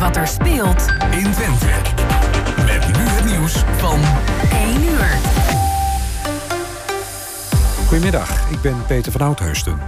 wat 0.00 0.16
er 0.16 0.26
speelt 0.26 0.86
in 1.10 1.32
Twente. 1.32 1.66
Met 2.56 2.86
nu 2.86 3.02
het 3.02 3.24
nieuws 3.24 3.64
van 3.76 4.00
1 4.52 4.82
uur. 4.82 5.18
Goedemiddag, 7.86 8.50
ik 8.50 8.60
ben 8.60 8.74
Peter 8.86 9.12
van 9.12 9.20
Oudheusden. 9.20 9.78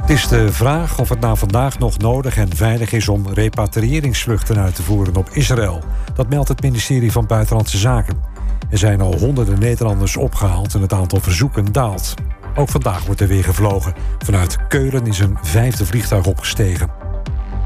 Het 0.00 0.10
is 0.10 0.28
de 0.28 0.52
vraag 0.52 0.98
of 0.98 1.08
het 1.08 1.20
na 1.20 1.34
vandaag 1.34 1.78
nog 1.78 1.98
nodig 1.98 2.36
en 2.36 2.56
veilig 2.56 2.92
is 2.92 3.08
om 3.08 3.28
repatriëringsvluchten 3.28 4.58
uit 4.58 4.74
te 4.74 4.82
voeren 4.82 5.16
op 5.16 5.28
Israël. 5.32 5.82
Dat 6.14 6.28
meldt 6.28 6.48
het 6.48 6.62
ministerie 6.62 7.12
van 7.12 7.26
Buitenlandse 7.26 7.78
Zaken. 7.78 8.22
Er 8.70 8.78
zijn 8.78 9.00
al 9.00 9.18
honderden 9.18 9.58
Nederlanders 9.58 10.16
opgehaald 10.16 10.74
en 10.74 10.80
het 10.80 10.92
aantal 10.92 11.20
verzoeken 11.20 11.72
daalt. 11.72 12.14
Ook 12.54 12.68
vandaag 12.68 13.04
wordt 13.04 13.20
er 13.20 13.28
weer 13.28 13.44
gevlogen. 13.44 13.94
Vanuit 14.18 14.66
Keulen 14.68 15.06
is 15.06 15.18
een 15.18 15.38
vijfde 15.42 15.86
vliegtuig 15.86 16.26
opgestegen. 16.26 16.99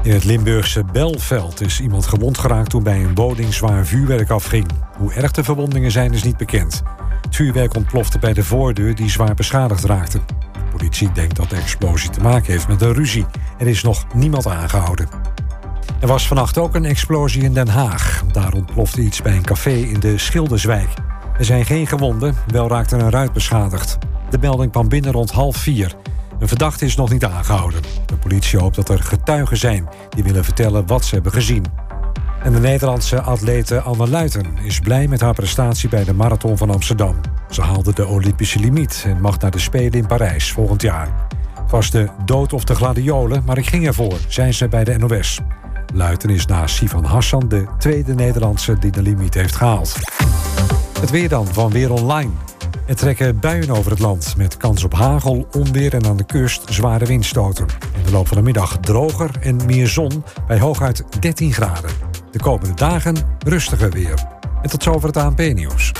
In 0.05 0.11
het 0.11 0.23
Limburgse 0.23 0.83
Belveld 0.83 1.61
is 1.61 1.81
iemand 1.81 2.05
gewond 2.05 2.37
geraakt 2.37 2.69
toen 2.69 2.83
bij 2.83 3.03
een 3.03 3.15
woning 3.15 3.53
zwaar 3.53 3.85
vuurwerk 3.85 4.29
afging. 4.29 4.65
Hoe 4.97 5.13
erg 5.13 5.31
de 5.31 5.43
verwondingen 5.43 5.91
zijn 5.91 6.13
is 6.13 6.23
niet 6.23 6.37
bekend. 6.37 6.83
Het 7.21 7.35
vuurwerk 7.35 7.75
ontplofte 7.75 8.19
bij 8.19 8.33
de 8.33 8.43
voordeur 8.43 8.95
die 8.95 9.09
zwaar 9.09 9.33
beschadigd 9.33 9.83
raakte. 9.83 10.19
De 10.53 10.59
politie 10.71 11.11
denkt 11.11 11.35
dat 11.35 11.49
de 11.49 11.55
explosie 11.55 12.09
te 12.09 12.19
maken 12.19 12.51
heeft 12.51 12.67
met 12.67 12.81
een 12.81 12.93
ruzie. 12.93 13.25
Er 13.57 13.67
is 13.67 13.83
nog 13.83 14.05
niemand 14.13 14.47
aangehouden. 14.47 15.07
Er 15.99 16.07
was 16.07 16.27
vannacht 16.27 16.57
ook 16.57 16.75
een 16.75 16.85
explosie 16.85 17.43
in 17.43 17.53
Den 17.53 17.67
Haag. 17.67 18.23
Daar 18.31 18.53
ontplofte 18.53 19.01
iets 19.01 19.21
bij 19.21 19.35
een 19.35 19.45
café 19.45 19.73
in 19.73 19.99
de 19.99 20.17
Schilderswijk. 20.17 20.89
Er 21.37 21.45
zijn 21.45 21.65
geen 21.65 21.87
gewonden, 21.87 22.35
wel 22.47 22.67
raakte 22.67 22.95
een 22.95 23.11
ruit 23.11 23.33
beschadigd. 23.33 23.97
De 24.29 24.37
melding 24.37 24.71
kwam 24.71 24.89
binnen 24.89 25.11
rond 25.11 25.31
half 25.31 25.57
vier. 25.57 25.95
Een 26.39 26.47
verdachte 26.47 26.85
is 26.85 26.95
nog 26.95 27.09
niet 27.11 27.25
aangehouden. 27.25 27.81
De 28.05 28.17
politie 28.17 28.59
hoopt 28.59 28.75
dat 28.75 28.89
er 28.89 29.03
getuigen 29.03 29.57
zijn 29.57 29.87
die 30.09 30.23
willen 30.23 30.43
vertellen 30.43 30.87
wat 30.87 31.05
ze 31.05 31.13
hebben 31.13 31.31
gezien. 31.31 31.65
En 32.43 32.51
de 32.51 32.59
Nederlandse 32.59 33.21
atlete 33.21 33.81
Anne 33.81 34.07
Luiten 34.07 34.57
is 34.63 34.79
blij 34.79 35.07
met 35.07 35.21
haar 35.21 35.33
prestatie 35.33 35.89
bij 35.89 36.03
de 36.03 36.13
Marathon 36.13 36.57
van 36.57 36.69
Amsterdam. 36.69 37.15
Ze 37.49 37.61
haalde 37.61 37.93
de 37.93 38.07
Olympische 38.07 38.59
limiet 38.59 39.03
en 39.05 39.21
mag 39.21 39.39
naar 39.39 39.51
de 39.51 39.59
Spelen 39.59 39.91
in 39.91 40.07
Parijs 40.07 40.51
volgend 40.51 40.81
jaar. 40.81 41.27
Het 41.61 41.71
was 41.71 41.91
de 41.91 42.09
dood 42.25 42.53
of 42.53 42.63
de 42.63 42.75
gladiolen, 42.75 43.43
maar 43.45 43.57
ik 43.57 43.67
ging 43.67 43.87
ervoor, 43.87 44.17
zijn 44.27 44.53
ze 44.53 44.67
bij 44.67 44.83
de 44.83 44.97
NOS. 44.97 45.39
Luiten 45.93 46.29
is 46.29 46.45
na 46.45 46.67
Sivan 46.67 47.03
Hassan 47.03 47.47
de 47.47 47.65
tweede 47.77 48.13
Nederlandse 48.13 48.77
die 48.79 48.91
de 48.91 49.01
limiet 49.01 49.33
heeft 49.33 49.55
gehaald. 49.55 49.95
Het 50.99 51.09
weer 51.09 51.29
dan 51.29 51.47
van 51.47 51.71
Weer 51.71 51.91
Online. 51.91 52.31
Er 52.85 52.95
trekken 52.95 53.39
buien 53.39 53.69
over 53.69 53.91
het 53.91 53.99
land 53.99 54.33
met 54.37 54.57
kans 54.57 54.83
op 54.83 54.93
hagel, 54.93 55.47
onweer 55.51 55.93
en 55.93 56.05
aan 56.05 56.17
de 56.17 56.25
kust 56.25 56.63
zware 56.73 57.05
windstoten. 57.05 57.65
In 57.97 58.03
de 58.03 58.11
loop 58.11 58.27
van 58.27 58.37
de 58.37 58.43
middag 58.43 58.77
droger 58.77 59.29
en 59.41 59.65
meer 59.65 59.87
zon 59.87 60.23
bij 60.47 60.59
hooguit 60.59 61.03
13 61.19 61.53
graden. 61.53 61.91
De 62.31 62.39
komende 62.39 62.73
dagen 62.73 63.15
rustiger 63.45 63.91
weer. 63.91 64.23
En 64.61 64.69
tot 64.69 64.83
zover 64.83 65.07
het 65.07 65.17
ANP-nieuws. 65.17 65.91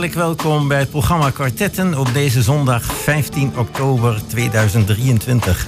Hartelijk 0.00 0.28
welkom 0.28 0.68
bij 0.68 0.78
het 0.78 0.90
programma 0.90 1.30
Kwartetten 1.30 1.98
op 1.98 2.14
deze 2.14 2.42
zondag 2.42 2.82
15 2.82 3.52
oktober 3.56 4.20
2023. 4.26 5.66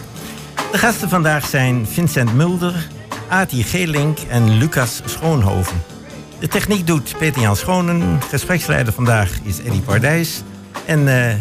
De 0.72 0.78
gasten 0.78 1.08
vandaag 1.08 1.46
zijn 1.46 1.86
Vincent 1.86 2.34
Mulder, 2.34 2.88
Ati 3.28 3.62
Geelink 3.62 4.18
en 4.18 4.58
Lucas 4.58 5.02
Schoonhoven. 5.04 5.82
De 6.38 6.48
techniek 6.48 6.86
doet 6.86 7.14
Peter-Jan 7.18 7.56
Schonen. 7.56 8.20
Gespreksleider 8.22 8.92
vandaag 8.92 9.38
is 9.42 9.62
Eddie 9.62 9.80
Pardijs. 9.80 10.42
En 10.84 11.00
uh, 11.00 11.34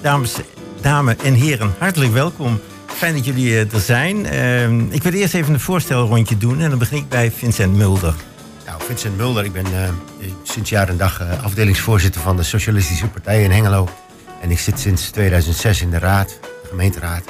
dames, 0.00 0.36
dames 0.80 1.16
en 1.16 1.34
heren, 1.34 1.74
hartelijk 1.78 2.12
welkom. 2.12 2.60
Fijn 2.86 3.14
dat 3.14 3.24
jullie 3.24 3.58
eh, 3.58 3.72
er 3.74 3.80
zijn. 3.80 4.16
Uh, 4.24 4.94
ik 4.94 5.02
wil 5.02 5.12
eerst 5.12 5.34
even 5.34 5.54
een 5.54 5.60
voorstelrondje 5.60 6.38
doen 6.38 6.60
en 6.60 6.70
dan 6.70 6.78
begin 6.78 6.98
ik 6.98 7.08
bij 7.08 7.30
Vincent 7.30 7.76
Mulder. 7.76 8.14
Nou, 8.72 8.84
Vincent 8.84 9.16
Mulder, 9.16 9.44
ik 9.44 9.52
ben 9.52 9.66
uh, 9.66 9.88
sinds 10.42 10.70
jaar 10.70 10.88
en 10.88 10.96
dag 10.96 11.22
uh, 11.22 11.44
afdelingsvoorzitter 11.44 12.20
van 12.20 12.36
de 12.36 12.42
Socialistische 12.42 13.08
Partij 13.08 13.42
in 13.42 13.50
Hengelo. 13.50 13.88
En 14.40 14.50
ik 14.50 14.58
zit 14.58 14.78
sinds 14.78 15.10
2006 15.10 15.82
in 15.82 15.90
de 15.90 15.98
raad, 15.98 16.28
de 16.28 16.68
gemeenteraad. 16.68 17.24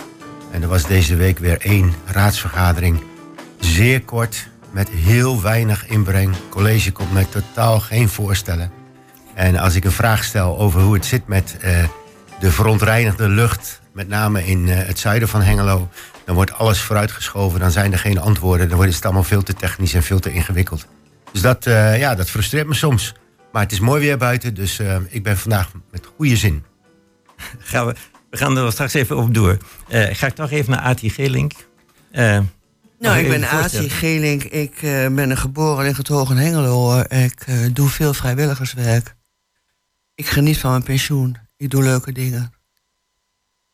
En 0.50 0.62
er 0.62 0.69
was 0.69 0.86
deze 0.86 1.16
week 1.16 1.38
weer 1.38 1.60
één 1.60 1.94
raadsvergadering. 2.06 3.03
Zeer 3.58 4.03
kort, 4.03 4.48
met 4.70 4.88
heel 4.88 5.42
weinig 5.42 5.86
inbreng. 5.86 6.34
Het 6.34 6.48
college 6.48 6.92
komt 6.92 7.12
met 7.12 7.32
totaal 7.32 7.80
geen 7.80 8.09
voorstellen. 8.09 8.72
En 9.34 9.56
als 9.56 9.74
ik 9.74 9.84
een 9.84 9.92
vraag 9.92 10.24
stel 10.24 10.59
over 10.59 10.80
hoe 10.80 10.94
het 10.94 11.06
zit 11.06 11.26
met 11.26 11.56
uh, 11.64 11.84
de 12.41 12.50
verontreinigde 12.50 13.28
lucht, 13.28 13.80
met 13.92 14.09
name 14.09 14.47
in 14.47 14.69
het 14.69 14.98
zuiden 14.98 15.28
van 15.28 15.42
Hengelo, 15.42 15.88
dan 16.24 16.34
wordt 16.34 16.53
alles 16.53 16.80
vooruitgeschoven. 16.80 17.60
Dan 17.60 17.70
zijn 17.70 17.92
er 17.92 17.98
geen 17.98 18.19
antwoorden. 18.19 18.69
Dan 18.69 18.76
wordt 18.76 18.94
het 18.94 19.04
allemaal 19.04 19.22
veel 19.22 19.42
te 19.42 19.54
technisch 19.54 19.94
en 19.94 20.03
veel 20.03 20.20
te 20.20 20.32
ingewikkeld. 20.32 20.86
Dus 21.32 21.41
dat, 21.41 21.66
uh, 21.66 21.98
ja, 21.98 22.15
dat 22.15 22.31
frustreert 22.31 22.66
me 22.66 22.75
soms. 22.75 23.15
Maar 23.53 23.62
het 23.62 23.72
is 23.72 23.81
mooi 23.81 24.00
weer 24.00 24.19
buiten, 24.19 24.54
dus 24.54 24.81
uh, 24.81 24.97
ik 25.09 25.22
ben 25.22 25.38
vandaag 25.38 25.72
met 25.91 26.06
goede 26.16 26.37
zin. 26.37 26.65
Gaan 27.59 27.87
we, 27.87 27.94
we 28.31 28.37
gaan 28.37 28.56
er 28.56 28.72
straks 28.72 28.94
even 28.94 29.16
op 29.16 29.34
door. 29.34 29.56
Uh, 29.88 30.06
ga 30.12 30.26
ik 30.26 30.34
toch 30.34 30.50
even 30.50 30.71
naar 30.71 30.81
Ati 30.81 31.10
Gelink. 31.10 31.53
nou, 32.12 33.19
ik 33.19 33.28
ben 33.28 33.48
Ati 33.48 33.91
Gelink. 33.91 34.42
Ik 34.42 34.78
ben 35.12 35.31
een 35.31 35.37
geboren 35.37 35.87
in 35.87 35.94
het 35.94 36.09
Hoog 36.09 36.28
Hengelo. 36.28 37.00
Ik 37.00 37.47
doe 37.72 37.88
veel 37.88 38.15
vrijwilligerswerk. 38.15 39.15
Ik 40.15 40.26
geniet 40.26 40.59
van 40.59 40.71
mijn 40.71 40.82
pensioen. 40.82 41.37
Ik 41.56 41.71
doe 41.71 41.82
leuke 41.82 42.12
dingen. 42.12 42.53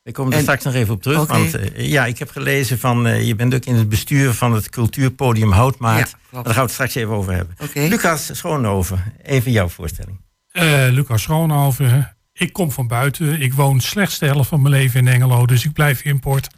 Ik 0.08 0.14
kom 0.14 0.26
er 0.26 0.32
en, 0.32 0.42
straks 0.42 0.64
nog 0.64 0.74
even 0.74 0.94
op 0.94 1.02
terug. 1.02 1.20
Okay. 1.20 1.41
Want 1.41 1.56
uh, 1.56 1.88
ja, 1.88 2.06
ik 2.06 2.19
heb 2.19 2.30
gelezen 2.30 2.78
van 2.78 3.06
uh, 3.06 3.26
je 3.26 3.34
bent 3.34 3.54
ook 3.54 3.64
in 3.64 3.74
het 3.74 3.88
bestuur 3.88 4.32
van 4.32 4.52
het 4.52 4.70
cultuurpodium 4.70 5.52
Houtmaat. 5.52 6.16
Ja, 6.30 6.42
Daar 6.42 6.44
gaan 6.44 6.54
we 6.54 6.60
het 6.60 6.70
straks 6.70 6.94
even 6.94 7.14
over 7.14 7.32
hebben. 7.32 7.56
Okay. 7.62 7.88
Lucas 7.88 8.30
Schoonhoven, 8.32 9.12
even 9.22 9.52
jouw 9.52 9.68
voorstelling. 9.68 10.20
Uh, 10.52 10.86
Lucas 10.91 11.22
Schoonhoven, 11.22 12.16
ik 12.32 12.52
kom 12.52 12.70
van 12.70 12.86
buiten. 12.86 13.41
Ik 13.41 13.54
woon 13.54 13.80
slechts 13.80 14.18
de 14.18 14.26
helft 14.26 14.48
van 14.48 14.62
mijn 14.62 14.74
leven 14.74 15.00
in 15.00 15.08
Engelo, 15.08 15.47
dus 15.47 15.64
ik 15.64 15.72
blijf 15.72 16.02
import. 16.02 16.48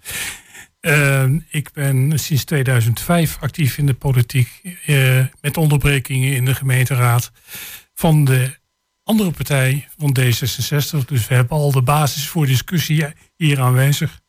ik 1.51 1.73
ben 1.73 2.19
sinds 2.19 2.45
2005 2.45 3.37
actief 3.41 3.79
in 3.79 3.87
de 3.87 3.95
politiek 3.95 4.63
met 5.41 5.57
onderbrekingen 5.57 6.35
in 6.35 6.45
de 6.45 6.55
gemeenteraad 6.55 7.33
van 7.95 8.25
de 8.25 8.59
andere 9.11 9.31
partij 9.31 9.89
van 9.99 10.17
D66. 10.21 11.05
Dus 11.07 11.29
we 11.29 11.35
hebben 11.35 11.57
al 11.57 11.73
de 11.73 11.83
basis 11.83 12.29
voor 12.29 12.47
discussie 12.47 13.07
hier 13.37 13.61
aanwezig. 13.61 14.21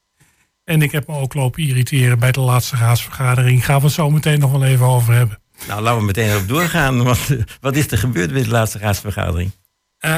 En 0.64 0.82
ik 0.82 0.92
heb 0.92 1.08
me 1.08 1.16
ook 1.16 1.34
lopen 1.34 1.64
irriteren 1.64 2.20
bij 2.20 2.32
de 2.32 2.40
laatste 2.40 2.76
raadsvergadering. 2.76 3.66
Gaan 3.66 3.80
we 3.80 3.86
het 3.86 3.94
zo 3.94 4.10
meteen 4.10 4.40
nog 4.40 4.52
wel 4.52 4.64
even 4.64 4.86
over 4.86 5.14
hebben. 5.14 5.40
Nou, 5.68 5.82
laten 5.82 6.00
we 6.00 6.06
meteen 6.06 6.30
erop 6.30 6.48
doorgaan. 6.48 7.04
Wat, 7.04 7.36
wat 7.60 7.76
is 7.76 7.92
er 7.92 7.98
gebeurd 7.98 8.32
bij 8.32 8.44
de 8.44 8.50
laatste 8.50 8.78
raadsvergadering? 8.78 9.52
Uh, 10.00 10.12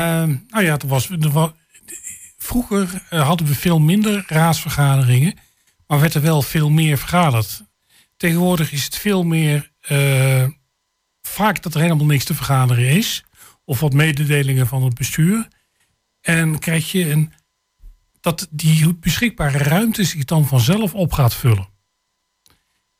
nou 0.47 0.63
ja, 0.63 0.77
er 0.77 0.87
was, 0.87 1.09
er 1.09 1.29
was, 1.29 1.51
vroeger 2.37 3.03
hadden 3.09 3.47
we 3.47 3.55
veel 3.55 3.79
minder 3.79 4.23
raadsvergaderingen. 4.27 5.33
Maar 5.87 5.99
werd 5.99 6.13
er 6.13 6.21
wel 6.21 6.41
veel 6.41 6.69
meer 6.69 6.97
vergaderd. 6.97 7.63
Tegenwoordig 8.17 8.71
is 8.71 8.83
het 8.83 8.97
veel 8.97 9.23
meer... 9.23 9.71
Uh, 9.91 10.43
vaak 11.21 11.61
dat 11.61 11.75
er 11.75 11.81
helemaal 11.81 12.05
niks 12.05 12.23
te 12.23 12.33
vergaderen 12.33 12.87
is 12.87 13.23
of 13.65 13.79
wat 13.79 13.93
mededelingen 13.93 14.67
van 14.67 14.83
het 14.83 14.93
bestuur. 14.93 15.47
En 16.21 16.59
krijg 16.59 16.91
je 16.91 17.09
een, 17.09 17.33
dat 18.19 18.47
die 18.51 18.95
beschikbare 18.95 19.57
ruimte 19.57 20.03
zich 20.03 20.25
dan 20.25 20.47
vanzelf 20.47 20.93
op 20.93 21.13
gaat 21.13 21.33
vullen. 21.33 21.71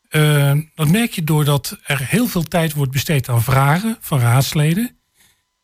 Uh, 0.10 0.58
dat 0.76 0.88
merk 0.88 1.12
je 1.12 1.24
doordat 1.24 1.78
er 1.84 2.08
heel 2.08 2.28
veel 2.28 2.44
tijd 2.44 2.74
wordt 2.74 2.92
besteed 2.92 3.30
aan 3.30 3.44
vragen 3.44 3.98
van 4.00 4.20
raadsleden. 4.20 4.98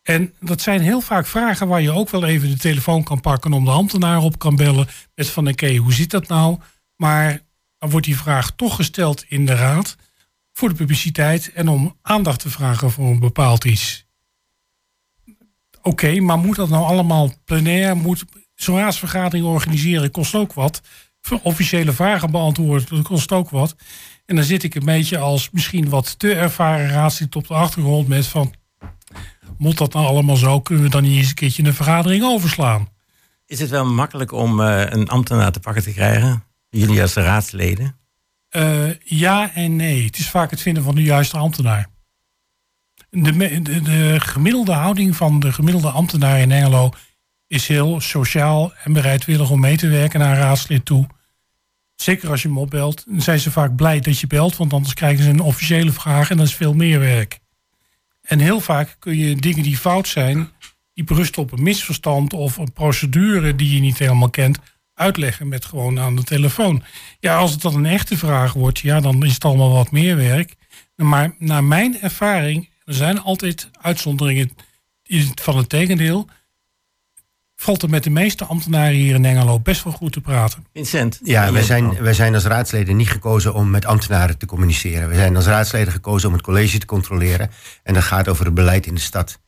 En 0.01 0.33
dat 0.39 0.61
zijn 0.61 0.81
heel 0.81 1.01
vaak 1.01 1.25
vragen 1.25 1.67
waar 1.67 1.81
je 1.81 1.91
ook 1.91 2.09
wel 2.09 2.25
even 2.25 2.49
de 2.49 2.57
telefoon 2.57 3.03
kan 3.03 3.21
pakken 3.21 3.53
om 3.53 3.65
de 3.65 3.71
ambtenaar 3.71 4.17
op 4.17 4.39
kan 4.39 4.55
bellen. 4.55 4.87
Met 5.15 5.29
van 5.29 5.47
oké, 5.47 5.75
hoe 5.75 5.93
zit 5.93 6.09
dat 6.09 6.27
nou? 6.27 6.59
Maar 6.95 7.41
dan 7.77 7.89
wordt 7.89 8.05
die 8.05 8.17
vraag 8.17 8.51
toch 8.51 8.75
gesteld 8.75 9.25
in 9.27 9.45
de 9.45 9.55
raad 9.55 9.95
voor 10.53 10.69
de 10.69 10.75
publiciteit 10.75 11.51
en 11.53 11.67
om 11.67 11.97
aandacht 12.01 12.39
te 12.39 12.49
vragen 12.49 12.91
voor 12.91 13.05
een 13.05 13.19
bepaald 13.19 13.65
iets. 13.65 14.07
Oké, 15.89 16.05
okay, 16.05 16.19
maar 16.19 16.37
moet 16.37 16.55
dat 16.55 16.69
nou 16.69 16.83
allemaal 16.83 17.31
plenair? 17.45 17.97
Moet 17.97 18.25
zo'n 18.55 18.77
raadsvergadering 18.77 19.45
organiseren 19.45 20.11
kost 20.11 20.35
ook 20.35 20.53
wat. 20.53 20.81
Officiële 21.43 21.91
vragen 21.91 22.31
beantwoorden, 22.31 22.87
dat 22.89 23.03
kost 23.03 23.31
ook 23.31 23.49
wat. 23.49 23.75
En 24.25 24.35
dan 24.35 24.43
zit 24.43 24.63
ik 24.63 24.75
een 24.75 24.85
beetje 24.85 25.17
als 25.17 25.49
misschien 25.49 25.89
wat 25.89 26.19
te 26.19 26.33
ervaren 26.33 26.89
raadslid 26.89 27.35
op 27.35 27.47
de 27.47 27.53
achtergrond 27.53 28.07
met 28.07 28.27
van... 28.27 28.53
Moet 29.57 29.77
dat 29.77 29.93
nou 29.93 30.05
allemaal 30.05 30.35
zo? 30.35 30.61
Kunnen 30.61 30.83
we 30.83 30.89
dan 30.89 31.03
niet 31.03 31.17
eens 31.17 31.27
een 31.27 31.33
keertje 31.33 31.63
een 31.63 31.73
vergadering 31.73 32.23
overslaan? 32.23 32.87
Is 33.45 33.59
het 33.59 33.69
wel 33.69 33.85
makkelijk 33.85 34.31
om 34.31 34.59
uh, 34.59 34.83
een 34.89 35.09
ambtenaar 35.09 35.51
te 35.51 35.59
pakken 35.59 35.83
te 35.83 35.93
krijgen? 35.93 36.43
Jullie 36.69 37.01
als 37.01 37.13
raadsleden? 37.13 37.95
Uh, 38.51 38.93
ja 39.03 39.53
en 39.53 39.75
nee. 39.75 40.05
Het 40.05 40.17
is 40.17 40.29
vaak 40.29 40.51
het 40.51 40.61
vinden 40.61 40.83
van 40.83 40.95
de 40.95 41.03
juiste 41.03 41.37
ambtenaar. 41.37 41.89
De, 43.09 43.61
de, 43.61 43.81
de, 43.81 44.15
gemiddelde 44.19 44.71
houding 44.71 45.15
van 45.15 45.39
de 45.39 45.53
gemiddelde 45.53 45.89
ambtenaar 45.89 46.39
in 46.39 46.51
Engelo 46.51 46.89
is 47.47 47.67
heel 47.67 48.01
sociaal 48.01 48.73
en 48.83 48.93
bereidwillig 48.93 49.49
om 49.49 49.59
mee 49.59 49.77
te 49.77 49.87
werken 49.87 50.19
naar 50.19 50.31
een 50.31 50.43
raadslid 50.43 50.85
toe. 50.85 51.07
Zeker 51.95 52.29
als 52.29 52.41
je 52.41 52.47
hem 52.47 52.57
opbelt, 52.57 53.03
dan 53.07 53.21
zijn 53.21 53.39
ze 53.39 53.51
vaak 53.51 53.75
blij 53.75 53.99
dat 53.99 54.19
je 54.19 54.27
belt, 54.27 54.57
want 54.57 54.73
anders 54.73 54.93
krijgen 54.93 55.23
ze 55.23 55.29
een 55.29 55.39
officiële 55.39 55.91
vraag 55.91 56.29
en 56.29 56.37
dat 56.37 56.45
is 56.45 56.55
veel 56.55 56.73
meer 56.73 56.99
werk. 56.99 57.39
En 58.21 58.39
heel 58.39 58.59
vaak 58.59 58.95
kun 58.99 59.17
je 59.17 59.35
dingen 59.35 59.63
die 59.63 59.77
fout 59.77 60.07
zijn, 60.07 60.49
die 60.93 61.03
berusten 61.03 61.41
op 61.41 61.51
een 61.51 61.63
misverstand 61.63 62.33
of 62.33 62.57
een 62.57 62.73
procedure 62.73 63.55
die 63.55 63.73
je 63.73 63.79
niet 63.79 63.97
helemaal 63.97 64.29
kent, 64.29 64.57
uitleggen 64.93 65.47
met 65.47 65.65
gewoon 65.65 65.99
aan 65.99 66.15
de 66.15 66.23
telefoon. 66.23 66.83
Ja, 67.19 67.37
als 67.37 67.51
het 67.51 67.61
dan 67.61 67.75
een 67.75 67.85
echte 67.85 68.17
vraag 68.17 68.53
wordt, 68.53 68.79
ja, 68.79 68.99
dan 68.99 69.23
is 69.25 69.33
het 69.33 69.45
allemaal 69.45 69.71
wat 69.71 69.91
meer 69.91 70.15
werk. 70.15 70.55
Maar 70.95 71.35
naar 71.37 71.63
mijn 71.63 72.01
ervaring, 72.01 72.68
er 72.89 72.95
zijn 72.95 73.21
altijd 73.21 73.69
uitzonderingen 73.81 74.51
van 75.41 75.57
het 75.57 75.69
tegendeel 75.69 76.27
valt 77.55 77.81
er 77.81 77.89
met 77.89 78.03
de 78.03 78.09
meeste 78.09 78.45
ambtenaren 78.45 78.95
hier 78.95 79.15
in 79.15 79.25
Engelo 79.25 79.59
best 79.59 79.83
wel 79.83 79.93
goed 79.93 80.11
te 80.11 80.21
praten. 80.21 80.65
Vincent? 80.73 81.19
Ja, 81.23 81.51
wij 81.51 81.63
zijn, 81.63 82.01
wij 82.01 82.13
zijn 82.13 82.33
als 82.33 82.43
raadsleden 82.43 82.95
niet 82.95 83.09
gekozen 83.09 83.53
om 83.53 83.69
met 83.69 83.85
ambtenaren 83.85 84.37
te 84.37 84.45
communiceren. 84.45 85.09
We 85.09 85.15
zijn 85.15 85.35
als 85.35 85.45
raadsleden 85.45 85.93
gekozen 85.93 86.27
om 86.27 86.33
het 86.33 86.43
college 86.43 86.77
te 86.77 86.85
controleren. 86.85 87.51
En 87.83 87.93
dat 87.93 88.03
gaat 88.03 88.27
over 88.27 88.45
het 88.45 88.53
beleid 88.53 88.85
in 88.85 88.95
de 88.95 89.01
stad. 89.01 89.39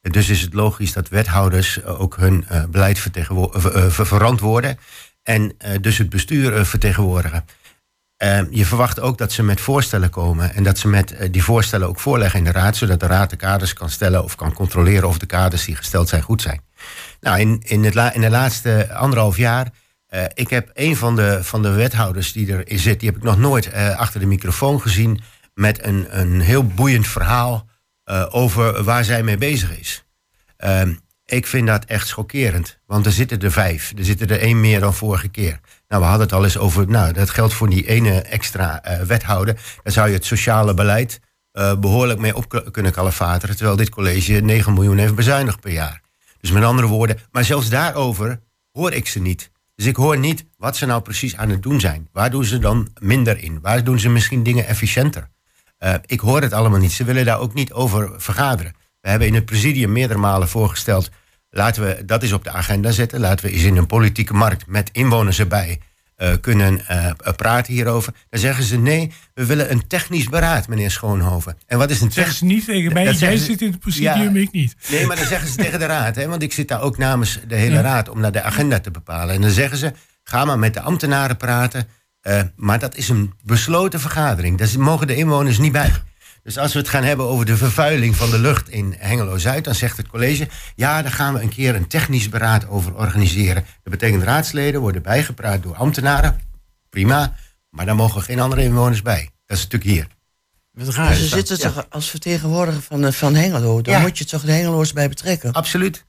dus 0.00 0.28
is 0.28 0.40
het 0.40 0.54
logisch 0.54 0.92
dat 0.92 1.08
wethouders 1.08 1.84
ook 1.84 2.16
hun 2.16 2.46
uh, 2.52 2.64
beleid 2.64 3.10
uh, 3.14 3.88
verantwoorden. 3.88 4.78
En 5.22 5.42
uh, 5.42 5.70
dus 5.80 5.98
het 5.98 6.08
bestuur 6.08 6.66
vertegenwoordigen. 6.66 7.44
Je 8.50 8.66
verwacht 8.66 9.00
ook 9.00 9.18
dat 9.18 9.32
ze 9.32 9.42
met 9.42 9.60
voorstellen 9.60 10.10
komen. 10.10 10.54
En 10.54 10.62
dat 10.62 10.78
ze 10.78 10.88
met 10.88 11.28
die 11.30 11.44
voorstellen 11.44 11.88
ook 11.88 12.00
voorleggen 12.00 12.38
in 12.38 12.44
de 12.44 12.52
raad. 12.52 12.76
Zodat 12.76 13.00
de 13.00 13.06
raad 13.06 13.30
de 13.30 13.36
kaders 13.36 13.72
kan 13.72 13.90
stellen 13.90 14.24
of 14.24 14.34
kan 14.34 14.52
controleren 14.52 15.08
of 15.08 15.18
de 15.18 15.26
kaders 15.26 15.64
die 15.64 15.76
gesteld 15.76 16.08
zijn 16.08 16.22
goed 16.22 16.42
zijn. 16.42 16.60
Nou, 17.20 17.40
in, 17.40 17.62
in, 17.64 17.84
het 17.84 18.14
in 18.14 18.20
de 18.20 18.30
laatste 18.30 18.94
anderhalf 18.94 19.36
jaar. 19.36 19.70
Uh, 20.10 20.24
ik 20.34 20.50
heb 20.50 20.70
een 20.74 20.96
van 20.96 21.16
de, 21.16 21.38
van 21.44 21.62
de 21.62 21.70
wethouders 21.70 22.32
die 22.32 22.48
erin 22.48 22.78
zit, 22.78 23.00
die 23.00 23.08
heb 23.08 23.18
ik 23.18 23.24
nog 23.24 23.38
nooit 23.38 23.66
uh, 23.66 23.98
achter 23.98 24.20
de 24.20 24.26
microfoon 24.26 24.80
gezien. 24.80 25.20
met 25.54 25.84
een, 25.84 26.06
een 26.20 26.40
heel 26.40 26.66
boeiend 26.66 27.06
verhaal 27.06 27.66
over 28.30 28.84
waar 28.84 29.04
zij 29.04 29.22
mee 29.22 29.36
bezig 29.36 29.78
is. 29.78 30.04
Ehm, 30.56 30.94
ik 31.26 31.46
vind 31.46 31.66
dat 31.66 31.84
echt 31.84 32.06
schokkerend, 32.06 32.78
want 32.86 33.06
er 33.06 33.12
zitten 33.12 33.40
er 33.40 33.52
vijf. 33.52 33.92
Er 33.96 34.04
zitten 34.04 34.28
er 34.28 34.40
één 34.40 34.60
meer 34.60 34.80
dan 34.80 34.94
vorige 34.94 35.28
keer. 35.28 35.60
Nou, 35.88 36.02
we 36.02 36.08
hadden 36.08 36.26
het 36.26 36.36
al 36.36 36.44
eens 36.44 36.58
over, 36.58 36.88
nou, 36.88 37.12
dat 37.12 37.30
geldt 37.30 37.54
voor 37.54 37.68
die 37.68 37.86
ene 37.86 38.20
extra 38.20 38.82
wethouder. 39.06 39.54
Daar 39.82 39.92
zou 39.92 40.08
je 40.08 40.14
het 40.14 40.24
sociale 40.24 40.74
beleid 40.74 41.20
behoorlijk 41.80 42.18
mee 42.18 42.36
op 42.36 42.68
kunnen 42.70 42.92
kalefateren. 42.92 43.56
Terwijl 43.56 43.76
dit 43.76 43.88
college 43.88 44.32
9 44.32 44.72
miljoen 44.72 44.98
heeft 44.98 45.14
bezuinigd 45.14 45.60
per 45.60 45.72
jaar. 45.72 46.00
Dus 46.40 46.50
met 46.50 46.62
andere 46.64 46.88
woorden, 46.88 47.18
maar 47.30 47.44
zelfs 47.44 47.68
daarover 47.68 48.40
hoor 48.72 48.92
ik 48.92 49.08
ze 49.08 49.20
niet. 49.20 49.50
Dus 49.74 49.86
ik 49.86 49.96
hoor 49.96 50.18
niet 50.18 50.44
wat 50.56 50.76
ze 50.76 50.86
nou 50.86 51.02
precies 51.02 51.36
aan 51.36 51.50
het 51.50 51.62
doen 51.62 51.80
zijn. 51.80 52.08
Waar 52.12 52.30
doen 52.30 52.44
ze 52.44 52.58
dan 52.58 52.88
minder 53.00 53.42
in? 53.42 53.60
Waar 53.60 53.84
doen 53.84 53.98
ze 53.98 54.08
misschien 54.08 54.42
dingen 54.42 54.66
efficiënter? 54.66 55.28
Uh, 55.78 55.94
ik 56.06 56.20
hoor 56.20 56.40
het 56.40 56.52
allemaal 56.52 56.78
niet. 56.78 56.92
Ze 56.92 57.04
willen 57.04 57.24
daar 57.24 57.38
ook 57.38 57.54
niet 57.54 57.72
over 57.72 58.20
vergaderen. 58.20 58.74
We 59.00 59.08
hebben 59.08 59.28
in 59.28 59.34
het 59.34 59.44
presidium 59.44 59.92
meerdere 59.92 60.18
malen 60.18 60.48
voorgesteld. 60.48 61.10
Laten 61.50 61.82
we 61.82 62.04
dat 62.04 62.22
eens 62.22 62.32
op 62.32 62.44
de 62.44 62.50
agenda 62.50 62.90
zetten. 62.90 63.20
Laten 63.20 63.44
we 63.44 63.52
eens 63.52 63.62
in 63.62 63.76
een 63.76 63.86
politieke 63.86 64.34
markt 64.34 64.66
met 64.66 64.90
inwoners 64.92 65.38
erbij 65.38 65.80
uh, 66.18 66.32
kunnen 66.40 66.80
uh, 66.90 67.10
praten 67.36 67.72
hierover. 67.72 68.12
Dan 68.30 68.40
zeggen 68.40 68.64
ze 68.64 68.78
nee, 68.78 69.12
we 69.34 69.46
willen 69.46 69.70
een 69.70 69.86
technisch 69.86 70.28
beraad, 70.28 70.68
meneer 70.68 70.90
Schoonhoven. 70.90 71.58
En 71.66 71.78
wat 71.78 71.90
is 71.90 72.00
een 72.00 72.12
Zeggen 72.12 72.34
ze 72.34 72.44
niet 72.44 72.64
tegen 72.64 72.92
mij, 72.92 73.12
jij 73.12 73.36
zit 73.36 73.62
in 73.62 73.70
het 73.70 73.80
presidium, 73.80 74.34
ja, 74.34 74.40
ik 74.40 74.52
niet. 74.52 74.76
Nee, 74.90 75.06
maar 75.06 75.16
dan 75.16 75.26
zeggen 75.26 75.48
ze 75.48 75.56
tegen 75.64 75.78
de 75.78 75.86
raad, 75.86 76.16
hè, 76.16 76.28
want 76.28 76.42
ik 76.42 76.52
zit 76.52 76.68
daar 76.68 76.80
ook 76.80 76.98
namens 76.98 77.40
de 77.48 77.54
hele 77.54 77.74
ja. 77.74 77.80
raad 77.80 78.08
om 78.08 78.20
naar 78.20 78.32
de 78.32 78.42
agenda 78.42 78.80
te 78.80 78.90
bepalen. 78.90 79.34
En 79.34 79.40
dan 79.40 79.50
zeggen 79.50 79.78
ze, 79.78 79.92
ga 80.22 80.44
maar 80.44 80.58
met 80.58 80.74
de 80.74 80.80
ambtenaren 80.80 81.36
praten. 81.36 81.88
Uh, 82.22 82.40
maar 82.56 82.78
dat 82.78 82.96
is 82.96 83.08
een 83.08 83.32
besloten 83.42 84.00
vergadering. 84.00 84.58
Daar 84.58 84.68
mogen 84.78 85.06
de 85.06 85.16
inwoners 85.16 85.58
niet 85.58 85.72
bij. 85.72 85.92
Dus 86.48 86.58
als 86.58 86.72
we 86.72 86.78
het 86.78 86.88
gaan 86.88 87.04
hebben 87.04 87.26
over 87.26 87.46
de 87.46 87.56
vervuiling 87.56 88.16
van 88.16 88.30
de 88.30 88.38
lucht 88.38 88.68
in 88.68 88.94
Hengelo-Zuid... 88.98 89.64
dan 89.64 89.74
zegt 89.74 89.96
het 89.96 90.08
college, 90.08 90.48
ja, 90.74 91.02
daar 91.02 91.12
gaan 91.12 91.34
we 91.34 91.40
een 91.40 91.48
keer 91.48 91.74
een 91.74 91.86
technisch 91.86 92.28
beraad 92.28 92.68
over 92.68 92.94
organiseren. 92.94 93.64
Dat 93.82 93.92
betekent 93.92 94.22
raadsleden 94.22 94.80
worden 94.80 95.02
bijgepraat 95.02 95.62
door 95.62 95.74
ambtenaren. 95.74 96.40
Prima, 96.90 97.34
maar 97.70 97.86
daar 97.86 97.94
mogen 97.94 98.22
geen 98.22 98.40
andere 98.40 98.62
inwoners 98.62 99.02
bij. 99.02 99.30
Dat 99.46 99.56
is 99.56 99.62
natuurlijk 99.62 99.90
hier. 99.90 100.06
Ja, 100.94 101.14
ze 101.14 101.26
zitten 101.26 101.60
toch 101.60 101.86
als 101.90 102.10
vertegenwoordiger 102.10 102.82
van, 102.82 103.12
van 103.12 103.34
Hengelo. 103.34 103.82
Dan 103.82 104.00
moet 104.00 104.18
je 104.18 104.24
toch 104.24 104.42
de 104.42 104.52
Hengelo's 104.52 104.92
bij 104.92 105.08
betrekken. 105.08 105.52
Absoluut. 105.52 106.04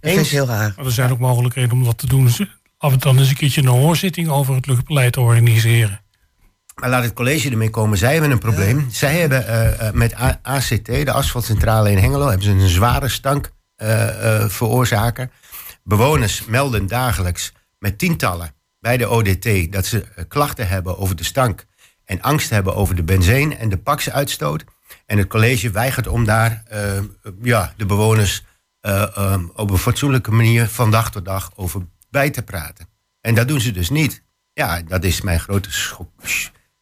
Dat 0.00 0.12
vind 0.12 0.26
ik 0.26 0.32
heel 0.32 0.46
raar. 0.46 0.72
Maar 0.76 0.86
er 0.86 0.92
zijn 0.92 1.10
ook 1.10 1.18
mogelijkheden 1.18 1.72
om 1.72 1.84
dat 1.84 1.98
te 1.98 2.06
doen. 2.06 2.30
Af 2.78 2.92
en 2.92 2.98
toe 2.98 3.18
eens 3.18 3.28
een 3.28 3.36
keertje 3.36 3.60
een 3.60 3.66
hoorzitting 3.66 4.28
over 4.28 4.54
het 4.54 4.66
luchtbeleid 4.66 5.12
te 5.12 5.20
organiseren. 5.20 6.00
Maar 6.78 6.88
laat 6.88 7.02
het 7.02 7.12
college 7.12 7.50
ermee 7.50 7.70
komen. 7.70 7.98
Zij 7.98 8.12
hebben 8.12 8.30
een 8.30 8.38
probleem. 8.38 8.86
Zij 8.90 9.20
hebben 9.20 9.44
uh, 9.80 9.90
met 9.90 10.14
ACT, 10.42 10.86
de 10.86 11.12
asfaltcentrale 11.12 11.90
in 11.90 11.98
Hengelo, 11.98 12.26
hebben 12.26 12.44
ze 12.44 12.50
een 12.50 12.68
zware 12.68 13.08
stank 13.08 13.50
uh, 13.76 14.48
veroorzaker. 14.48 15.30
Bewoners 15.82 16.44
melden 16.44 16.86
dagelijks 16.86 17.52
met 17.78 17.98
tientallen 17.98 18.54
bij 18.80 18.96
de 18.96 19.08
ODT 19.08 19.72
dat 19.72 19.86
ze 19.86 20.04
klachten 20.28 20.68
hebben 20.68 20.98
over 20.98 21.16
de 21.16 21.24
stank 21.24 21.64
en 22.04 22.22
angst 22.22 22.50
hebben 22.50 22.74
over 22.74 22.94
de 22.94 23.02
benzine 23.02 23.56
en 23.56 23.68
de 23.68 23.78
paksuitstoot. 23.78 24.64
En 25.06 25.18
het 25.18 25.28
college 25.28 25.70
weigert 25.70 26.06
om 26.06 26.24
daar 26.24 26.62
ja, 27.42 27.72
de 27.76 27.86
bewoners 27.86 28.44
um, 29.18 29.50
op 29.54 29.70
een 29.70 29.78
fatsoenlijke 29.78 30.30
manier 30.30 30.66
van 30.66 30.90
dag 30.90 31.10
tot 31.10 31.24
dag 31.24 31.50
over 31.54 31.86
bij 32.10 32.30
te 32.30 32.42
praten. 32.42 32.88
En 33.20 33.34
dat 33.34 33.48
doen 33.48 33.60
ze 33.60 33.70
dus 33.70 33.90
niet. 33.90 34.22
Ja, 34.52 34.82
dat 34.82 35.04
is 35.04 35.20
mijn 35.20 35.40
grote 35.40 35.72
schok 35.72 36.10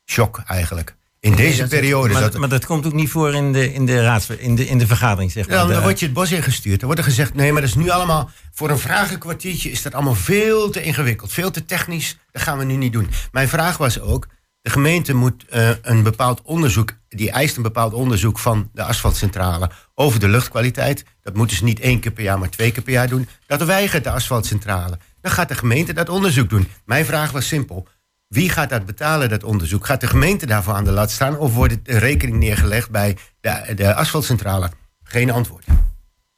shock 0.06 0.43
eigenlijk. 0.47 0.97
In 1.20 1.35
deze 1.35 1.67
periode. 1.67 2.12
Maar 2.12 2.23
dat, 2.23 2.37
maar 2.37 2.49
dat 2.49 2.67
komt 2.67 2.87
ook 2.87 2.93
niet 2.93 3.11
voor 3.11 3.35
in 3.35 3.53
de, 3.53 3.73
in 3.73 3.87
de, 3.87 4.03
raads, 4.03 4.31
in 4.31 4.54
de, 4.54 4.66
in 4.66 4.78
de 4.78 4.87
vergadering, 4.87 5.33
zeg 5.33 5.49
maar. 5.49 5.57
Ja, 5.57 5.66
dan 5.66 5.83
word 5.83 5.99
je 5.99 6.04
het 6.04 6.14
bos 6.14 6.33
ingestuurd. 6.33 6.78
Dan 6.78 6.88
wordt 6.88 7.00
er 7.00 7.09
gezegd, 7.09 7.35
nee, 7.35 7.52
maar 7.52 7.61
dat 7.61 7.71
is 7.71 7.76
nu 7.76 7.90
allemaal... 7.90 8.31
voor 8.52 8.71
een 8.71 8.78
vragenkwartiertje 8.78 9.71
is 9.71 9.83
dat 9.83 9.95
allemaal 9.95 10.14
veel 10.14 10.71
te 10.71 10.83
ingewikkeld. 10.83 11.33
Veel 11.33 11.50
te 11.50 11.64
technisch, 11.64 12.19
dat 12.31 12.42
gaan 12.42 12.59
we 12.59 12.64
nu 12.64 12.76
niet 12.76 12.92
doen. 12.92 13.11
Mijn 13.33 13.49
vraag 13.49 13.76
was 13.76 14.00
ook... 14.00 14.26
de 14.62 14.71
gemeente 14.71 15.14
moet 15.14 15.45
uh, 15.54 15.69
een 15.83 16.02
bepaald 16.02 16.42
onderzoek... 16.42 16.92
die 17.09 17.31
eist 17.31 17.57
een 17.57 17.62
bepaald 17.62 17.92
onderzoek 17.92 18.38
van 18.38 18.71
de 18.73 18.83
asfaltcentrale... 18.83 19.71
over 19.95 20.21
de 20.21 20.28
luchtkwaliteit. 20.28 21.04
Dat 21.23 21.35
moeten 21.35 21.57
ze 21.57 21.64
niet 21.64 21.81
één 21.81 22.00
keer 22.00 22.12
per 22.12 22.25
jaar, 22.25 22.38
maar 22.38 22.50
twee 22.50 22.73
keer 22.73 22.83
per 22.83 22.92
jaar 22.92 23.09
doen. 23.09 23.28
Dat 23.47 23.64
weigert 23.64 24.04
de 24.04 24.11
asfaltcentrale. 24.11 24.99
Dan 25.21 25.33
gaat 25.33 25.49
de 25.49 25.54
gemeente 25.54 25.92
dat 25.92 26.09
onderzoek 26.09 26.50
doen. 26.50 26.69
Mijn 26.85 27.04
vraag 27.04 27.31
was 27.31 27.47
simpel 27.47 27.88
wie 28.28 28.50
gaat 28.50 28.71
dat 28.71 28.87
betalen, 28.87 29.28
dat 29.28 29.45
onderzoek? 29.45 29.87
Gaat 29.87 30.00
de 30.00 30.06
gemeente 30.06 30.47
daarvoor 30.47 30.75
aan 30.75 30.85
de 30.85 30.90
lat 30.90 31.11
staan 31.11 31.38
of 31.38 31.54
wordt 31.54 31.73
het 31.73 31.88
rekening 31.88 32.38
neergelegd 32.38 32.90
bij 32.90 33.16
de, 33.40 33.73
de 33.75 33.95
asfaltcentrale? 33.95 34.71
Geen 35.02 35.30
antwoord. 35.30 35.64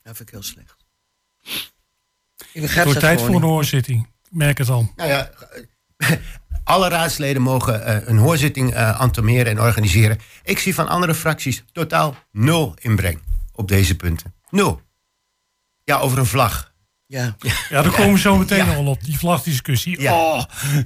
Dat 0.02 0.16
vind 0.16 0.20
ik 0.20 0.30
heel 0.30 0.42
slecht. 0.42 0.76
Het 2.52 2.84
wordt 2.84 3.00
tijd 3.00 3.20
voor 3.20 3.34
een 3.34 3.42
hoorzitting. 3.42 4.08
Ik 4.24 4.36
merk 4.36 4.58
het 4.58 4.68
al. 4.68 4.92
Nou 4.96 5.08
ja, 5.08 5.30
alle 6.64 6.88
raadsleden 6.88 7.42
mogen 7.42 7.88
uh, 7.88 8.08
een 8.08 8.18
hoorzitting 8.18 8.74
uh, 8.74 9.00
antomeren 9.00 9.46
en 9.46 9.60
organiseren. 9.60 10.18
Ik 10.42 10.58
zie 10.58 10.74
van 10.74 10.88
andere 10.88 11.14
fracties 11.14 11.64
totaal 11.72 12.14
nul 12.32 12.74
inbreng 12.80 13.20
op 13.52 13.68
deze 13.68 13.96
punten. 13.96 14.34
Nul. 14.50 14.80
Ja, 15.84 15.98
over 15.98 16.18
een 16.18 16.26
vlag. 16.26 16.67
Ja, 17.10 17.36
ja 17.68 17.82
daar 17.82 17.92
komen 17.92 18.12
we 18.12 18.18
zo 18.18 18.36
meteen 18.36 18.66
ja. 18.66 18.74
al 18.74 18.86
op, 18.86 19.04
die 19.04 19.18
vlagdiscussie. 19.18 20.00
Ja. 20.00 20.12
Oh. 20.12 20.42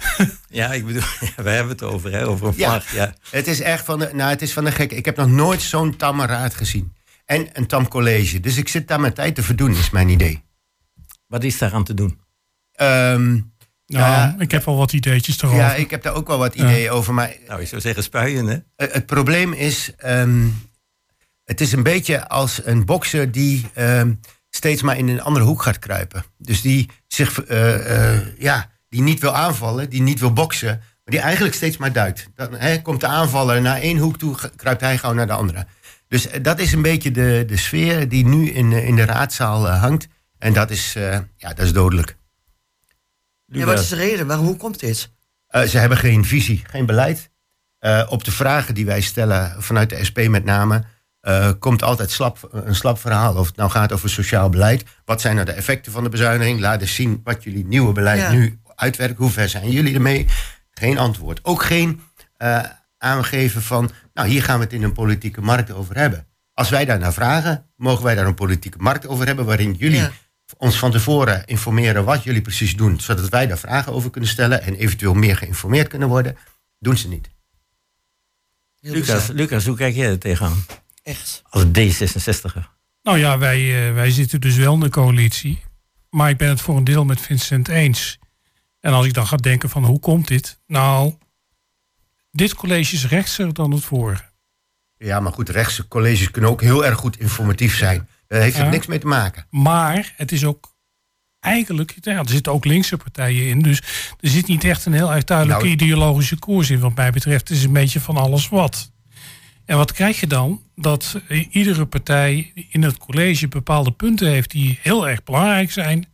ja, 0.49 0.73
ik 0.73 0.87
bedoel, 0.87 1.02
ja, 1.21 1.43
we 1.43 1.50
hebben 1.50 1.73
het 1.73 1.83
over, 1.83 2.12
hè, 2.12 2.26
over 2.26 2.47
een 2.47 2.55
vlag. 2.55 2.93
Ja. 2.93 3.14
Het 3.31 3.47
is 3.47 3.61
echt 3.61 3.85
van 3.85 3.99
de, 3.99 4.11
nou, 4.12 4.31
het 4.31 4.43
is 4.43 4.52
van 4.52 4.64
de 4.64 4.73
gek. 4.73 4.93
Ik 4.93 5.05
heb 5.05 5.17
nog 5.17 5.29
nooit 5.29 5.62
zo'n 5.62 5.97
tamme 5.97 6.26
raad 6.26 6.55
gezien. 6.55 6.93
En 7.25 7.49
een 7.52 7.67
tam 7.67 7.88
college. 7.88 8.41
Dus 8.41 8.57
ik 8.57 8.69
zit 8.69 8.88
daar 8.88 9.00
mijn 9.00 9.12
tijd 9.12 9.35
te 9.35 9.43
verdoen, 9.43 9.71
is 9.71 9.91
mijn 9.91 10.09
idee. 10.09 10.43
Wat 11.26 11.45
is 11.45 11.59
daar 11.59 11.73
aan 11.73 11.85
te 11.85 11.95
doen? 11.95 12.21
Um, 12.81 13.52
nou, 13.87 14.35
ik 14.38 14.50
heb 14.50 14.64
wel 14.64 14.76
wat 14.76 14.93
ideetjes 14.93 15.43
erover. 15.43 15.59
Ja, 15.59 15.75
ik 15.75 15.91
heb 15.91 16.02
daar 16.02 16.14
ook 16.14 16.26
wel 16.26 16.38
wat 16.38 16.55
ideeën 16.55 16.91
over. 16.91 17.14
Maar, 17.14 17.37
nou, 17.49 17.61
ik 17.61 17.69
zou 17.69 17.81
zeggen 17.81 18.02
spuien, 18.02 18.47
hè? 18.47 18.87
Het 18.87 19.07
probleem 19.07 19.52
is, 19.52 19.93
um, 20.05 20.69
het 21.45 21.61
is 21.61 21.73
een 21.73 21.83
beetje 21.83 22.29
als 22.29 22.61
een 22.64 22.85
bokser 22.85 23.33
die... 23.33 23.67
Um, 23.79 24.21
steeds 24.54 24.82
maar 24.82 24.99
in 24.99 25.09
een 25.09 25.23
andere 25.23 25.44
hoek 25.44 25.62
gaat 25.62 25.78
kruipen. 25.78 26.25
Dus 26.38 26.61
die 26.61 26.90
zich 27.06 27.49
uh, 27.50 28.14
uh, 28.14 28.38
ja, 28.38 28.71
die 28.88 29.02
niet 29.02 29.21
wil 29.21 29.35
aanvallen, 29.35 29.90
die 29.90 30.02
niet 30.02 30.21
wil 30.21 30.32
boksen, 30.32 30.82
die 31.04 31.21
eigenlijk 31.21 31.54
steeds 31.54 31.76
maar 31.76 31.92
duikt. 31.92 32.28
Dan 32.35 32.54
hè, 32.54 32.82
komt 32.82 33.00
de 33.00 33.06
aanvaller 33.06 33.61
naar 33.61 33.80
één 33.80 33.99
hoek 33.99 34.18
toe, 34.18 34.37
kruipt 34.56 34.80
hij 34.80 34.99
gauw 34.99 35.12
naar 35.12 35.26
de 35.26 35.32
andere. 35.32 35.66
Dus 36.09 36.26
eh, 36.26 36.42
dat 36.42 36.59
is 36.59 36.73
een 36.73 36.82
beetje 36.82 37.11
de, 37.11 37.44
de 37.47 37.56
sfeer 37.56 38.09
die 38.09 38.25
nu 38.26 38.50
in, 38.50 38.73
eh, 38.73 38.87
in 38.87 38.97
de 38.97 39.04
raadzaal 39.04 39.68
eh, 39.68 39.80
hangt. 39.80 40.06
En 40.38 40.52
dat 40.52 40.71
is, 40.71 40.94
eh, 40.97 41.18
ja, 41.37 41.49
dat 41.54 41.64
is 41.64 41.73
dodelijk. 41.73 42.16
Ja, 43.47 43.64
wat 43.64 43.78
is 43.78 43.88
de 43.88 43.97
reden? 43.97 44.26
Waarom, 44.26 44.47
hoe 44.47 44.56
komt 44.56 44.80
dit? 44.80 45.11
Eh, 45.47 45.62
ze 45.62 45.78
hebben 45.78 45.99
geen 45.99 46.25
visie, 46.25 46.62
geen 46.66 46.87
beleid. 46.87 47.30
Eh, 47.78 48.06
op 48.09 48.25
de 48.25 48.30
vragen 48.30 48.75
die 48.75 48.87
wij 48.87 49.00
stellen, 49.00 49.62
vanuit 49.62 49.90
de 49.90 50.04
SP 50.09 50.18
met 50.28 50.44
name, 50.44 50.85
eh, 51.23 51.50
komt 51.59 51.83
altijd 51.83 52.11
slap, 52.11 52.49
een 52.52 52.75
slap 52.75 52.99
verhaal. 52.99 53.37
Of 53.37 53.47
het 53.47 53.57
nou 53.57 53.71
gaat 53.71 53.93
over 53.93 54.11
sociaal 54.11 54.49
beleid. 54.49 54.85
Wat 55.05 55.21
zijn 55.21 55.35
nou 55.35 55.47
de 55.47 55.52
effecten 55.52 55.93
van 55.93 56.02
de 56.02 56.09
bezuiniging? 56.09 56.61
Laat 56.61 56.81
eens 56.81 56.95
zien 56.95 57.21
wat 57.25 57.45
jullie 57.45 57.64
nieuwe 57.67 57.93
beleid 57.93 58.21
Ja. 58.21 58.31
nu 58.31 58.61
uitwerken. 58.75 59.17
Hoe 59.17 59.31
ver 59.33 59.49
zijn 59.49 59.71
jullie 59.71 59.95
ermee? 59.95 60.26
Geen 60.71 60.99
antwoord. 60.99 61.41
Ook 61.43 61.62
geen 61.62 62.00
eh, 62.37 62.62
aangeven 62.99 63.62
van, 63.62 63.91
nou 64.14 64.29
hier 64.29 64.43
gaan 64.43 64.59
we 64.59 64.64
het 64.64 64.73
in 64.73 64.83
een 64.83 64.93
politieke 64.93 65.41
markt 65.41 65.71
over 65.73 65.97
hebben. 65.97 66.26
Als 66.52 66.69
wij 66.71 66.85
daar 66.85 66.99
naar 66.99 67.12
vragen, 67.12 67.67
mogen 67.76 68.05
wij 68.05 68.14
daar 68.14 68.26
een 68.26 68.35
politieke 68.35 68.79
markt 68.79 69.07
over 69.07 69.26
hebben... 69.26 69.45
waarin 69.45 69.73
jullie 69.73 69.99
Ja. 69.99 70.11
ons 70.57 70.79
van 70.79 70.91
tevoren 70.91 71.45
informeren 71.47 72.05
wat 72.05 72.23
jullie 72.23 72.43
precies 72.43 72.76
doen... 72.76 73.00
zodat 73.00 73.29
wij 73.29 73.47
daar 73.47 73.59
vragen 73.59 73.93
over 73.93 74.11
kunnen 74.11 74.31
stellen... 74.31 74.62
en 74.62 74.75
eventueel 74.75 75.14
meer 75.14 75.37
geïnformeerd 75.37 75.88
kunnen 75.88 76.09
worden. 76.09 76.37
Doen 76.79 76.97
ze 76.97 77.09
niet. 77.09 77.31
Heel 78.81 78.93
Lucas. 78.93 79.26
Lucas, 79.29 79.67
hoe 79.67 79.76
kijk 79.76 79.95
jij 79.95 80.09
er 80.11 80.19
tegenaan? 80.19 80.64
Echt. 81.02 81.42
Als 81.49 81.64
D66er. 81.64 82.62
Nou 83.02 83.18
ja, 83.18 83.38
wij, 83.38 83.88
eh, 83.88 83.94
wij 83.94 84.11
zitten 84.11 84.40
dus 84.40 84.56
wel 84.56 84.75
in 84.75 84.80
de 84.80 84.88
coalitie. 84.88 85.62
Maar 86.11 86.30
ik 86.30 86.37
ben 86.37 86.49
het 86.49 86.61
voor 86.61 86.76
een 86.76 86.85
deel 86.85 87.04
met 87.04 87.21
Vincent 87.21 87.68
eens. 87.68 88.18
En 88.80 88.92
als 88.92 89.06
ik 89.06 89.14
dan 89.14 89.26
ga 89.26 89.37
denken 89.37 89.68
van 89.68 89.85
hoe 89.85 90.00
komt 90.00 90.28
dit? 90.28 90.61
Nou, 90.66 91.14
dit 92.30 92.54
college 92.54 92.94
is 92.94 93.06
rechtser 93.06 93.52
dan 93.54 93.71
het 93.71 93.85
vorige. 93.85 94.30
Ja, 94.97 95.21
maar 95.21 95.32
goed, 95.32 95.49
rechtse 95.49 95.88
colleges 95.88 96.30
kunnen 96.30 96.50
ook 96.50 96.61
heel 96.61 96.85
erg 96.85 96.99
goed 96.99 97.18
informatief 97.18 97.76
zijn. 97.76 98.09
Daar 98.26 98.40
heeft 98.40 98.56
het 98.56 98.64
Ja. 98.64 98.71
niks 98.71 98.87
mee 98.87 98.99
te 98.99 99.06
maken. 99.06 99.47
Maar 99.50 100.12
het 100.16 100.32
is 100.32 100.44
ook 100.44 100.75
eigenlijk, 101.40 101.94
ja, 102.00 102.18
er 102.18 102.28
zitten 102.28 102.52
ook 102.52 102.64
linkse 102.64 102.97
partijen 102.97 103.49
in. 103.49 103.59
Dus 103.62 103.78
er 104.21 104.28
zit 104.30 104.47
niet 104.47 104.64
echt 104.64 104.87
een 104.87 104.92
heel 104.92 105.12
erg 105.12 105.25
duidelijke 105.25 105.62
Nou- 105.64 105.75
ideologische 105.75 106.38
koers 106.38 106.71
in, 106.71 106.80
wat 106.80 106.94
mij 106.94 107.11
betreft. 107.11 107.49
Het 107.49 107.56
is 107.59 107.64
een 107.64 107.73
beetje 107.73 108.00
van 108.00 108.16
alles 108.16 108.49
wat. 108.49 108.90
En 109.64 109.76
wat 109.76 109.92
krijg 109.92 110.21
je 110.21 110.26
dan? 110.26 110.62
Dat 110.75 111.21
iedere 111.50 111.87
partij 111.87 112.52
in 112.69 112.83
het 112.83 112.99
college 112.99 113.49
bepaalde 113.49 113.92
punten 113.92 114.28
heeft 114.28 114.50
die 114.50 114.78
heel 114.83 115.09
erg 115.09 115.25
belangrijk 115.25 115.71
zijn. 115.71 116.07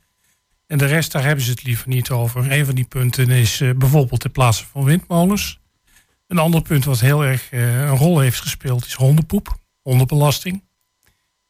En 0.67 0.78
de 0.78 0.87
rest, 0.87 1.12
daar 1.12 1.25
hebben 1.25 1.45
ze 1.45 1.50
het 1.50 1.64
liever 1.64 1.88
niet 1.88 2.11
over. 2.11 2.52
Een 2.52 2.67
van 2.67 2.75
die 2.75 2.85
punten 2.85 3.31
is 3.31 3.61
eh, 3.61 3.71
bijvoorbeeld 3.76 4.23
de 4.23 4.28
plaatsen 4.28 4.67
van 4.67 4.85
windmolens. 4.85 5.61
Een 6.26 6.38
ander 6.38 6.62
punt 6.62 6.85
wat 6.85 7.00
heel 7.00 7.25
erg 7.25 7.50
eh, 7.50 7.81
een 7.81 7.97
rol 7.97 8.19
heeft 8.19 8.40
gespeeld 8.40 8.87
is 8.87 8.93
hondenpoep, 8.93 9.59
hondenbelasting. 9.83 10.64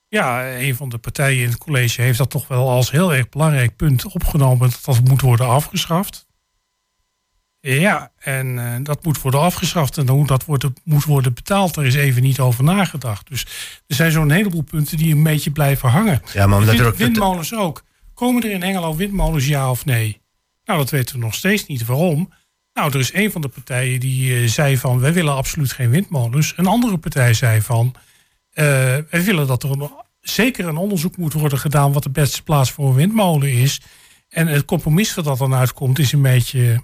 Ja, 0.09 0.57
een 0.57 0.77
van 0.77 0.89
de 0.89 0.99
partijen 0.99 1.43
in 1.43 1.49
het 1.49 1.59
college 1.59 2.03
heeft 2.03 2.19
dat 2.19 2.31
toch 2.31 2.49
wel 2.49 2.69
als 2.69 2.91
heel 2.91 3.15
erg 3.15 3.29
belangrijk 3.29 3.77
punt 3.77 4.05
opgenomen 4.05 4.71
dat 4.71 4.81
dat 4.85 5.05
moet 5.05 5.21
worden 5.21 5.49
afgeschaft. 5.49 6.28
Ja, 7.61 8.13
en 8.19 8.59
eh, 8.59 8.75
dat 8.83 9.05
moet 9.05 9.21
worden 9.21 9.41
afgeschaft 9.41 9.99
en 9.99 10.09
hoe 10.09 10.27
dat 10.27 10.45
wordt, 10.45 10.67
moet 10.85 11.05
worden 11.05 11.35
betaald, 11.35 11.75
daar 11.75 11.87
is 11.87 11.95
even 11.95 12.23
niet 12.23 12.41
over 12.41 12.65
nagedacht. 12.65 13.29
Dus 13.29 13.47
er 13.87 13.95
zijn 13.95 14.13
zo'n 14.13 14.31
heleboel 14.31 14.63
punten 14.63 14.97
die 14.97 15.15
een 15.15 15.23
beetje 15.23 15.51
blijven 15.51 15.89
hangen. 15.89 16.23
Ja, 16.33 16.47
maar 16.47 16.59
omdat 16.59 16.79
er 16.79 16.87
ook... 16.87 16.97
windmolens 16.97 17.55
ook. 17.55 17.85
Komen 18.15 18.43
er 18.43 18.51
in 18.51 18.63
Hengelo 18.63 18.97
windmolens, 18.97 19.47
ja 19.47 19.71
of 19.71 19.85
nee? 19.85 20.21
Nou, 20.65 20.79
dat 20.79 20.91
weten 20.91 21.15
we 21.15 21.21
nog 21.21 21.35
steeds 21.35 21.67
niet. 21.67 21.87
Waarom? 21.87 22.33
Nou, 22.73 22.93
er 22.93 22.99
is 22.99 23.15
een 23.15 23.31
van 23.31 23.41
de 23.41 23.49
partijen 23.49 24.01
die 24.01 24.35
eh, 24.35 24.49
zei 24.49 24.79
van... 24.79 25.01
wij 25.01 25.13
willen 25.13 25.35
absoluut 25.35 25.73
geen 25.73 25.91
windmolens. 25.91 26.53
Een 26.57 26.67
andere 26.67 26.99
partij 26.99 27.35
zei 27.35 27.61
van... 27.61 27.95
eh, 28.51 28.65
wij 29.11 29.25
willen 29.25 29.47
dat 29.47 29.63
er 29.63 29.71
een, 29.71 29.91
zeker 30.21 30.67
een 30.67 30.77
onderzoek 30.77 31.17
moet 31.17 31.33
worden 31.33 31.59
gedaan... 31.59 31.93
wat 31.93 32.03
de 32.03 32.11
beste 32.11 32.43
plaats 32.43 32.71
voor 32.71 32.89
een 32.89 32.95
windmolen 32.95 33.53
is. 33.53 33.81
En 34.29 34.47
het 34.47 34.65
compromis 34.65 35.15
dat 35.15 35.25
dat 35.25 35.39
dan 35.39 35.55
uitkomt 35.55 35.99
is 35.99 36.13
een 36.13 36.23
beetje... 36.23 36.81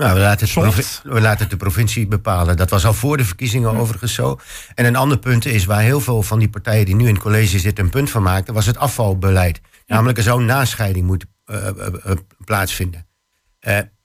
Nou, 0.00 0.14
we 0.14 0.20
laten, 0.20 0.40
het 0.40 0.48
Soft. 0.48 0.72
provi- 0.72 1.14
we 1.14 1.20
laten 1.20 1.40
het 1.40 1.50
de 1.50 1.56
provincie 1.56 2.06
bepalen. 2.06 2.56
Dat 2.56 2.70
was 2.70 2.86
al 2.86 2.94
voor 2.94 3.16
de 3.16 3.24
verkiezingen 3.24 3.76
overigens 3.76 4.14
zo. 4.14 4.38
En 4.74 4.84
een 4.84 4.96
ander 4.96 5.18
punt 5.18 5.44
is 5.44 5.64
waar 5.64 5.80
heel 5.80 6.00
veel 6.00 6.22
van 6.22 6.38
die 6.38 6.48
partijen 6.48 6.86
die 6.86 6.94
nu 6.94 7.06
in 7.06 7.14
het 7.14 7.22
college 7.22 7.58
zitten 7.58 7.84
een 7.84 7.90
punt 7.90 8.10
van 8.10 8.22
maakten, 8.22 8.54
was 8.54 8.66
het 8.66 8.76
afvalbeleid. 8.76 9.60
Namelijk 9.86 10.18
er 10.18 10.24
zou 10.24 10.40
een 10.40 10.46
nascheiding 10.46 11.06
moeten 11.06 11.28
eh, 11.44 11.68
eh, 11.68 11.86
eh, 12.04 12.16
plaatsvinden. 12.44 13.06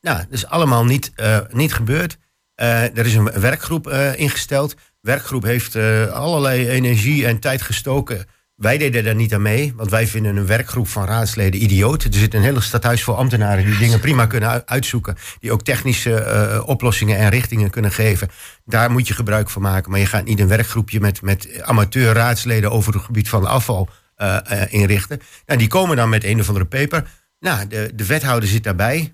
Nou, 0.01 0.17
dat 0.17 0.27
is 0.29 0.45
allemaal 0.45 0.85
niet, 0.85 1.13
niet 1.51 1.73
gebeurd. 1.73 2.17
Er 2.55 3.05
is 3.05 3.15
een 3.15 3.31
werkgroep 3.39 3.89
ingesteld. 4.15 4.75
werkgroep 5.01 5.43
heeft 5.43 5.75
allerlei 6.11 6.67
energie 6.69 7.25
en 7.25 7.39
tijd 7.39 7.61
gestoken. 7.61 8.25
Wij 8.55 8.77
deden 8.77 9.03
daar 9.03 9.15
niet 9.15 9.33
aan 9.33 9.41
mee, 9.41 9.73
want 9.75 9.89
wij 9.89 10.07
vinden 10.07 10.35
een 10.35 10.45
werkgroep 10.45 10.87
van 10.87 11.05
raadsleden 11.05 11.63
idioot. 11.63 12.03
Er 12.03 12.13
zit 12.13 12.33
een 12.33 12.41
hele 12.41 12.61
stadhuis 12.61 13.03
vol 13.03 13.17
ambtenaren 13.17 13.65
die 13.65 13.77
dingen 13.77 13.99
prima 13.99 14.25
kunnen 14.25 14.67
uitzoeken. 14.67 15.15
Die 15.39 15.51
ook 15.51 15.61
technische 15.61 16.15
eh, 16.15 16.67
oplossingen 16.67 17.17
en 17.17 17.29
richtingen 17.29 17.69
kunnen 17.69 17.91
geven. 17.91 18.29
Daar 18.65 18.91
moet 18.91 19.07
je 19.07 19.13
gebruik 19.13 19.49
van 19.49 19.61
maken. 19.61 19.91
Maar 19.91 19.99
je 19.99 20.05
gaat 20.05 20.25
niet 20.25 20.39
een 20.39 20.47
werkgroepje 20.47 20.99
met, 20.99 21.21
met 21.21 21.61
amateur 21.61 22.13
raadsleden 22.13 22.71
over 22.71 22.93
het 22.93 23.03
gebied 23.03 23.29
van 23.29 23.45
afval 23.45 23.89
eh, 24.15 24.37
eh, 24.61 24.73
inrichten. 24.73 25.21
Nou, 25.45 25.59
die 25.59 25.67
komen 25.67 25.95
dan 25.95 26.09
met 26.09 26.23
een 26.23 26.39
of 26.39 26.47
andere 26.47 26.65
paper. 26.65 27.07
Nou, 27.39 27.67
de, 27.67 27.91
de 27.95 28.05
wethouder 28.05 28.49
zit 28.49 28.63
daarbij. 28.63 29.13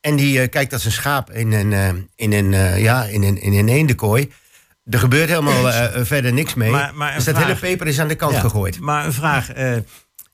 En 0.00 0.16
die 0.16 0.48
kijkt 0.48 0.72
als 0.72 0.84
een 0.84 0.92
schaap 0.92 1.30
in 1.30 1.52
een, 1.52 2.08
in 2.14 2.32
een, 2.32 2.80
ja, 2.80 3.04
in 3.04 3.22
een, 3.22 3.40
in 3.40 3.52
een 3.52 3.68
eendenkooi. 3.68 4.32
Er 4.90 4.98
gebeurt 4.98 5.28
helemaal 5.28 5.70
eh, 5.70 6.04
verder 6.04 6.32
niks 6.32 6.54
mee. 6.54 6.70
Maar- 6.70 6.94
maar 6.94 7.14
dus 7.14 7.24
dat 7.24 7.34
vraag. 7.36 7.46
hele 7.60 7.70
paper 7.72 7.86
is 7.86 8.00
aan 8.00 8.08
de 8.08 8.14
kant 8.14 8.34
Ja, 8.34 8.40
gegooid. 8.40 8.80
Maar 8.80 9.04
een 9.06 9.12
vraag. 9.12 9.50
eh, 9.52 9.76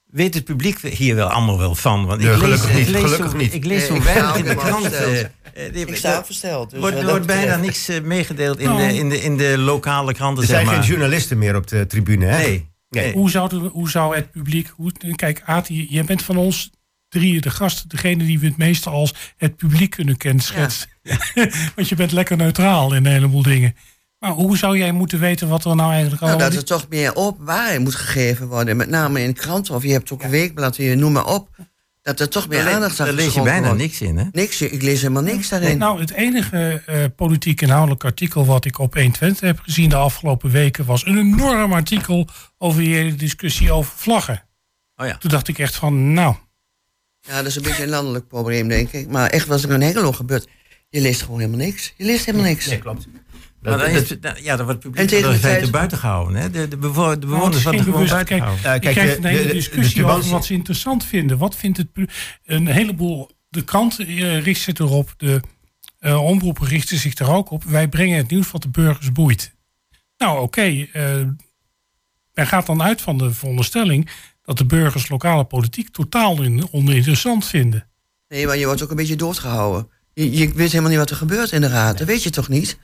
weet 0.06 0.34
het 0.34 0.44
publiek 0.44 0.78
hier 0.80 1.14
wel 1.14 1.28
allemaal 1.28 1.58
wel 1.58 1.74
van? 1.74 2.06
Want 2.06 2.20
ik 2.20 2.26
lees, 2.26 2.38
gelukkig 2.38 2.70
ik 2.70 2.76
niet, 2.76 2.88
lees 2.88 3.02
gelukkig 3.02 3.30
zo, 3.30 3.36
niet. 3.36 3.54
Ik 3.54 3.64
lees 3.64 3.86
zo 3.86 4.02
weinig 4.02 4.36
in 4.36 4.44
de 4.44 4.54
krant. 4.54 4.86
versteld. 4.86 5.28
eh, 5.54 5.80
Ik 5.80 5.96
sta 5.96 6.24
versteld. 6.24 6.70
Dus 6.70 6.80
wordt 6.80 7.02
wordt 7.02 7.26
bijna 7.26 7.56
niks 7.56 7.88
meegedeeld 8.02 8.58
in, 8.58 8.68
Nou. 8.68 8.88
de, 8.88 8.94
in, 8.98 9.08
de, 9.08 9.22
in 9.22 9.36
de 9.36 9.58
lokale 9.58 10.14
kranten. 10.14 10.42
Er 10.42 10.48
zeg 10.48 10.56
zijn 10.56 10.68
maar. 10.68 10.82
geen 10.82 10.90
journalisten 10.90 11.38
meer 11.38 11.56
op 11.56 11.66
de 11.66 11.86
tribune, 11.86 12.26
hè? 12.26 12.38
Nee. 12.38 12.70
Nee. 12.90 13.12
Hoe 13.12 13.30
zou, 13.30 13.48
de, 13.48 13.56
hoe 13.56 13.90
zou 13.90 14.14
het 14.16 14.30
publiek... 14.30 14.72
Hoe, 14.76 14.92
kijk, 15.16 15.42
Ati, 15.44 15.86
jij 15.90 16.04
bent 16.04 16.22
van 16.22 16.36
ons 16.36 16.70
drieën 17.08 17.40
de 17.40 17.50
gasten... 17.50 17.88
degene 17.88 18.24
die 18.26 18.38
we 18.38 18.46
het 18.46 18.56
meeste 18.56 18.90
als 18.90 19.14
het 19.36 19.56
publiek 19.56 19.90
kunnen 19.90 20.16
kenschetsen. 20.16 20.88
Want 21.74 21.88
je 21.88 21.94
bent 21.94 22.12
lekker 22.12 22.36
neutraal 22.36 22.94
in 22.94 23.06
een 23.06 23.12
heleboel 23.12 23.42
dingen. 23.42 23.74
Maar 24.22 24.30
hoe 24.30 24.56
zou 24.56 24.78
jij 24.78 24.92
moeten 24.92 25.18
weten 25.18 25.48
wat 25.48 25.64
er 25.64 25.76
nou 25.76 25.92
eigenlijk 25.92 26.20
Nou, 26.20 26.32
allemaal... 26.32 26.50
dat 26.50 26.58
er 26.58 26.64
toch 26.64 26.86
meer 26.88 27.16
openbaarheid 27.16 27.80
moet 27.80 27.94
gegeven 27.94 28.48
worden. 28.48 28.76
Met 28.76 28.88
name 28.88 29.22
in 29.22 29.32
kranten. 29.34 29.74
Of 29.74 29.82
je 29.82 29.92
hebt 29.92 30.12
ook 30.12 30.22
een 30.22 30.30
weekblad, 30.30 30.76
je 30.76 30.94
noem 30.94 31.12
maar 31.12 31.26
op. 31.26 31.48
Dat 32.02 32.20
er 32.20 32.28
toch 32.28 32.48
meer 32.48 32.68
aandacht 32.68 33.00
aan 33.00 33.06
Daar 33.06 33.14
lees 33.14 33.34
je 33.34 33.42
bijna 33.42 33.66
wordt. 33.66 33.80
niks 33.80 34.00
in, 34.00 34.16
hè? 34.16 34.24
Niks, 34.32 34.60
ik 34.60 34.82
lees 34.82 35.00
helemaal 35.00 35.22
niks 35.22 35.48
daarin. 35.48 35.78
Nou, 35.78 36.00
het 36.00 36.10
enige 36.10 36.82
eh, 36.86 37.04
politiek 37.16 37.60
inhoudelijk 37.60 38.04
artikel 38.04 38.46
wat 38.46 38.64
ik 38.64 38.78
op 38.78 38.94
120 38.94 39.40
heb 39.40 39.58
gezien 39.60 39.88
de 39.88 39.96
afgelopen 39.96 40.50
weken 40.50 40.84
was 40.84 41.06
een 41.06 41.18
enorm 41.18 41.72
artikel 41.72 42.28
over 42.58 42.80
die 42.80 42.94
hele 42.94 43.14
discussie 43.14 43.72
over 43.72 43.92
vlaggen. 43.96 44.44
Oh 44.96 45.06
ja. 45.06 45.16
Toen 45.16 45.30
dacht 45.30 45.48
ik 45.48 45.58
echt 45.58 45.74
van, 45.74 46.12
nou, 46.12 46.34
Ja, 47.20 47.36
dat 47.36 47.46
is 47.46 47.56
een 47.56 47.62
beetje 47.62 47.82
een 47.82 47.88
landelijk 47.88 48.28
probleem, 48.28 48.68
denk 48.68 48.92
ik. 48.92 49.08
Maar 49.08 49.30
echt, 49.30 49.46
wat 49.46 49.62
er 49.62 49.70
in 49.70 49.80
Hengelo 49.80 50.12
gebeurt, 50.12 50.48
je 50.88 51.00
leest 51.00 51.22
gewoon 51.22 51.38
helemaal 51.40 51.66
niks. 51.66 51.94
Je 51.96 52.04
leest 52.04 52.24
helemaal 52.24 52.46
niks. 52.46 52.66
Nee, 52.66 52.78
klopt. 52.78 53.06
Maar 53.62 53.78
dan 53.78 53.92
Dat- 53.92 54.02
is, 54.10 54.18
nou, 54.20 54.42
ja, 54.42 54.56
dan 54.56 54.64
wordt 54.66 54.82
het 54.82 54.96
En 54.96 55.06
publiek 55.06 55.08
tegen 55.40 55.60
er 55.62 55.70
buiten 55.70 55.98
gehouden. 55.98 56.36
Hè? 56.40 56.50
De, 56.50 56.68
de, 56.68 56.76
bewo- 56.76 57.10
de 57.18 57.26
Nou, 57.26 57.32
bewoners 57.32 57.62
worden 57.62 57.82
gewoon 57.82 58.06
buiten 58.06 58.26
kijk, 58.26 58.40
gehouden. 58.42 58.72
Je 58.88 58.92
krijgt 58.94 59.12
de- 59.12 59.16
een 59.18 59.24
hele 59.24 59.42
de- 59.42 59.48
de 59.48 59.54
discussie 59.54 60.04
over 60.04 60.30
wat 60.30 60.44
ze 60.44 60.52
interessant 60.52 61.04
vinden. 61.04 61.38
Wat 61.38 61.56
vindt 61.56 61.78
het 61.78 61.88
Een 62.44 62.66
heleboel, 62.66 63.30
de 63.48 63.62
krant 63.64 63.98
eh, 63.98 64.40
richt 64.42 64.60
zich 64.60 64.74
erop, 64.78 65.14
de 65.16 65.40
eh, 65.98 66.22
omroepen 66.24 66.66
richten 66.66 66.98
zich 66.98 67.14
er 67.18 67.30
ook 67.30 67.50
op. 67.50 67.64
Wij 67.64 67.88
brengen 67.88 68.16
het 68.16 68.30
nieuws 68.30 68.50
wat 68.50 68.62
de 68.62 68.68
burgers 68.68 69.12
boeit. 69.12 69.54
Nou, 70.16 70.40
oké, 70.40 70.86
eh, 70.92 71.14
men 72.32 72.46
gaat 72.46 72.66
dan 72.66 72.82
uit 72.82 73.00
van 73.00 73.18
de 73.18 73.30
veronderstelling 73.32 74.10
dat 74.42 74.58
de 74.58 74.66
burgers 74.66 75.08
lokale 75.08 75.44
politiek 75.44 75.88
totaal 75.88 76.42
in- 76.42 76.68
oninteressant 76.70 77.46
vinden. 77.46 77.86
Nee, 78.28 78.46
maar 78.46 78.56
je 78.56 78.66
wordt 78.66 78.82
ook 78.82 78.90
een 78.90 78.96
beetje 78.96 79.16
doodgehouden. 79.16 79.88
Je, 80.14 80.30
je 80.32 80.52
weet 80.52 80.68
helemaal 80.70 80.90
niet 80.90 80.98
wat 80.98 81.10
er 81.10 81.16
gebeurt 81.16 81.52
in 81.52 81.60
de 81.60 81.68
raad. 81.68 81.98
Dat 81.98 82.06
weet 82.06 82.22
je 82.22 82.30
toch 82.30 82.48
niet? 82.48 82.78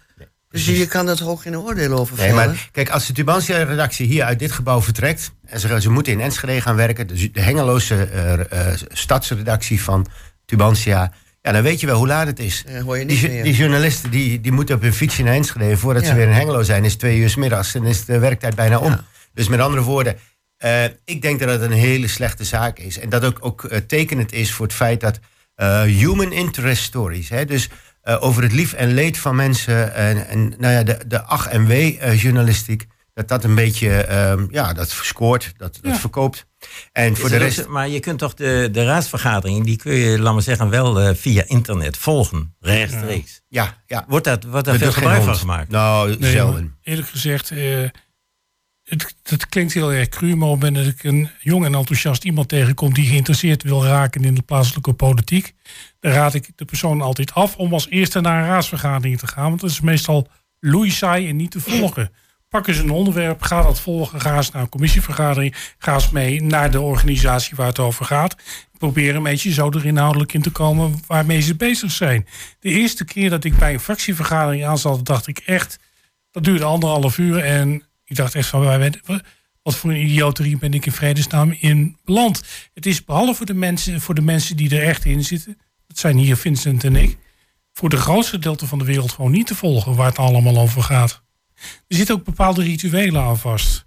Dus 0.51 0.67
je, 0.67 0.87
kan 0.87 1.07
toch 1.07 1.29
ook 1.29 1.43
geen 1.43 1.59
oordeel 1.59 1.99
over 1.99 2.17
Nee, 2.17 2.33
maar 2.33 2.69
kijk, 2.73 2.91
als 2.91 3.07
de 3.07 3.13
Tubantia-redactie 3.13 4.07
hier 4.07 4.25
uit 4.25 4.39
dit 4.39 4.53
gebouw 4.53 4.83
vertrekt... 4.83 5.33
en 5.47 5.61
ze, 5.61 5.81
ze 5.81 5.91
moeten 5.91 6.13
in 6.13 6.21
Enschede 6.21 6.61
gaan 6.61 6.77
werken... 6.77 7.07
de, 7.07 7.31
de 7.31 7.41
Hengeloze 7.41 7.95
eh, 8.05 8.33
eh, 8.73 8.81
stadsredactie 8.93 9.83
van 9.83 10.07
Tubantia... 10.45 11.13
ja, 11.43 11.53
dan 11.53 11.63
weet 11.63 11.81
je 11.81 11.87
wel 11.87 11.97
hoe 11.99 12.07
laat 12.07 12.27
het 12.27 12.39
is. 12.39 12.65
Eh, 12.67 12.83
hoor 12.83 12.99
je 12.99 13.07
Die, 13.07 13.17
niet 13.17 13.25
ju- 13.25 13.29
meer. 13.33 13.45
die 13.45 13.55
journalisten 13.55 14.11
die, 14.11 14.41
die 14.41 14.53
moeten 14.53 14.75
op 14.75 14.83
hun 14.83 14.95
fietsje 14.95 15.23
naar 15.23 15.35
Enschede... 15.35 15.77
voordat 15.77 16.03
ze 16.03 16.09
Ja. 16.09 16.15
weer 16.15 16.27
in 16.27 16.33
Hengelo 16.33 16.63
zijn, 16.63 16.85
is 16.85 16.97
twee 16.97 17.19
uur 17.19 17.31
's 17.31 17.35
middags... 17.37 17.75
en 17.75 17.85
is 17.85 18.05
de 18.05 18.19
werktijd 18.19 18.55
bijna 18.55 18.79
om. 18.79 18.91
Ja. 18.91 19.05
Dus 19.35 19.49
met 19.49 19.61
andere 19.61 19.83
woorden... 19.83 20.17
eh, 20.57 20.85
ik 21.05 21.23
denk 21.23 21.39
dat 21.41 21.49
het 21.49 21.61
een 21.61 21.73
hele 21.73 22.09
slechte 22.09 22.45
zaak 22.45 22.79
is. 22.79 22.99
En 22.99 23.09
dat 23.09 23.25
ook, 23.25 23.39
ook 23.41 23.69
tekenend 23.87 24.33
is 24.33 24.53
voor 24.53 24.67
het 24.67 24.75
feit 24.75 25.01
dat... 25.01 25.19
human 25.87 26.33
interest 26.33 26.83
stories... 26.83 27.29
Hè, 27.29 27.45
dus 27.45 27.69
over 28.17 28.43
het 28.43 28.53
lief 28.53 28.73
en 28.73 28.95
leed 28.95 29.19
van 29.19 29.37
mensen. 29.37 29.95
En, 29.95 30.29
en 30.29 30.55
nou 30.59 30.73
ja, 30.73 30.83
de, 30.83 30.99
de 31.07 31.23
ach 31.23 31.47
en 31.47 31.67
wee 31.67 32.17
journalistiek. 32.17 32.87
Dat 33.15 33.29
dat 33.29 33.45
een 33.45 33.55
beetje, 33.55 33.91
ehm, 33.91 34.47
ja, 34.51 34.73
dat 34.73 34.91
scoort, 34.91 35.53
dat, 35.57 35.79
dat 35.83 35.99
verkoopt. 35.99 36.47
En 36.93 37.17
voor 37.17 37.29
de 37.29 37.37
rest... 37.37 37.67
maar 37.67 37.89
je 37.89 38.01
kunt 38.01 38.19
toch 38.19 38.35
de, 38.35 38.69
de 38.73 38.85
raadsvergadering, 38.85 39.65
die 39.65 39.77
kun 39.77 39.93
je, 39.93 40.19
laat 40.19 40.33
maar 40.33 40.43
zeggen, 40.43 40.69
wel 40.69 41.15
via 41.15 41.43
internet 41.47 41.97
volgen, 41.97 42.55
rechtstreeks. 42.61 43.41
Ja, 43.49 43.83
ja. 43.87 44.05
Wordt, 44.09 44.25
dat, 44.25 44.45
wordt 44.45 44.67
daar 44.67 44.79
veel 44.79 44.93
gebruik 44.93 45.23
van 45.23 45.37
gemaakt? 45.37 45.71
Nou, 45.71 46.17
nee, 46.19 46.31
zelden. 46.31 46.77
Eerlijk 46.83 47.09
gezegd, 47.09 47.53
het, 48.89 49.15
het, 49.23 49.49
klinkt 49.49 49.73
heel 49.73 49.93
erg 49.93 50.09
cru, 50.09 50.37
maar 50.37 50.49
op 50.49 50.61
het 50.61 50.71
moment 50.71 50.87
dat 50.87 50.95
ik 50.95 51.05
een 51.05 51.31
jong 51.41 51.65
en 51.65 51.75
enthousiast 51.75 52.25
iemand 52.25 52.49
tegenkom 52.49 52.95
die 52.95 53.07
geïnteresseerd 53.07 53.63
wil 53.63 53.85
raken 53.85 54.25
in 54.25 54.35
de 54.35 54.43
plaatselijke 54.43 54.93
politiek, 54.93 55.55
dan 56.01 56.13
raad 56.13 56.35
ik 56.35 56.51
de 56.55 56.65
persoon 56.65 57.01
altijd 57.01 57.35
af 57.35 57.57
om 57.57 57.73
als 57.73 57.89
eerste 57.89 58.21
naar 58.21 58.43
een 58.43 58.49
raadsvergadering 58.49 59.19
te 59.19 59.27
gaan. 59.27 59.49
Want 59.49 59.61
dat 59.61 59.71
is 59.71 59.81
meestal 59.81 60.29
loeisaai 60.61 61.29
en 61.29 61.37
niet 61.37 61.51
te 61.51 61.61
volgen. 61.61 62.11
Pak 62.49 62.67
eens 62.67 62.79
een 62.79 62.91
onderwerp, 62.91 63.43
ga 63.43 63.63
dat 63.63 63.81
volgen, 63.81 64.21
ga 64.21 64.37
eens 64.37 64.51
naar 64.51 64.63
een 64.63 64.69
commissievergadering, 64.69 65.55
ga 65.79 65.95
eens 65.95 66.11
mee 66.11 66.43
naar 66.43 66.71
de 66.71 66.81
organisatie 66.81 67.57
waar 67.57 67.67
het 67.67 67.79
over 67.79 68.05
gaat. 68.05 68.37
Probeer 68.79 69.17
een 69.17 69.23
beetje 69.23 69.53
zo 69.53 69.71
er 69.71 69.87
inhoudelijk 69.87 70.33
in 70.33 70.43
te 70.43 70.51
komen 70.51 71.03
waarmee 71.07 71.41
ze 71.41 71.57
bezig 71.57 71.91
zijn. 71.91 72.27
De 72.61 72.69
eerste 72.69 73.05
keer 73.05 73.31
dat 73.31 73.45
ik 73.45 73.59
bij 73.59 73.73
een 73.73 73.81
fractievergadering 73.81 74.65
aanzat, 74.65 75.07
dacht 75.07 75.27
ik 75.27 75.39
echt, 75.39 75.79
dat 76.31 76.45
duurde 76.45 76.65
anderhalf 76.65 77.19
uur 77.19 77.39
en 77.39 77.83
ik 78.05 78.17
dacht 78.17 78.35
echt 78.35 78.49
van, 78.49 78.95
wat 79.63 79.77
voor 79.77 79.91
een 79.91 80.03
idioterie 80.03 80.59
ben 80.59 80.73
ik 80.73 80.87
in 80.87 80.93
vredesnaam 80.93 81.57
in 81.61 81.97
beland. 82.05 82.43
Het 82.75 82.87
is 82.87 83.05
behalve 83.05 83.35
voor 83.35 83.47
de 83.47 83.55
mensen, 83.55 84.01
voor 84.01 84.15
de 84.15 84.23
mensen 84.23 84.57
die 84.57 84.77
er 84.77 84.83
echt 84.83 85.05
in 85.05 85.25
zitten, 85.25 85.59
dat 85.89 85.99
zijn 85.99 86.17
hier 86.17 86.37
Vincent 86.37 86.85
en 86.85 86.97
ik, 86.97 87.19
voor 87.73 87.89
de 87.89 87.97
grootste 87.97 88.33
gedeelte 88.33 88.67
van 88.67 88.79
de 88.79 88.85
wereld 88.85 89.13
gewoon 89.13 89.31
niet 89.31 89.47
te 89.47 89.55
volgen 89.55 89.95
waar 89.95 90.09
het 90.09 90.19
allemaal 90.19 90.59
over 90.59 90.83
gaat. 90.83 91.23
Er 91.89 91.97
zitten 91.97 92.15
ook 92.15 92.25
bepaalde 92.25 92.63
rituelen 92.63 93.23
aan 93.23 93.39
vast. 93.39 93.87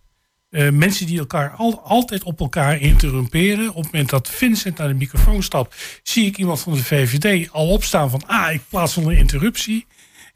Uh, 0.49 0.69
mensen 0.69 1.05
die 1.05 1.19
elkaar 1.19 1.49
al, 1.49 1.81
altijd 1.83 2.23
op 2.23 2.39
elkaar 2.39 2.79
interrumperen. 2.79 3.69
Op 3.69 3.75
het 3.75 3.91
moment 3.91 4.09
dat 4.09 4.29
Vincent 4.29 4.77
naar 4.77 4.87
de 4.87 4.93
microfoon 4.93 5.43
stapt, 5.43 5.75
zie 6.03 6.25
ik 6.25 6.37
iemand 6.37 6.59
van 6.59 6.73
de 6.73 6.83
VVD 6.83 7.51
al 7.51 7.67
opstaan 7.67 8.09
van 8.09 8.23
ah, 8.27 8.53
ik 8.53 8.61
plaats 8.69 8.95
wel 8.95 9.11
een 9.11 9.17
interruptie. 9.17 9.85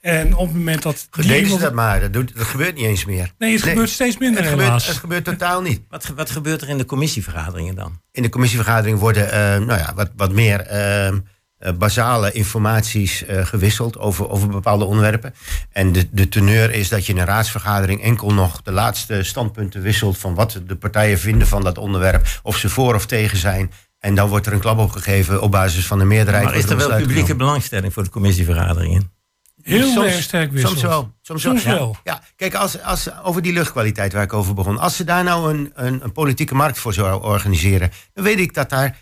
En 0.02 0.36
op 0.36 0.48
het 0.48 0.56
moment 0.56 0.82
dat. 0.82 1.08
Ze 1.12 1.58
dat 1.60 1.74
maar, 1.74 2.00
dat, 2.00 2.14
doet, 2.14 2.36
dat 2.36 2.46
gebeurt 2.46 2.76
niet 2.76 2.86
eens 2.86 3.06
meer. 3.06 3.32
Nee, 3.38 3.54
het 3.54 3.64
gebeurt 3.64 3.90
steeds 3.90 4.18
minder. 4.18 4.42
Het 4.42 4.52
gebeurt, 4.52 4.86
het 4.86 4.98
gebeurt 4.98 5.24
totaal 5.24 5.62
niet. 5.62 5.82
Wat, 5.90 6.06
wat 6.06 6.30
gebeurt 6.30 6.62
er 6.62 6.70
in 6.70 6.78
de 6.78 6.86
commissievergaderingen 6.86 7.76
dan? 7.76 8.02
In 8.12 8.22
de 8.22 8.30
commissievergadering 8.30 9.00
worden 9.00 9.26
uh, 9.26 9.32
nou 9.68 9.80
ja, 9.80 9.94
wat, 9.96 10.12
wat 10.16 10.32
meer 10.32 10.72
uh, 10.72 11.18
basale 11.78 12.32
informaties 12.32 13.24
uh, 13.24 13.46
gewisseld 13.46 13.98
over, 13.98 14.30
over 14.30 14.48
bepaalde 14.48 14.86
onderwerpen. 14.86 15.34
En 15.72 15.92
de, 15.92 16.08
de 16.12 16.30
teneur 16.30 16.72
is 16.72 16.90
dat 16.90 17.06
je 17.06 17.14
in 17.14 17.20
een 17.20 17.26
raadsvergadering 17.26 18.02
enkel 18.02 18.34
nog 18.34 18.62
de 18.62 18.72
laatste 18.72 19.24
standpunten 19.24 19.82
wisselt 19.82 20.18
van 20.18 20.36
wat 20.36 20.62
de 20.68 20.76
partijen 20.76 21.20
vinden 21.20 21.48
van 21.48 21.64
dat 21.64 21.78
onderwerp, 21.78 22.40
of 22.44 22.58
ze 22.58 22.70
voor 22.70 22.96
of 22.96 23.06
tegen 23.06 23.38
zijn. 23.38 23.72
En 24.00 24.16
dan 24.16 24.30
wordt 24.30 24.46
er 24.46 24.54
een 24.54 24.60
klap 24.60 24.78
opgegeven 24.78 25.42
op 25.42 25.52
basis 25.52 25.88
van 25.88 26.00
de 26.00 26.06
meerderheid. 26.06 26.46
Maar 26.46 26.56
is 26.56 26.70
er 26.70 26.78
wel 26.78 26.98
publieke 26.98 27.36
belangstelling 27.36 27.94
voor 27.94 28.04
de 28.04 28.10
commissievergaderingen? 28.10 29.14
Heel 29.62 29.92
soms, 29.92 30.06
erg 30.06 30.22
sterk 30.22 30.52
wisselt. 30.52 30.72
Soms 30.72 30.84
wel. 30.84 31.14
Soms, 31.22 31.42
soms 31.42 31.64
wel. 31.64 31.98
Ja. 32.04 32.22
kijk, 32.36 32.54
als, 32.54 32.82
als, 32.82 33.22
over 33.24 33.42
die 33.42 33.54
luchtkwaliteit 33.54 34.14
waar 34.14 34.24
ik 34.24 34.34
over 34.34 34.54
begon. 34.54 34.78
Als 34.78 34.96
ze 34.96 35.04
daar 35.04 35.24
nou 35.24 35.54
een, 35.54 35.72
een, 35.74 36.04
een 36.04 36.12
politieke 36.12 36.56
markt 36.56 36.80
voor 36.80 36.94
zouden 36.94 37.30
organiseren... 37.30 37.92
dan 38.14 38.24
weet 38.24 38.40
ik 38.40 38.54
dat 38.54 38.70
daar 38.70 38.98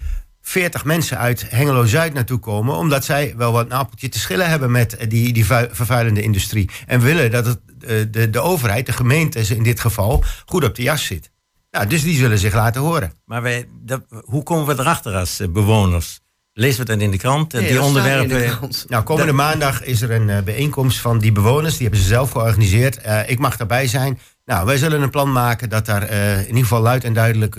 40 0.46 0.86
mensen 0.86 1.18
uit 1.18 1.50
Hengelo-Zuid 1.50 2.14
naartoe 2.14 2.40
komen... 2.40 2.76
omdat 2.76 3.06
zij 3.06 3.34
wel 3.38 3.52
wat 3.52 3.66
een 3.66 3.72
appeltje 3.72 4.10
te 4.10 4.20
schillen 4.20 4.50
hebben 4.50 4.72
met 4.72 5.06
die, 5.08 5.34
die 5.34 5.46
vervuilende 5.46 6.22
industrie. 6.22 6.70
En 6.86 7.00
willen 7.00 7.32
dat 7.32 7.46
het, 7.46 7.60
de, 7.78 8.10
de, 8.10 8.30
de 8.30 8.40
overheid, 8.40 8.86
de 8.86 8.94
gemeente 8.94 9.40
in 9.40 9.64
dit 9.64 9.80
geval, 9.80 10.24
goed 10.46 10.64
op 10.64 10.76
de 10.76 10.82
jas 10.82 11.06
zit. 11.06 11.32
Nou, 11.72 11.88
dus 11.88 12.04
die 12.04 12.18
zullen 12.18 12.40
zich 12.40 12.54
laten 12.54 12.82
horen. 12.82 13.14
Maar 13.26 13.42
wij, 13.42 13.68
dat, 13.82 14.02
hoe 14.10 14.44
komen 14.44 14.76
we 14.76 14.82
erachter 14.82 15.16
als 15.16 15.40
eh, 15.40 15.48
bewoners? 15.48 16.20
Lezen 16.54 16.86
we 16.86 16.92
het 16.92 17.00
dan 17.00 17.02
in 17.02 17.12
de 17.12 17.18
krant? 17.18 17.54
Nee, 17.54 17.68
die 17.68 17.82
onderwerpen. 17.82 18.60
Nou, 18.88 19.04
komende 19.04 19.32
maandag 19.32 19.84
is 19.84 20.02
er 20.02 20.12
een 20.12 20.30
uh, 20.30 20.40
bijeenkomst 20.40 21.00
van 21.00 21.20
die 21.20 21.32
bewoners. 21.32 21.74
Die 21.74 21.82
hebben 21.82 22.00
ze 22.00 22.08
zelf 22.08 22.32
georganiseerd. 22.32 23.06
Uh, 23.06 23.30
ik 23.30 23.40
mag 23.40 23.58
daarbij 23.58 23.88
zijn. 23.88 24.20
Nou, 24.46 24.66
wij 24.66 24.78
zullen 24.78 25.02
een 25.02 25.10
plan 25.10 25.32
maken 25.32 25.70
dat 25.70 25.86
daar 25.86 26.12
uh, 26.12 26.40
in 26.40 26.48
ieder 26.48 26.62
geval 26.62 26.82
luid 26.82 27.04
en 27.04 27.14
duidelijk, 27.14 27.56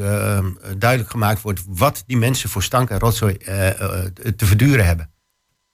duidelijk 0.78 1.10
gemaakt 1.10 1.42
wordt 1.42 1.62
wat 1.68 2.02
die 2.06 2.16
mensen 2.16 2.48
voor 2.48 2.62
stank 2.62 2.90
en 2.90 2.98
rotzooi 2.98 3.36
te 4.36 4.46
verduren 4.46 4.86
hebben. 4.86 5.10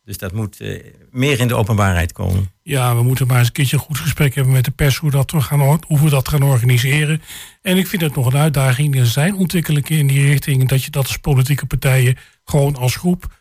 Dus 0.05 0.19
dat 0.19 0.33
moet 0.33 0.61
uh, 0.61 0.83
meer 1.11 1.41
in 1.41 1.49
de 1.49 1.55
openbaarheid 1.55 2.13
komen. 2.13 2.51
Ja, 2.63 2.97
we 2.97 3.03
moeten 3.03 3.27
maar 3.27 3.39
eens 3.39 3.47
een 3.47 3.53
keertje 3.53 3.77
een 3.77 3.83
goed 3.83 3.99
gesprek 3.99 4.35
hebben 4.35 4.53
met 4.53 4.65
de 4.65 4.71
pers 4.71 4.97
hoe, 4.97 5.11
dat 5.11 5.31
we 5.31 5.41
gaan, 5.41 5.81
hoe 5.87 6.01
we 6.01 6.11
dat 6.11 6.29
gaan 6.29 6.43
organiseren. 6.43 7.23
En 7.63 7.77
ik 7.77 7.87
vind 7.87 8.03
het 8.03 8.15
nog 8.15 8.27
een 8.27 8.41
uitdaging. 8.41 8.99
Er 8.99 9.07
zijn 9.07 9.35
ontwikkelingen 9.35 9.91
in 9.91 10.07
die 10.07 10.27
richting 10.27 10.69
dat 10.69 10.85
je 10.85 10.91
dat 10.91 11.07
als 11.07 11.19
politieke 11.19 11.67
partijen 11.67 12.17
gewoon 12.51 12.77
als 12.77 12.97
groep. 12.97 13.39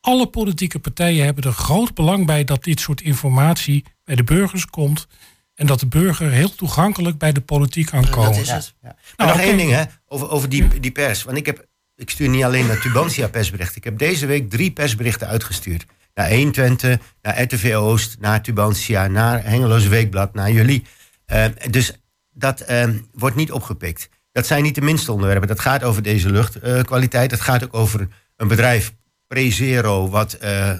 Alle 0.00 0.26
politieke 0.26 0.78
partijen 0.78 1.24
hebben 1.24 1.44
er 1.44 1.52
groot 1.52 1.94
belang 1.94 2.26
bij 2.26 2.44
dat 2.44 2.64
dit 2.64 2.80
soort 2.80 3.00
informatie 3.00 3.84
bij 4.04 4.14
de 4.16 4.24
burgers 4.24 4.66
komt. 4.66 5.06
En 5.54 5.66
dat 5.66 5.80
de 5.80 5.86
burger 5.86 6.30
heel 6.30 6.54
toegankelijk 6.54 7.18
bij 7.18 7.32
de 7.32 7.40
politiek 7.40 7.86
kan 7.86 8.10
komen. 8.10 8.32
dat 8.32 8.40
is 8.40 8.50
het. 8.50 8.74
Ja. 8.82 8.96
Nou, 9.16 9.30
nog 9.30 9.40
één 9.40 9.56
ding 9.56 9.70
hè, 9.70 9.84
over, 10.06 10.30
over 10.30 10.48
die, 10.48 10.80
die 10.80 10.90
pers. 10.90 11.22
Want 11.22 11.36
ik, 11.36 11.46
heb, 11.46 11.66
ik 11.94 12.10
stuur 12.10 12.28
niet 12.28 12.44
alleen 12.44 12.66
naar 12.66 12.80
Tubantia 12.80 13.28
persberichten. 13.38 13.76
Ik 13.76 13.84
heb 13.84 13.98
deze 13.98 14.26
week 14.26 14.50
drie 14.50 14.70
persberichten 14.70 15.28
uitgestuurd 15.28 15.86
naar 16.16 16.30
120, 16.30 16.98
naar 17.22 17.42
RTV 17.42 17.74
Oost, 17.74 18.16
naar 18.20 18.42
Tubantia, 18.42 19.06
naar 19.06 19.44
Hengeloos 19.44 19.86
Weekblad, 19.86 20.34
naar 20.34 20.50
jullie. 20.50 20.84
Uh, 21.32 21.44
dus 21.70 21.92
dat 22.32 22.70
uh, 22.70 22.84
wordt 23.12 23.36
niet 23.36 23.52
opgepikt. 23.52 24.08
Dat 24.32 24.46
zijn 24.46 24.62
niet 24.62 24.74
de 24.74 24.80
minste 24.80 25.12
onderwerpen. 25.12 25.48
Dat 25.48 25.60
gaat 25.60 25.82
over 25.82 26.02
deze 26.02 26.30
luchtkwaliteit. 26.30 27.24
Uh, 27.24 27.38
dat 27.38 27.40
gaat 27.40 27.64
ook 27.64 27.74
over 27.74 28.08
een 28.36 28.48
bedrijf, 28.48 28.94
Prezero, 29.26 30.08
wat 30.08 30.38
uh, 30.42 30.70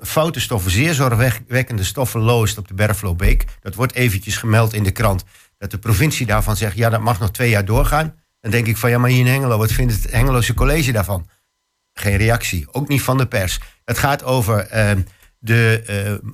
foute 0.00 0.40
stoffen, 0.40 0.70
zeer 0.70 0.94
zorgwekkende 0.94 1.84
stoffen 1.84 2.20
loost 2.20 2.58
op 2.58 2.68
de 2.68 2.74
Berflobeek. 2.74 3.44
Dat 3.60 3.74
wordt 3.74 3.94
eventjes 3.94 4.36
gemeld 4.36 4.72
in 4.72 4.82
de 4.82 4.90
krant. 4.90 5.24
Dat 5.58 5.70
de 5.70 5.78
provincie 5.78 6.26
daarvan 6.26 6.56
zegt, 6.56 6.76
ja, 6.76 6.90
dat 6.90 7.00
mag 7.00 7.20
nog 7.20 7.30
twee 7.30 7.50
jaar 7.50 7.64
doorgaan. 7.64 8.14
Dan 8.40 8.50
denk 8.50 8.66
ik 8.66 8.76
van, 8.76 8.90
ja, 8.90 8.98
maar 8.98 9.10
hier 9.10 9.26
in 9.26 9.32
Hengelo, 9.32 9.58
wat 9.58 9.72
vindt 9.72 9.92
het 9.92 10.12
Hengeloze 10.12 10.54
college 10.54 10.92
daarvan? 10.92 11.28
Geen 11.92 12.16
reactie, 12.16 12.66
ook 12.72 12.88
niet 12.88 13.02
van 13.02 13.18
de 13.18 13.26
pers. 13.26 13.60
Het 13.84 13.98
gaat 13.98 14.24
over 14.24 14.74
uh, 14.74 14.90
de, 15.38 15.82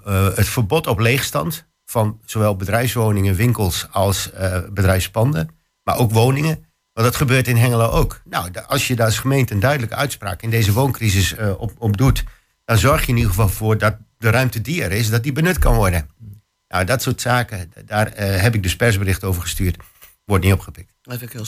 uh, 0.07 0.37
het 0.37 0.49
verbod 0.49 0.87
op 0.87 0.99
leegstand 0.99 1.69
van 1.85 2.21
zowel 2.25 2.57
bedrijfswoningen, 2.57 3.35
winkels 3.35 3.87
als 3.91 4.31
bedrijfspanden, 4.73 5.49
maar 5.83 5.99
ook 5.99 6.13
woningen. 6.13 6.65
Want 7.01 7.13
dat 7.13 7.21
gebeurt 7.21 7.49
in 7.49 7.57
Hengelo 7.57 7.89
ook. 7.89 8.21
Nou, 8.25 8.51
als 8.67 8.87
je 8.89 8.97
daar 8.97 9.07
als 9.07 9.19
gemeente 9.19 9.55
een 9.55 9.61
duidelijke 9.61 9.95
uitspraak 9.95 10.43
in 10.43 10.51
deze 10.51 10.73
wooncrisis 10.73 11.35
op, 11.59 11.73
op 11.79 11.97
doet, 11.97 12.25
dan 12.65 12.79
zorg 12.79 13.01
je 13.01 13.09
in 13.09 13.17
ieder 13.17 13.31
geval 13.31 13.49
voor 13.49 13.79
dat 13.79 13.97
de 14.19 14.31
ruimte 14.31 14.61
die 14.61 14.83
er 14.83 14.93
is, 14.93 15.11
dat 15.11 15.23
die 15.23 15.33
benut 15.33 15.59
kan 15.59 15.75
worden. 15.75 16.09
Nou, 16.69 16.85
dat 16.85 17.03
soort 17.03 17.21
zaken, 17.21 17.73
daar 17.85 18.13
heb 18.17 18.55
ik 18.55 18.63
dus 18.63 18.77
persbericht 18.77 19.25
over 19.25 19.43
gestuurd 19.43 19.77
wordt 20.25 20.45
niet 20.45 20.53
opgepikt. 20.53 20.93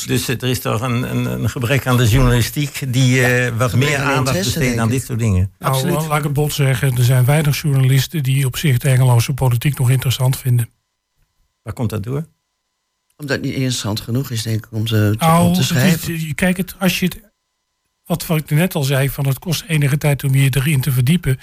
Dus 0.06 0.28
er 0.28 0.44
is 0.44 0.60
toch 0.60 0.80
een, 0.80 1.10
een, 1.10 1.24
een, 1.24 1.50
gebrek 1.50 1.86
aan 1.86 1.96
de 1.96 2.08
journalistiek 2.08 2.92
die 2.92 3.20
uh, 3.20 3.56
wat 3.56 3.74
meer 3.74 3.98
aandacht 3.98 4.38
besteedt 4.38 4.78
aan 4.78 4.88
dit 4.88 5.04
soort 5.04 5.18
dingen. 5.18 5.52
Nou, 5.58 5.72
Absoluut. 5.72 6.06
laat 6.06 6.18
ik 6.18 6.24
het 6.24 6.32
bot 6.32 6.52
zeggen, 6.52 6.96
er 6.96 7.04
zijn 7.04 7.24
weinig 7.24 7.62
journalisten 7.62 8.22
die 8.22 8.46
op 8.46 8.56
zich 8.56 8.78
de 8.78 8.88
Engeloze 8.88 9.34
politiek 9.34 9.78
nog 9.78 9.90
interessant 9.90 10.38
vinden. 10.38 10.68
Waar 11.62 11.74
komt 11.74 11.90
dat 11.90 12.02
door? 12.02 12.26
Omdat 13.22 13.37
het 13.37 13.46
niet 13.46 13.54
interessant 13.54 14.00
genoeg 14.00 14.30
is, 14.30 14.42
denk 14.42 14.66
ik, 14.66 14.72
om 14.72 14.87
te, 14.87 15.14
nou, 15.18 15.48
om 15.48 15.54
te 15.54 15.62
schrijven. 15.62 16.14
Is, 16.14 16.35
kijk, 16.35 16.56
het, 16.56 16.74
als 16.78 16.98
je 16.98 17.04
het, 17.04 17.20
wat, 18.04 18.26
wat 18.26 18.38
ik 18.38 18.50
net 18.50 18.74
al 18.74 18.82
zei, 18.82 19.11
van 19.11 19.26
het 19.26 19.38
kost 19.38 19.64
enige 19.68 19.98
tijd 19.98 20.24
om 20.24 20.35
je 20.35 20.56
erin 20.56 20.80
te 20.80 20.92
verdiepen. 20.92 21.38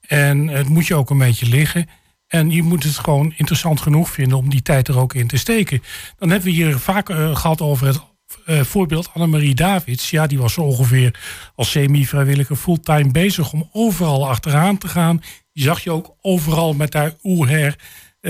En 0.00 0.48
het 0.48 0.68
moet 0.68 0.86
je 0.86 0.94
ook 0.94 1.10
een 1.10 1.18
beetje 1.18 1.46
liggen. 1.46 1.88
En 2.26 2.50
je 2.50 2.62
moet 2.62 2.82
het 2.84 2.98
gewoon 2.98 3.32
interessant 3.36 3.80
genoeg 3.80 4.10
vinden 4.10 4.38
om 4.38 4.50
die 4.50 4.62
tijd 4.62 4.88
er 4.88 4.98
ook 4.98 5.14
in 5.14 5.26
te 5.26 5.36
steken. 5.36 5.82
Dan 6.18 6.30
hebben 6.30 6.48
we 6.48 6.54
hier 6.54 6.78
vaak 6.78 7.08
uh, 7.08 7.36
gehad 7.36 7.60
over 7.60 7.86
het 7.86 8.00
uh, 8.46 8.60
voorbeeld 8.60 9.10
Annemarie 9.14 9.54
Davids. 9.54 10.10
Ja, 10.10 10.26
die 10.26 10.38
was 10.38 10.52
zo 10.52 10.60
ongeveer 10.60 11.20
als 11.54 11.70
semi-vrijwilliger 11.70 12.56
fulltime 12.56 13.10
bezig 13.10 13.52
om 13.52 13.68
overal 13.72 14.28
achteraan 14.28 14.78
te 14.78 14.88
gaan. 14.88 15.22
Die 15.52 15.64
zag 15.64 15.80
je 15.80 15.90
ook 15.90 16.16
overal 16.20 16.72
met 16.72 16.94
haar 16.94 17.14
oerher, 17.22 17.66
uh, 17.66 17.74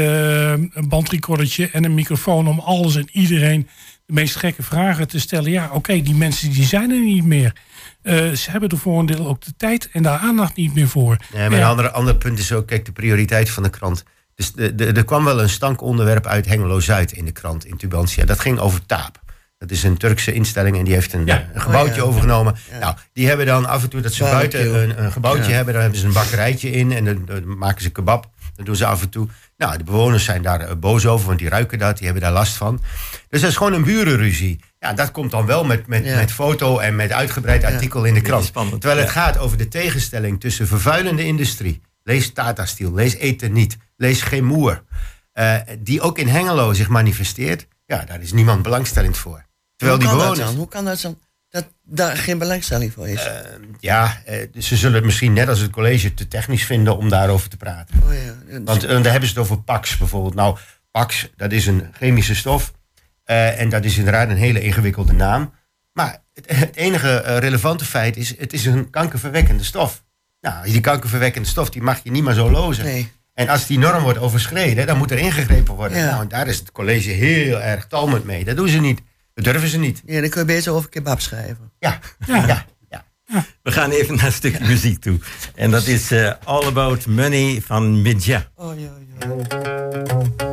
een 0.02 0.88
bandrecordertje 0.88 1.68
en 1.72 1.84
een 1.84 1.94
microfoon 1.94 2.48
om 2.48 2.58
alles 2.58 2.96
en 2.96 3.08
iedereen 3.12 3.68
de 4.06 4.12
meest 4.12 4.36
gekke 4.36 4.62
vragen 4.62 5.08
te 5.08 5.20
stellen. 5.20 5.50
Ja, 5.50 5.70
oké, 5.72 6.02
die 6.02 6.14
mensen 6.14 6.50
die 6.50 6.64
zijn 6.64 6.90
er 6.90 7.00
niet 7.00 7.24
meer. 7.24 7.52
Uh, 8.02 8.32
ze 8.32 8.50
hebben 8.50 8.68
er 8.68 8.78
voor 8.78 8.98
een 8.98 9.06
deel 9.06 9.26
ook 9.26 9.40
de 9.40 9.54
tijd 9.56 9.88
en 9.92 10.02
de 10.02 10.08
aandacht 10.08 10.56
niet 10.56 10.74
meer 10.74 10.88
voor. 10.88 11.16
Nee, 11.34 11.48
maar 11.48 11.58
een 11.58 11.64
ander, 11.64 11.90
ander 11.90 12.16
punt 12.16 12.38
is 12.38 12.52
ook, 12.52 12.66
kijk, 12.66 12.84
de 12.84 12.92
prioriteit 12.92 13.50
van 13.50 13.62
de 13.62 13.70
krant. 13.70 14.02
Dus 14.34 14.52
de, 14.52 14.74
de, 14.74 14.86
er 14.86 15.04
kwam 15.04 15.24
wel 15.24 15.42
een 15.42 15.48
stankonderwerp 15.48 16.26
uit 16.26 16.46
Hengelo-Zuid 16.46 17.12
in 17.12 17.24
de 17.24 17.32
krant, 17.32 17.64
in 17.66 17.76
Tubantia. 17.76 18.24
Dat 18.24 18.40
ging 18.40 18.58
over 18.58 18.86
taap. 18.86 19.22
Dat 19.58 19.70
is 19.70 19.82
een 19.82 19.96
Turkse 19.96 20.32
instelling 20.32 20.78
en 20.78 20.84
die 20.84 20.94
heeft 20.94 21.12
een, 21.12 21.26
Ja. 21.26 21.40
eh, 21.40 21.46
een 21.54 21.60
gebouwtje 21.60 21.90
Oh, 21.92 21.96
ja. 21.98 22.02
overgenomen. 22.04 22.54
Ja. 22.70 22.78
Nou, 22.78 22.94
die 23.12 23.26
hebben 23.28 23.46
dan 23.46 23.66
af 23.66 23.82
en 23.82 23.88
toe 23.88 24.00
dat 24.00 24.12
ze 24.12 24.22
buiten 24.22 24.82
een, 24.82 25.04
een 25.04 25.12
gebouwtje 25.12 25.48
Ja. 25.50 25.54
hebben. 25.56 25.72
Daar 25.72 25.82
hebben 25.82 26.00
ze 26.00 26.06
een 26.06 26.12
bakkerijtje 26.12 26.70
in 26.70 26.92
en 26.92 27.04
dan, 27.04 27.22
dan 27.24 27.58
maken 27.58 27.82
ze 27.82 27.90
kebab. 27.90 28.30
Dat 28.56 28.66
doen 28.66 28.76
ze 28.76 28.86
af 28.86 29.02
en 29.02 29.08
toe. 29.08 29.28
Nou, 29.56 29.78
de 29.78 29.84
bewoners 29.84 30.24
zijn 30.24 30.42
daar 30.42 30.60
eh, 30.60 30.76
boos 30.76 31.06
over, 31.06 31.26
want 31.26 31.38
die 31.38 31.48
ruiken 31.48 31.78
dat. 31.78 31.96
Die 31.96 32.04
hebben 32.04 32.22
daar 32.22 32.32
last 32.32 32.54
van. 32.56 32.80
Dus 33.28 33.40
dat 33.40 33.50
is 33.50 33.56
gewoon 33.56 33.72
een 33.72 33.84
burenruzie. 33.84 34.60
Ja, 34.78 34.92
dat 34.92 35.10
komt 35.10 35.30
dan 35.30 35.46
wel 35.46 35.64
met, 35.64 35.86
met, 35.86 36.04
Ja. 36.04 36.16
met 36.16 36.32
foto 36.32 36.78
en 36.78 36.96
met 36.96 37.12
uitgebreid 37.12 37.64
artikel 37.64 38.04
in 38.04 38.14
de 38.14 38.20
krant. 38.20 38.44
spannend, 38.44 38.80
Terwijl 38.80 39.00
het 39.02 39.10
gaat 39.12 39.38
over 39.38 39.56
de 39.58 39.68
tegenstelling 39.68 40.40
tussen 40.40 40.66
vervuilende 40.66 41.24
industrie. 41.24 41.80
Lees 42.02 42.32
Tata 42.32 42.66
Steel, 42.66 42.92
lees 42.94 43.14
Eten 43.14 43.52
niet, 43.52 43.76
lees 43.96 44.22
Gemoer. 44.22 44.82
eh 45.32 45.56
die 45.78 46.00
ook 46.00 46.18
in 46.18 46.28
Hengelo 46.28 46.72
zich 46.72 46.88
manifesteert. 46.88 47.66
Ja, 47.86 48.04
daar 48.04 48.20
is 48.22 48.32
niemand 48.32 48.62
belangstellend 48.62 49.16
voor. 49.16 49.44
Terwijl 49.76 49.98
die 49.98 50.08
Hoe 50.08 50.18
dat 50.18 50.32
bewoners... 50.34 50.56
Hoe 50.56 50.68
kan 50.68 50.84
dat 50.84 51.00
dan? 51.00 51.18
Dat 51.54 51.66
daar 51.84 52.16
geen 52.16 52.38
belangstelling 52.38 52.92
voor 52.92 53.08
is. 53.08 53.28
Ja, 53.80 54.22
eh, 54.24 54.46
ze 54.58 54.76
zullen 54.76 54.94
het 54.94 55.04
misschien 55.04 55.32
net 55.32 55.48
als 55.48 55.58
het 55.58 55.70
college 55.70 56.14
te 56.14 56.28
technisch 56.28 56.64
vinden 56.64 56.96
om 56.96 57.08
daarover 57.08 57.48
te 57.48 57.56
praten. 57.56 58.02
oh 58.06 58.14
ja. 58.14 58.60
Want 58.64 58.84
eh, 58.84 58.88
daar 59.02 59.10
hebben 59.12 59.28
ze 59.28 59.34
het 59.34 59.42
over 59.44 59.62
Pax 59.62 59.96
bijvoorbeeld. 59.96 60.34
Nou, 60.34 60.58
Pax, 60.90 61.30
dat 61.36 61.52
is 61.52 61.66
een 61.66 61.86
chemische 61.92 62.34
stof. 62.34 62.72
eh, 63.24 63.60
en 63.60 63.68
dat 63.68 63.84
is 63.84 63.96
inderdaad 63.98 64.28
een 64.28 64.36
hele 64.36 64.60
ingewikkelde 64.60 65.12
naam. 65.12 65.52
Maar 65.92 66.22
het, 66.32 66.56
het 66.56 66.76
enige 66.76 67.20
eh, 67.20 67.38
relevante 67.38 67.84
feit 67.84 68.16
is, 68.16 68.38
het 68.38 68.52
is 68.52 68.64
een 68.66 68.90
kankerverwekkende 68.90 69.64
stof. 69.64 70.04
Nou, 70.40 70.70
die 70.70 70.80
kankerverwekkende 70.80 71.48
stof, 71.48 71.70
die 71.70 71.82
mag 71.82 72.00
je 72.02 72.10
niet 72.10 72.22
maar 72.22 72.34
zo 72.34 72.50
lozen. 72.50 72.84
Nee. 72.84 73.12
En 73.34 73.48
als 73.48 73.66
die 73.66 73.78
norm 73.78 74.02
wordt 74.02 74.18
overschreden, 74.18 74.86
dan 74.86 74.96
moet 74.98 75.10
er 75.10 75.18
ingegrepen 75.18 75.74
worden. 75.74 75.98
Ja. 75.98 76.04
Nou, 76.10 76.22
en 76.22 76.28
daar 76.28 76.46
is 76.48 76.58
het 76.58 76.72
college 76.72 77.10
heel 77.10 77.60
erg 77.60 77.86
talmend 77.86 78.24
mee. 78.24 78.44
Dat 78.44 78.56
doen 78.56 78.68
ze 78.68 78.78
niet. 78.78 79.00
Dat 79.34 79.44
durven 79.44 79.68
ze 79.68 79.78
niet. 79.78 80.02
Ja, 80.06 80.20
dan 80.20 80.30
kun 80.30 80.40
je 80.40 80.46
beter 80.46 80.72
over 80.72 80.88
kebab 80.88 81.20
schrijven. 81.20 81.72
Ja, 81.78 82.00
ja, 82.26 82.46
ja. 82.46 82.66
We 83.62 83.72
gaan 83.72 83.90
even 83.90 84.16
naar 84.16 84.26
een 84.26 84.32
stukje 84.32 84.66
muziek 84.66 85.00
toe. 85.00 85.18
En 85.54 85.70
dat 85.70 85.86
is 85.86 86.10
eh, 86.10 86.32
All 86.44 86.64
About 86.64 87.06
Money 87.06 87.62
van 87.66 88.02
Midja. 88.02 88.50
Oh 88.54 88.78
ja, 88.78 88.90
ja. 89.18 90.43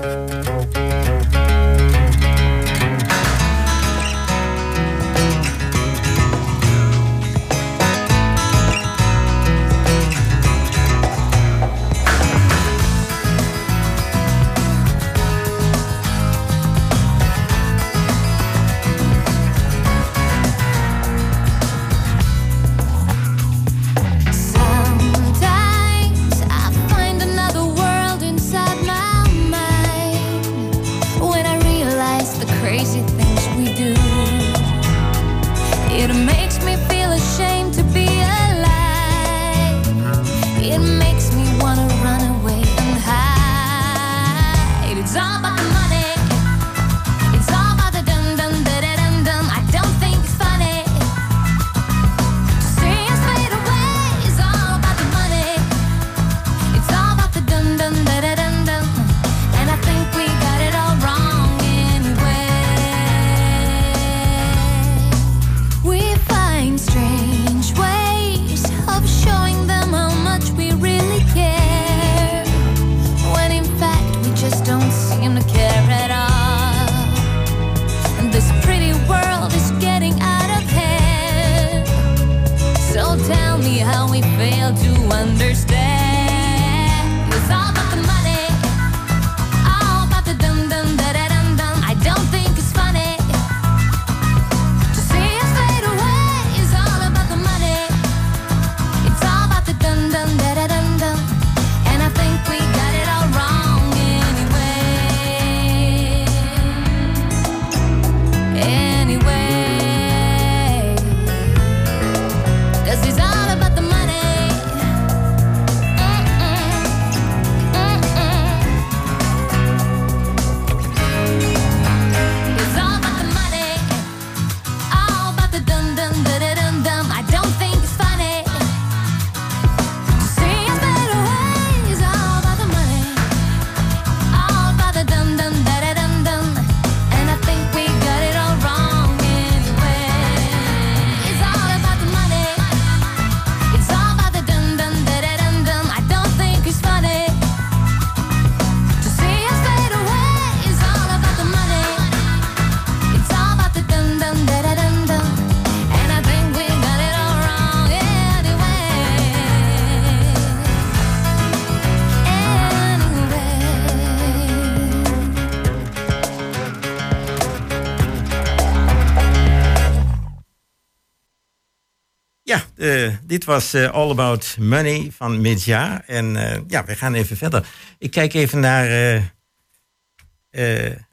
Dit 173.31 173.45
was 173.45 173.73
eh, 173.73 173.89
All 173.91 174.09
About 174.09 174.57
Money 174.59 175.11
van 175.15 175.41
Midja. 175.41 176.03
En 176.07 176.35
eh, 176.35 176.59
ja, 176.67 176.85
we 176.85 176.95
gaan 176.95 177.13
even 177.13 177.37
verder. 177.37 177.67
Ik 177.97 178.11
kijk 178.11 178.33
even 178.33 178.59
naar 178.59 178.89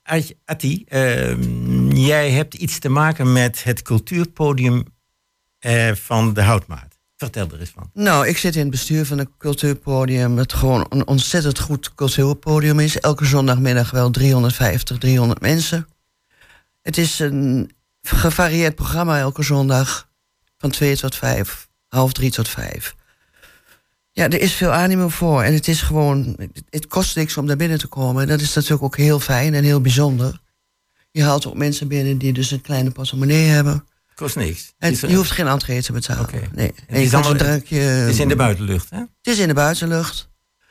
Ati- 0.03 0.37
Atti. 0.45 0.85
Ehm, 0.89 1.91
jij 1.91 2.31
hebt 2.31 2.55
iets 2.55 2.79
te 2.79 2.89
maken 2.89 3.33
met 3.33 3.65
het 3.65 3.83
cultuurpodium 3.83 4.85
van 5.95 6.33
de 6.35 6.43
Houtmaat. 6.43 6.99
Vertel 7.17 7.49
er 7.53 7.61
eens 7.61 7.71
van. 7.71 7.91
Nou, 7.95 8.27
ik 8.27 8.39
zit 8.39 8.55
in 8.55 8.61
het 8.61 8.71
bestuur 8.71 9.07
van 9.07 9.19
een 9.19 9.31
cultuurpodium. 9.39 10.39
Het 10.39 10.53
gewoon 10.53 10.87
een 10.89 11.07
ontzettend 11.07 11.59
goed 11.59 11.95
cultuurpodium 11.95 12.81
is. 12.81 13.01
Elke 13.01 13.25
zondagmiddag 13.25 13.91
wel 13.91 14.11
350, 14.11 14.99
300 14.99 15.41
mensen. 15.41 15.89
Het 16.83 16.99
is 16.99 17.19
een 17.19 17.71
gevarieerd 18.03 18.75
programma 18.75 19.19
elke 19.19 19.43
zondag. 19.43 20.09
Van 20.59 20.71
2 20.71 20.97
tot 20.97 21.17
5, 21.17 21.68
half 21.89 22.13
3 22.13 22.31
tot 22.31 22.49
5. 22.49 22.95
Ja, 24.13 24.25
er 24.25 24.41
is 24.41 24.53
veel 24.53 24.73
animo 24.73 25.09
voor. 25.09 25.43
En 25.43 25.55
het 25.55 25.69
is 25.69 25.83
gewoon. 25.83 26.37
Het, 26.71 26.87
kost 26.87 27.17
niks 27.17 27.37
om 27.37 27.47
daar 27.47 27.57
binnen 27.57 27.79
te 27.79 27.87
komen. 27.87 28.27
Dat 28.27 28.41
is 28.41 28.55
natuurlijk 28.55 28.83
ook 28.83 28.97
heel 28.97 29.21
fijn 29.21 29.55
en 29.55 29.65
heel 29.65 29.81
bijzonder. 29.81 30.41
Je 31.11 31.23
haalt 31.23 31.47
ook 31.47 31.55
mensen 31.55 31.89
binnen 31.89 32.19
die 32.19 32.33
dus 32.33 32.51
een 32.51 32.61
kleine 32.61 32.91
portemonnee 32.91 33.47
hebben. 33.47 33.85
Kost 34.15 34.37
niks. 34.37 34.75
En 34.79 34.97
je 35.01 35.15
hoeft 35.15 35.31
geen 35.31 35.47
entree 35.47 35.83
te 35.83 35.93
betalen. 35.93 36.29
Nee. 36.53 36.75
En 36.87 37.01
is 37.01 37.13
een 37.13 37.37
drankje. 37.37 37.79
het 37.79 38.11
is 38.11 38.21
in 38.21 38.29
de 38.29 38.37
buitenlucht, 38.37 38.91
hè? 38.91 38.99
Het 38.99 39.09
is 39.23 39.39
in 39.39 39.49
de 39.49 39.55
buitenlucht. 39.55 40.29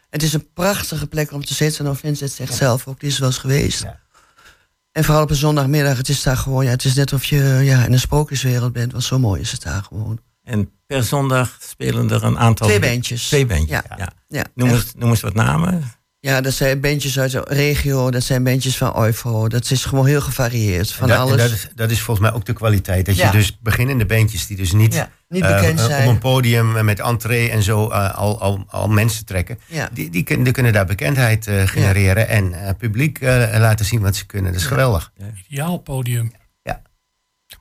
Het 0.10 0.24
is 0.24 0.34
een 0.34 0.54
prachtige 0.54 1.08
plek 1.08 1.32
om 1.32 1.46
te 1.46 1.54
zitten. 1.54 1.84
Nou, 1.84 1.98
Vincent 1.98 2.32
zegt 2.32 2.54
zelf 2.54 2.88
ook, 2.88 3.00
die 3.00 3.10
is 3.10 3.20
wel 3.20 3.28
eens 3.28 3.38
geweest. 3.38 3.82
Ja. 3.82 4.00
En 4.92 5.04
vooral 5.04 5.24
op 5.24 5.30
een 5.30 5.36
zondagmiddag, 5.36 5.98
het 5.98 6.10
is 6.10 6.24
daar 6.24 6.38
gewoon, 6.38 6.66
ja, 6.66 6.72
het 6.72 6.86
is 6.86 6.94
net 6.94 7.14
of 7.14 7.24
je 7.24 7.38
ja, 7.64 7.86
in 7.86 7.94
een 7.94 8.00
sprookjeswereld 8.00 8.74
bent, 8.74 8.92
want 8.92 9.04
zo 9.04 9.20
mooi 9.20 9.42
is 9.42 9.52
het 9.52 9.62
daar 9.62 9.84
gewoon. 9.84 10.20
En 10.48 10.72
per 10.88 11.04
zondag 11.04 11.58
spelen 11.62 12.10
er 12.12 12.24
een 12.24 12.40
aantal... 12.40 12.68
Twee 12.68 12.80
bandjes. 12.80 13.28
Twee 13.28 13.46
bandjes, 13.46 13.70
Ja. 13.70 13.84
ja. 13.98 14.10
Ja, 14.28 14.44
Noem, 14.56 14.70
eens, 14.70 14.92
noem 14.96 15.10
eens 15.10 15.22
wat 15.22 15.34
namen. 15.34 15.84
ja, 16.20 16.42
dat 16.42 16.54
zijn 16.54 16.80
bandjes 16.82 17.20
uit 17.20 17.32
de 17.32 17.44
regio, 17.48 18.12
dat 18.12 18.24
zijn 18.24 18.44
bandjes 18.44 18.78
van 18.78 18.96
Oifo. 18.98 19.48
Dat 19.48 19.72
is 19.72 19.86
gewoon 19.86 20.06
heel 20.06 20.22
gevarieerd. 20.22 20.92
Van 20.92 21.08
dat, 21.08 21.18
alles. 21.18 21.38
dat, 21.38 21.52
is, 21.52 21.68
dat 21.76 21.92
is 21.92 22.02
volgens 22.02 22.28
mij 22.28 22.36
ook 22.36 22.46
de 22.46 22.54
kwaliteit. 22.54 23.06
Dat 23.06 23.16
Ja. 23.16 23.26
je 23.26 23.32
dus 23.32 23.58
beginnende 23.60 24.06
bandjes 24.06 24.48
die 24.48 24.58
dus 24.58 24.72
niet, 24.72 24.94
Ja, 24.94 25.10
niet 25.30 25.42
bekend 25.42 25.80
eh, 25.80 25.86
zijn. 25.86 26.08
op 26.08 26.14
een 26.14 26.20
podium 26.20 26.86
met 26.86 27.00
entree 27.00 27.50
en 27.50 27.64
zo 27.64 27.90
eh, 27.90 28.16
al, 28.16 28.42
al, 28.42 28.64
al 28.68 28.88
mensen 28.88 29.26
trekken. 29.26 29.60
Ja. 29.66 29.90
Die, 29.94 30.10
die, 30.10 30.24
kun- 30.24 30.44
die 30.44 30.54
kunnen 30.54 30.74
daar 30.74 30.86
bekendheid 30.86 31.48
eh, 31.48 31.68
genereren 31.68 32.28
en 32.28 32.54
eh, 32.54 32.70
publiek 32.78 33.20
eh, 33.20 33.60
laten 33.60 33.86
zien 33.86 34.02
wat 34.02 34.16
ze 34.16 34.26
kunnen. 34.26 34.52
Dat 34.52 34.62
is 34.62 34.68
geweldig. 34.68 35.12
Ideaal 35.50 35.78
podium. 35.78 36.32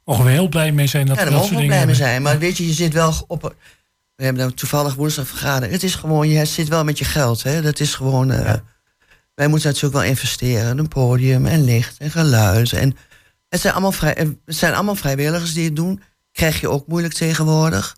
Mogen 0.07 0.25
we 0.25 0.31
heel 0.31 0.49
blij 0.49 0.73
mee 0.73 0.87
zijn 0.87 1.07
dat 1.07 1.17
ja, 1.17 1.25
we 1.25 1.31
daar 1.31 1.39
mogen 1.39 1.55
we 1.55 1.61
dingen 1.61 1.77
blij 1.77 1.87
mee 1.87 1.95
hebben. 1.95 2.11
zijn. 2.11 2.23
Maar 2.23 2.39
weet 2.39 2.57
je, 2.57 2.67
je 2.67 2.73
zit 2.73 2.93
wel 2.93 3.25
op... 3.27 3.55
We 4.15 4.25
hebben 4.25 4.43
nou 4.43 4.55
toevallig 4.55 4.95
woensdag 4.95 5.27
vergaderd. 5.27 5.73
Het 5.73 5.83
is 5.83 5.95
gewoon, 5.95 6.29
je 6.29 6.45
zit 6.45 6.69
wel 6.69 6.85
met 6.85 6.99
je 6.99 7.05
geld. 7.05 7.43
Hè? 7.43 7.63
Dat 7.63 7.81
is 7.81 7.95
gewoon... 7.95 8.31
eh, 8.31 8.55
Wij 9.35 9.49
moeten 9.49 9.69
natuurlijk 9.69 9.95
wel 9.95 10.05
investeren. 10.11 10.79
Een 10.79 10.89
podium 10.89 11.47
en 11.47 11.65
licht 11.65 11.99
en 11.99 12.11
geluid. 12.11 12.73
En 12.73 12.97
het, 13.49 13.61
zijn 13.61 13.73
allemaal 13.73 13.93
vrij, 13.93 14.15
het 14.45 14.57
zijn 14.57 14.75
allemaal 14.75 14.95
vrijwilligers 14.95 15.53
die 15.53 15.65
het 15.65 15.77
doen. 15.77 16.03
Krijg 16.33 16.61
je 16.61 16.69
ook 16.69 16.87
moeilijk 16.87 17.15
tegenwoordig. 17.15 17.97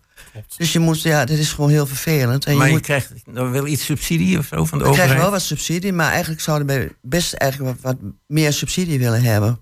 Dus 0.57 0.73
je 0.73 0.79
moet, 0.79 1.01
ja, 1.01 1.25
dit 1.25 1.39
is 1.39 1.51
gewoon 1.51 1.69
heel 1.69 1.87
vervelend. 1.87 2.45
En 2.45 2.53
maar 2.57 2.61
je 2.65 2.71
je 2.71 2.77
moet, 2.77 2.85
krijgt 2.85 3.11
nog 3.25 3.51
wel 3.51 3.67
iets 3.67 3.85
subsidie 3.85 4.37
of 4.37 4.45
zo 4.45 4.65
van 4.65 4.77
de 4.77 4.83
we 4.83 4.89
krijgen 4.89 5.03
overheid? 5.03 5.21
wel 5.21 5.31
wat 5.31 5.41
subsidie, 5.41 5.93
maar 5.93 6.11
eigenlijk 6.11 6.41
zouden 6.41 6.67
we 6.67 6.95
best 7.01 7.33
eigenlijk 7.33 7.71
wat, 7.81 7.81
wat 7.99 8.11
meer 8.27 8.53
subsidie 8.53 8.99
willen 8.99 9.23
hebben. 9.23 9.59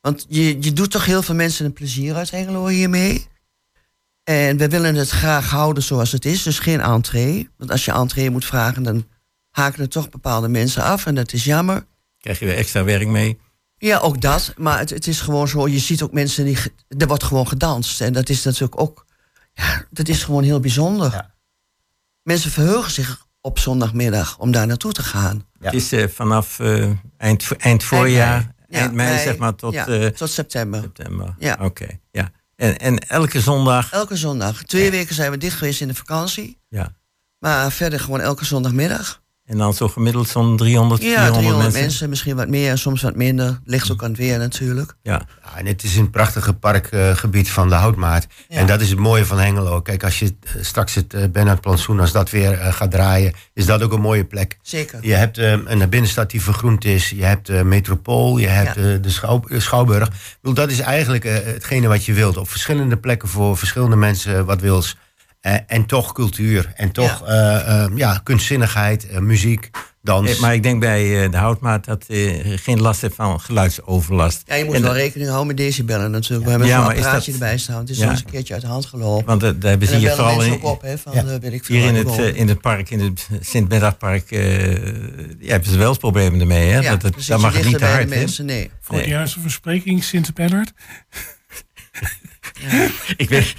Want 0.00 0.26
je, 0.28 0.62
je 0.62 0.72
doet 0.72 0.90
toch 0.90 1.04
heel 1.04 1.22
veel 1.22 1.34
mensen 1.34 1.64
een 1.64 1.72
plezier 1.72 2.14
uit 2.14 2.30
Hengelo 2.30 2.66
hiermee. 2.66 3.26
En 4.24 4.56
we 4.56 4.68
willen 4.68 4.94
het 4.94 5.10
graag 5.10 5.50
houden 5.50 5.82
zoals 5.82 6.12
het 6.12 6.24
is, 6.24 6.42
dus 6.42 6.58
geen 6.58 6.80
entree. 6.80 7.48
Want 7.56 7.70
als 7.70 7.84
je 7.84 7.92
entree 7.92 8.30
moet 8.30 8.44
vragen, 8.44 8.82
dan 8.82 9.06
haken 9.50 9.80
er 9.80 9.88
toch 9.88 10.08
bepaalde 10.08 10.48
mensen 10.48 10.82
af 10.82 11.06
en 11.06 11.14
dat 11.14 11.32
is 11.32 11.44
jammer. 11.44 11.86
Krijg 12.18 12.38
je 12.38 12.44
weer 12.44 12.56
extra 12.56 12.84
werk 12.84 13.06
mee? 13.08 13.38
Ja, 13.76 13.98
ook 13.98 14.20
dat. 14.20 14.54
Maar 14.56 14.78
het, 14.78 14.90
het 14.90 15.06
is 15.06 15.20
gewoon 15.20 15.48
zo, 15.48 15.68
je 15.68 15.78
ziet 15.78 16.02
ook 16.02 16.12
mensen 16.12 16.44
die... 16.44 16.58
Er 16.88 17.06
wordt 17.06 17.22
gewoon 17.22 17.48
gedanst. 17.48 18.00
En 18.00 18.12
dat 18.12 18.28
is 18.28 18.42
natuurlijk 18.42 18.80
ook... 18.80 19.06
Ja, 19.54 19.84
dat 19.90 20.08
is 20.08 20.22
gewoon 20.22 20.42
heel 20.42 20.60
bijzonder. 20.60 21.12
Ja. 21.12 21.34
Mensen 22.22 22.50
verheugen 22.50 22.90
zich 22.90 23.26
op 23.40 23.58
zondagmiddag 23.58 24.38
om 24.38 24.50
daar 24.50 24.66
naartoe 24.66 24.92
te 24.92 25.02
gaan. 25.02 25.46
Ja. 25.60 25.66
Het 25.66 25.74
is 25.74 25.92
eh, 25.92 26.08
vanaf 26.08 26.60
eh, 26.60 26.90
eind, 27.16 27.56
eind 27.56 27.84
voorjaar, 27.84 28.40
Ja, 28.40 28.54
eind 28.78 28.92
mei, 28.94 29.08
mei, 29.12 29.22
zeg 29.22 29.36
maar, 29.36 29.54
tot 29.54 29.74
eh, 29.74 30.06
tot 30.06 30.30
september. 30.30 30.80
september. 30.80 31.34
Ja. 31.38 31.58
Oké, 31.60 31.86
ja. 32.10 32.30
En, 32.56 32.78
en 32.78 32.98
elke 32.98 33.40
zondag, 33.40 33.92
Elke 33.92 34.16
zondag. 34.16 34.62
Twee 34.62 34.90
weken 34.90 35.14
zijn 35.14 35.30
we 35.30 35.36
dicht 35.36 35.56
geweest 35.58 35.80
in 35.80 35.88
de 35.88 35.94
vakantie. 35.94 36.58
ja. 36.68 36.98
Maar 37.38 37.72
verder 37.72 38.00
gewoon 38.00 38.20
elke 38.20 38.44
zondagmiddag. 38.44 39.19
En 39.50 39.58
dan 39.58 39.74
zo 39.74 39.88
gemiddeld 39.88 40.28
zo'n 40.28 40.56
300, 40.56 41.02
Ja, 41.02 41.08
400 41.08 41.34
300 41.34 41.62
mensen. 41.64 41.80
mensen. 41.82 42.08
Misschien 42.08 42.36
wat 42.36 42.48
meer, 42.48 42.78
soms 42.78 43.02
wat 43.02 43.16
minder. 43.16 43.60
Ligt 43.64 43.92
ook 43.92 44.02
aan 44.02 44.08
het 44.08 44.18
weer 44.18 44.38
natuurlijk. 44.38 44.94
Ja. 45.02 45.22
Ja, 45.44 45.58
en 45.58 45.66
het 45.66 45.82
is 45.82 45.96
een 45.96 46.10
prachtige 46.10 46.52
parkgebied 46.52 47.50
van 47.50 47.68
de 47.68 47.74
Houtmaat. 47.74 48.26
Ja. 48.48 48.56
En 48.56 48.66
dat 48.66 48.80
is 48.80 48.90
het 48.90 48.98
mooie 48.98 49.26
van 49.26 49.38
Hengelo. 49.38 49.80
Kijk, 49.80 50.04
als 50.04 50.18
je 50.18 50.34
eh, 50.42 50.52
straks 50.62 50.94
het 50.94 51.14
uh, 51.14 51.24
Bernhard 51.32 51.60
Plantsoen, 51.60 52.00
als 52.00 52.12
dat 52.12 52.30
weer 52.30 52.52
eh, 52.60 52.72
gaat 52.72 52.90
draaien, 52.90 53.32
is 53.54 53.66
dat 53.66 53.82
ook 53.82 53.92
een 53.92 54.00
mooie 54.00 54.24
plek. 54.24 54.58
Zeker. 54.62 54.98
Je 55.02 55.14
hebt 55.14 55.38
eh, 55.38 55.50
een 55.64 55.88
binnenstad 55.88 56.30
die 56.30 56.42
vergroend 56.42 56.84
is. 56.84 57.10
Je 57.10 57.24
hebt 57.24 57.46
de 57.46 57.64
metropool. 57.64 58.38
Je 58.38 58.46
hebt 58.46 58.76
Ja. 58.76 58.82
eh, 58.94 59.02
de 59.02 59.10
schouw, 59.10 59.42
eh, 59.48 59.60
Schouwburg. 59.60 60.06
Ik 60.08 60.14
bedoel, 60.40 60.54
dat 60.56 60.70
is 60.70 60.78
eigenlijk 60.80 61.24
eh, 61.24 61.32
hetgene 61.44 61.88
wat 61.88 62.04
je 62.04 62.12
wilt. 62.12 62.36
Op 62.36 62.48
verschillende 62.50 62.96
plekken 62.96 63.28
voor 63.28 63.56
verschillende 63.56 63.96
mensen 63.96 64.36
eh, 64.36 64.42
wat 64.42 64.60
wils. 64.60 64.96
Eh, 65.40 65.54
en 65.66 65.86
toch 65.86 66.12
cultuur. 66.12 66.72
En 66.76 66.90
toch 66.92 67.26
eh, 67.26 67.82
eh, 67.84 67.90
ja, 67.94 68.20
kunstzinnigheid, 68.22 69.08
eh, 69.08 69.18
muziek, 69.18 69.70
dans. 70.02 70.38
Maar 70.38 70.54
ik 70.54 70.62
denk 70.62 70.80
bij 70.80 71.28
de 71.28 71.36
houtmaat 71.36 71.84
dat 71.84 72.04
je 72.08 72.42
geen 72.62 72.80
last 72.80 73.00
hebt 73.00 73.14
van 73.14 73.40
geluidsoverlast. 73.40 74.42
Ja, 74.46 74.54
je 74.54 74.64
moet 74.64 74.74
En 74.74 74.80
wel 74.82 74.90
dat- 74.90 75.00
rekening 75.00 75.28
houden 75.28 75.48
met 75.48 75.56
decibellen 75.56 76.10
natuurlijk. 76.10 76.44
We 76.44 76.50
hebben 76.50 76.68
Ja, 76.68 76.76
zo'n 76.76 76.84
maar 76.84 76.94
is 76.96 77.00
apparaatje 77.02 77.32
dat- 77.32 77.40
erbij 77.40 77.58
staan. 77.58 77.78
Het 77.80 77.90
is 77.90 77.96
Ja. 77.96 78.02
wel 78.02 78.10
eens 78.12 78.20
een 78.24 78.30
keertje 78.30 78.52
uit 78.52 78.62
de 78.62 78.68
hand 78.68 78.86
gelopen. 78.86 79.26
Want 79.26 79.40
daar 79.40 79.54
hebben 79.70 79.88
ze 79.88 79.96
hier 79.96 80.10
vooral 80.10 80.42
in, 80.42 80.62
op, 80.62 80.84
van 81.02 81.12
Ja. 81.14 81.24
eh, 81.24 81.40
weet 81.40 81.52
ik 81.52 81.64
veel 81.64 81.76
hier 81.76 81.86
in 81.86 81.94
het, 81.94 82.18
in 82.36 82.48
het 82.48 82.60
park, 82.60 82.90
in 82.90 83.00
het 83.00 83.28
eh, 83.30 84.50
ja, 85.38 85.50
hebben 85.50 85.70
ze 85.70 85.78
wel 85.78 85.88
eens 85.88 85.98
problemen 85.98 86.40
ermee. 86.40 86.68
Hè? 86.70 86.78
ja, 86.80 86.90
dat, 86.90 87.02
het, 87.02 87.26
dat 87.26 87.40
mag 87.40 87.64
niet 87.64 87.78
te 87.78 87.84
hard. 87.84 88.02
hè? 88.10 88.16
mensen, 88.18 88.44
nee. 88.44 88.70
Voor 88.80 88.98
de 88.98 89.08
juiste 89.08 89.40
verspreking, 89.40 90.04
Sint-Bernard. 90.04 90.72
Ik 93.16 93.28
weet, 93.28 93.54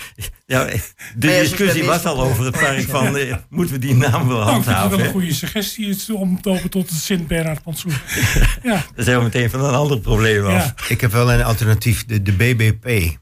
ja, 0.46 0.66
de 0.66 1.28
discussie 1.28 1.84
was 1.84 2.04
al 2.04 2.22
over 2.22 2.46
het 2.46 2.60
park 2.60 2.82
van, 2.82 3.18
eh, 3.18 3.36
moeten 3.50 3.76
we 3.76 3.82
die 3.82 3.96
naam 3.96 4.28
wel 4.28 4.38
Nou, 4.46 4.58
ik 4.58 4.64
vind 4.64 4.66
het 4.66 4.66
wel 4.66 4.76
handhaven? 4.76 5.06
een 5.06 5.12
goede 5.12 5.34
suggestie 5.34 5.90
het 5.90 6.10
om 6.12 6.42
te 6.42 6.42
dopen 6.42 6.70
tot 6.70 6.90
het 6.90 7.00
Sint-Bernard-plantsoen. 7.00 7.94
ja, 8.64 8.86
Dan 8.96 9.06
zijn 9.06 9.18
we 9.18 9.24
meteen 9.24 9.50
van 9.50 9.64
een 9.64 9.74
ander 9.74 10.00
probleem 10.00 10.46
af. 10.46 10.52
ja. 10.52 10.74
Ik 10.88 11.02
heb 11.02 11.12
wel 11.12 11.32
een 11.34 11.44
alternatief, 11.44 12.06
de, 12.06 12.22
de 12.22 12.32
BBP. 12.34 13.18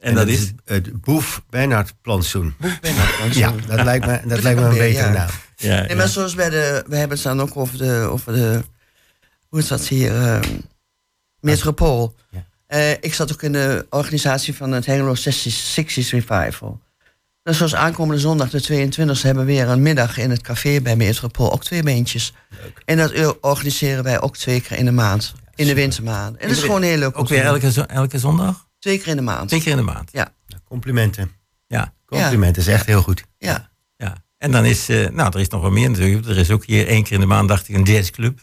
En 0.00 0.14
dat 0.14 0.28
is? 0.28 0.52
het 0.64 1.00
Boef 1.00 1.42
Bernhard 1.50 1.94
Plantsoen. 2.02 2.54
Boek 2.58 2.80
ben 2.80 2.90
ik 2.90 3.16
dan 3.20 3.32
zo. 3.32 3.38
Ja, 3.38 3.52
dat 3.66 3.84
lijkt 3.84 4.06
me, 4.06 4.20
dat 4.26 4.38
is 4.38 4.44
lijkt 4.44 4.60
me 4.60 4.66
een 4.66 4.72
betere 4.78 5.06
ja. 5.06 5.12
naam. 5.12 5.28
Ja, 5.56 5.80
Nee, 5.86 5.96
maar 5.96 6.08
zoals 6.08 6.34
bij 6.34 6.50
de... 6.50 6.84
We 6.86 6.96
hebben 6.96 7.16
het 7.16 7.26
dan 7.26 7.40
ook 7.40 7.56
over 7.56 7.78
de... 7.78 8.08
Over 8.10 8.32
de 8.32 8.62
hoe 9.48 9.58
is 9.58 9.68
dat 9.68 9.88
hier? 9.88 10.22
eh, 10.22 10.40
Metropool. 11.40 12.14
Ja. 12.30 12.44
Eh, 12.66 12.90
ik 12.90 13.14
zat 13.14 13.32
ook 13.32 13.42
in 13.42 13.52
de 13.52 13.86
organisatie 13.90 14.54
van 14.54 14.72
het 14.72 14.86
Hengelo 14.86 15.14
60's 15.14 15.78
60s 15.80 16.08
Revival. 16.08 16.80
Dus 17.42 17.56
zoals 17.56 17.74
aankomende 17.74 18.20
zondag, 18.20 18.50
de 18.50 18.62
22e, 18.62 19.22
hebben 19.22 19.46
we 19.46 19.52
weer 19.52 19.68
een 19.68 19.82
middag 19.82 20.18
in 20.18 20.30
het 20.30 20.40
café 20.40 20.80
bij 20.80 20.96
Metropool. 20.96 21.52
Ook 21.52 21.64
twee 21.64 21.82
beentjes. 21.82 22.32
En 22.84 22.96
dat 22.96 23.40
organiseren 23.40 24.04
wij 24.04 24.20
ook 24.20 24.36
twee 24.36 24.60
keer 24.60 24.78
in 24.78 24.84
de 24.84 24.92
maand. 24.92 25.34
In 25.54 25.66
de 25.66 25.74
wintermaand. 25.74 26.36
En 26.36 26.48
dat 26.48 26.56
is 26.56 26.62
gewoon 26.62 26.82
heel 26.82 26.98
leuk. 26.98 27.18
Ook 27.18 27.28
weer 27.28 27.44
elke, 27.44 27.86
elke 27.86 28.18
zondag? 28.18 28.68
Twee 28.78 28.98
keer 28.98 29.08
in 29.08 29.16
de 29.16 29.22
maand. 29.22 29.48
Twee 29.48 29.60
keer 29.60 29.70
in 29.70 29.76
de 29.76 29.82
maand. 29.82 30.10
Ja, 30.12 30.34
Complimenten. 30.64 31.30
Ja. 31.66 31.92
Complimenten, 32.06 32.62
is 32.62 32.68
echt 32.68 32.86
heel 32.86 33.02
goed. 33.02 33.24
ja. 33.38 33.70
ja. 33.96 34.22
En 34.44 34.50
dan 34.50 34.64
is, 34.64 34.88
eh, 34.88 35.08
nou, 35.08 35.30
er 35.34 35.40
is 35.40 35.48
nog 35.48 35.60
wel 35.60 35.70
meer 35.70 35.90
natuurlijk. 35.90 36.26
Er 36.26 36.36
is 36.36 36.50
ook 36.50 36.64
hier 36.64 36.86
één 36.86 37.02
keer 37.02 37.12
in 37.12 37.20
de 37.20 37.26
maand, 37.26 37.48
dacht 37.48 37.68
ik, 37.68 37.74
een 37.74 37.82
jazzclub 37.82 38.40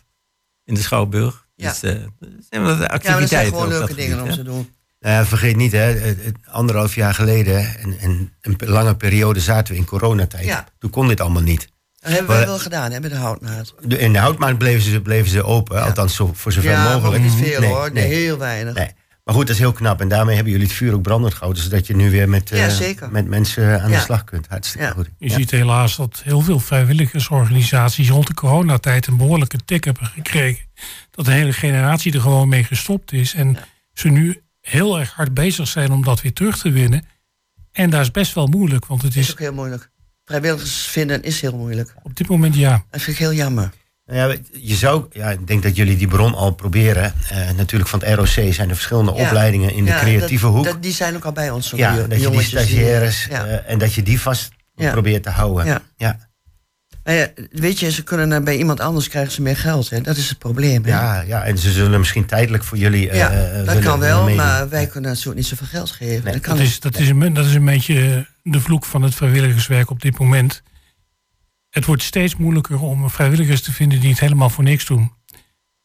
in 0.65 0.73
de 0.73 0.81
Schouwburg. 0.81 1.40
Ja. 1.61 1.69
Dus 1.69 1.81
eh, 1.81 2.59
activiteiten. 2.69 3.19
dat 3.19 3.29
zijn 3.29 3.45
gewoon 3.47 3.67
leuke 3.67 3.93
dingen 3.95 4.17
gebied, 4.17 4.31
om 4.31 4.37
te 4.37 4.43
doen. 4.43 4.69
Nou 4.99 5.25
vergeet 5.25 5.55
niet, 5.55 5.71
hè, 5.71 6.13
anderhalf 6.45 6.95
jaar 6.95 7.13
geleden, 7.13 7.77
en, 7.79 7.97
en 7.99 8.33
een 8.41 8.55
lange 8.65 8.95
periode 8.95 9.39
zaten 9.39 9.73
we 9.73 9.79
in 9.79 9.85
coronatijd. 9.85 10.45
Ja. 10.45 10.65
Toen 10.79 10.89
kon 10.89 11.07
dit 11.07 11.19
allemaal 11.21 11.41
niet. 11.41 11.67
Dat 11.99 12.11
hebben 12.11 12.35
Maar- 12.35 12.45
wel 12.45 12.59
gedaan, 12.59 12.91
hè, 12.91 12.99
met 12.99 13.11
de 13.11 13.17
houtmaat. 13.17 13.73
De, 13.81 13.97
in 13.97 14.13
de 14.13 14.19
houtmaand 14.19 14.57
bleven 14.57 14.81
ze, 14.81 15.01
bleven 15.01 15.29
ze 15.29 15.43
open, 15.43 15.83
althans 15.83 16.15
zo, 16.15 16.31
voor 16.33 16.51
zover 16.51 16.69
Ja, 16.71 16.93
mogelijk. 16.93 17.23
niet 17.23 17.33
veel 17.33 17.59
Nee, 17.59 17.69
hoor. 17.69 17.91
Nee, 17.91 18.07
nee. 18.07 18.13
heel 18.17 18.37
weinig. 18.37 18.73
Nee. 18.73 18.91
Maar 19.23 19.35
goed, 19.35 19.45
dat 19.47 19.55
is 19.55 19.61
heel 19.61 19.71
knap. 19.71 20.01
En 20.01 20.07
daarmee 20.07 20.35
hebben 20.35 20.53
jullie 20.53 20.67
het 20.67 20.75
vuur 20.75 20.93
ook 20.93 21.01
brandend 21.01 21.33
gehouden. 21.33 21.63
Zodat 21.63 21.87
je 21.87 21.95
nu 21.95 22.09
weer 22.11 22.29
met, 22.29 22.49
Ja, 22.49 22.67
eh, 22.67 23.09
met 23.09 23.27
mensen 23.27 23.81
aan 23.81 23.89
Ja. 23.89 23.97
de 23.97 24.03
slag 24.03 24.23
kunt. 24.23 24.47
Hartstikke 24.47 24.85
Ja. 24.85 24.91
goed. 24.93 25.09
Je 25.17 25.29
ziet 25.29 25.51
helaas 25.51 25.95
dat 25.95 26.21
heel 26.23 26.41
veel 26.41 26.59
vrijwilligersorganisaties 26.59 28.09
rond 28.09 28.27
de 28.27 28.33
coronatijd 28.33 29.07
een 29.07 29.17
behoorlijke 29.17 29.57
tik 29.65 29.83
hebben 29.83 30.05
gekregen. 30.05 30.65
Dat 31.11 31.25
de 31.25 31.31
hele 31.31 31.53
generatie 31.53 32.13
er 32.13 32.21
gewoon 32.21 32.49
mee 32.49 32.63
gestopt 32.63 33.11
is. 33.13 33.33
En 33.33 33.57
ze 33.93 34.07
nu 34.09 34.41
heel 34.61 34.99
erg 34.99 35.11
hard 35.13 35.33
bezig 35.33 35.67
zijn 35.67 35.91
om 35.91 36.03
dat 36.03 36.21
weer 36.21 36.33
terug 36.33 36.57
te 36.57 36.71
winnen. 36.71 37.05
En 37.71 37.89
dat 37.89 38.01
is 38.01 38.11
best 38.11 38.33
wel 38.33 38.47
moeilijk, 38.47 38.85
want 38.85 39.01
het 39.01 39.13
Dat 39.13 39.21
is 39.21 39.27
is 39.27 39.33
ook 39.33 39.39
heel 39.39 39.53
moeilijk. 39.53 39.89
Vrijwilligers 40.25 40.75
vinden 40.85 41.23
is 41.23 41.41
heel 41.41 41.57
moeilijk. 41.57 41.93
op 42.03 42.15
dit 42.15 42.27
moment 42.27 42.55
ja. 42.55 42.83
Dat 42.89 43.01
vind 43.01 43.15
ik 43.15 43.21
heel 43.21 43.33
jammer. 43.33 43.71
Nou 44.11 44.31
ja, 44.31 44.37
je 44.61 44.75
zou, 44.75 45.05
ja, 45.11 45.29
ik 45.31 45.47
denk 45.47 45.63
dat 45.63 45.75
jullie 45.75 45.97
die 45.97 46.07
bron 46.07 46.33
al 46.35 46.51
proberen. 46.51 47.13
Eh, 47.29 47.37
natuurlijk 47.55 47.89
van 47.89 47.99
het 48.03 48.13
ROC 48.17 48.27
zijn 48.53 48.69
er 48.69 48.75
verschillende 48.75 49.13
Ja. 49.15 49.25
opleidingen 49.25 49.73
in 49.73 49.85
de 49.85 49.91
creatieve 49.99 50.45
dat- 50.45 50.53
hoek. 50.55 50.63
Dat, 50.65 50.81
die 50.83 50.91
zijn 50.93 51.15
ook 51.15 51.25
al 51.25 51.31
bij 51.31 51.49
ons. 51.49 51.69
zo, 51.69 51.77
ja, 51.77 51.91
die 51.91 52.01
dat 52.01 52.09
je 52.11 52.15
die 52.15 52.23
jongetjes 52.23 52.49
die- 52.49 52.59
stagiaires 52.59 53.27
ja. 53.29 53.45
eh, 53.45 53.71
en 53.71 53.77
dat 53.79 53.93
je 53.93 54.03
die 54.03 54.21
vast 54.21 54.49
Ja. 54.75 54.91
probeert 54.91 55.23
te 55.23 55.29
houden. 55.29 55.65
Ja. 55.65 55.81
Ja. 55.95 56.29
Maar 57.03 57.13
ja, 57.13 57.27
weet 57.51 57.79
je, 57.79 57.91
ze 57.91 58.03
kunnen 58.03 58.43
bij 58.43 58.57
iemand 58.57 58.79
anders 58.79 59.07
krijgen 59.07 59.31
ze 59.31 59.41
meer 59.41 59.57
geld. 59.57 59.89
Hè? 59.89 60.01
Dat 60.01 60.17
is 60.17 60.29
het 60.29 60.37
probleem. 60.37 60.83
Hè? 60.83 60.89
Ja, 60.89 61.21
ja, 61.21 61.43
en 61.43 61.57
ze 61.57 61.71
zullen 61.71 61.99
misschien 61.99 62.25
tijdelijk 62.25 62.63
voor 62.63 62.77
jullie. 62.77 63.09
eh, 63.09 63.17
Ja, 63.17 63.63
dat 63.63 63.79
kan 63.79 63.99
wel, 63.99 64.19
meedoen. 64.23 64.45
maar 64.45 64.69
wij 64.69 64.87
kunnen 64.87 65.09
natuurlijk 65.09 65.37
niet 65.37 65.47
zoveel 65.47 65.67
geld 65.67 65.91
geven. 65.91 66.23
Nee, 66.23 66.33
dat 66.33 66.41
kan 66.41 66.57
Dat 66.57 66.65
is, 66.65 66.79
dat, 66.79 66.97
is 66.99 67.09
een, 67.09 67.33
dat 67.33 67.45
is 67.45 67.53
een 67.53 67.65
beetje 67.65 68.27
de 68.43 68.59
vloek 68.59 68.85
van 68.85 69.01
het 69.01 69.15
vrijwilligerswerk 69.15 69.89
op 69.89 70.01
dit 70.01 70.19
moment. 70.19 70.61
Het 71.71 71.85
wordt 71.85 72.03
steeds 72.03 72.35
moeilijker 72.35 72.81
om 72.81 73.09
vrijwilligers 73.09 73.61
te 73.61 73.71
vinden 73.71 73.99
die 73.99 74.09
het 74.09 74.19
helemaal 74.19 74.49
voor 74.49 74.63
niks 74.63 74.85
doen. 74.85 75.11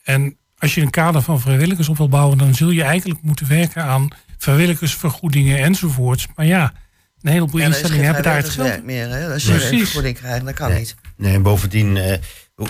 En 0.04 0.36
als 0.58 0.74
je 0.74 0.80
een 0.80 0.90
kader 0.90 1.22
van 1.22 1.40
vrijwilligers 1.40 1.88
op 1.88 1.96
wil 1.96 2.08
bouwen, 2.08 2.38
dan 2.38 2.54
zul 2.54 2.70
je 2.70 2.82
eigenlijk 2.82 3.22
moeten 3.22 3.48
werken 3.48 3.82
aan 3.84 4.08
vrijwilligersvergoedingen 4.38 5.58
enzovoorts. 5.58 6.26
Maar 6.34 6.46
ja, 6.46 6.72
een 7.20 7.30
heleboel 7.32 7.60
Ja, 7.60 7.66
instellingen 7.66 8.04
hebben 8.04 8.22
daar 8.22 8.36
het 8.36 8.48
geld. 8.48 8.84
meer. 8.84 9.08
Hè? 9.08 9.32
Als 9.32 9.44
je 9.44 9.50
Precies. 9.50 9.70
een 9.70 9.78
vergoeding 9.78 10.16
krijgt, 10.18 10.44
dat 10.44 10.54
kan 10.54 10.68
Nee. 10.70 10.78
niet. 10.78 10.94
Nee, 11.16 11.34
en 11.34 11.42
bovendien, 11.42 11.96
eh, 11.96 12.18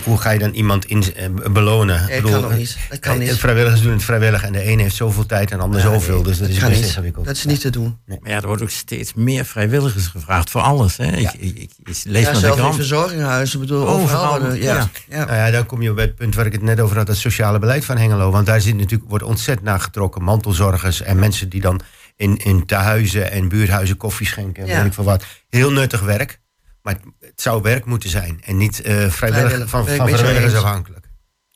hoe, 0.03 0.17
ga 0.17 0.29
je 0.31 0.39
dan 0.39 0.51
iemand 0.51 0.85
in, 0.85 1.03
eh, 1.15 1.29
belonen? 1.51 2.05
Nee, 2.07 2.21
dat 2.21 2.31
kan 2.41 2.57
niet. 2.57 2.77
Dat 2.89 2.99
kan 2.99 3.13
eh, 3.13 3.19
niet. 3.19 3.37
Vrijwilligers 3.37 3.81
doen 3.81 3.91
het 3.91 4.03
vrijwillig 4.03 4.43
en 4.43 4.51
de 4.51 4.61
ene 4.61 4.81
heeft 4.81 4.95
zoveel 4.95 5.25
tijd 5.25 5.51
en 5.51 5.57
de 5.57 5.63
ander 5.63 5.79
Ja, 5.79 5.85
zoveel. 5.85 6.15
nee, 6.15 6.23
dus 6.23 6.37
dat, 6.37 6.49
is 6.49 6.59
best 6.59 6.71
niet. 6.75 6.83
ingewikkeld. 6.83 7.25
Dat 7.25 7.35
is 7.35 7.45
niet 7.45 7.61
te 7.61 7.69
doen. 7.69 7.97
Maar 8.05 8.17
ja, 8.23 8.35
er 8.35 8.47
wordt 8.47 8.61
ook 8.61 8.69
steeds 8.69 9.13
meer 9.13 9.45
vrijwilligers 9.45 10.07
gevraagd 10.07 10.49
voor 10.49 10.61
alles. 10.61 10.97
Hè? 10.97 11.17
Ja. 11.17 11.33
Ik, 11.33 11.41
ik, 11.41 11.57
ik, 11.57 11.71
ik 11.85 11.95
lees 12.03 12.23
Ja, 12.25 12.33
zelfs 12.33 12.61
in 12.61 12.73
verzorginghuizen, 12.73 13.61
ik 13.61 13.67
bedoel, 13.67 13.87
Overal, 13.87 14.33
overal. 14.35 14.53
ja. 14.53 14.73
ja. 14.75 14.89
Ja. 15.09 15.25
Nou 15.25 15.37
ja, 15.37 15.51
dan 15.51 15.65
kom 15.65 15.81
je 15.81 15.93
bij 15.93 16.03
het 16.05 16.15
punt 16.15 16.35
waar 16.35 16.45
ik 16.45 16.51
het 16.51 16.61
net 16.61 16.79
over 16.79 16.97
had, 16.97 17.07
het 17.07 17.17
sociale 17.17 17.59
beleid 17.59 17.85
van 17.85 17.97
Hengelo. 17.97 18.31
Want 18.31 18.45
daar 18.45 18.61
zit 18.61 18.75
natuurlijk, 18.77 19.09
wordt 19.09 19.23
ontzettend 19.23 19.67
naar 19.67 19.79
getrokken. 19.79 20.23
Mantelzorgers 20.23 21.01
en 21.01 21.19
mensen 21.19 21.49
die 21.49 21.61
dan 21.61 21.81
in, 22.15 22.37
in 22.37 22.65
tehuizen 22.65 23.31
en 23.31 23.47
buurthuizen 23.47 23.97
koffie 23.97 24.27
schenken 24.27 24.63
en 24.63 24.69
Ja. 24.69 24.77
weet 24.77 24.85
ik 24.85 24.93
veel 24.93 25.03
wat. 25.03 25.23
Heel 25.49 25.71
nuttig 25.71 26.01
werk. 26.01 26.39
Maar 26.87 26.95
het, 26.95 27.05
het 27.29 27.41
zou 27.41 27.61
werk 27.61 27.85
moeten 27.85 28.09
zijn 28.09 28.41
en 28.45 28.57
niet 28.57 28.81
eh, 28.81 28.93
vrijwillig, 28.93 29.11
Vrijwillig, 29.11 29.69
van, 29.69 29.85
vrijwilligers 29.85 30.53
afhankelijk. 30.53 31.05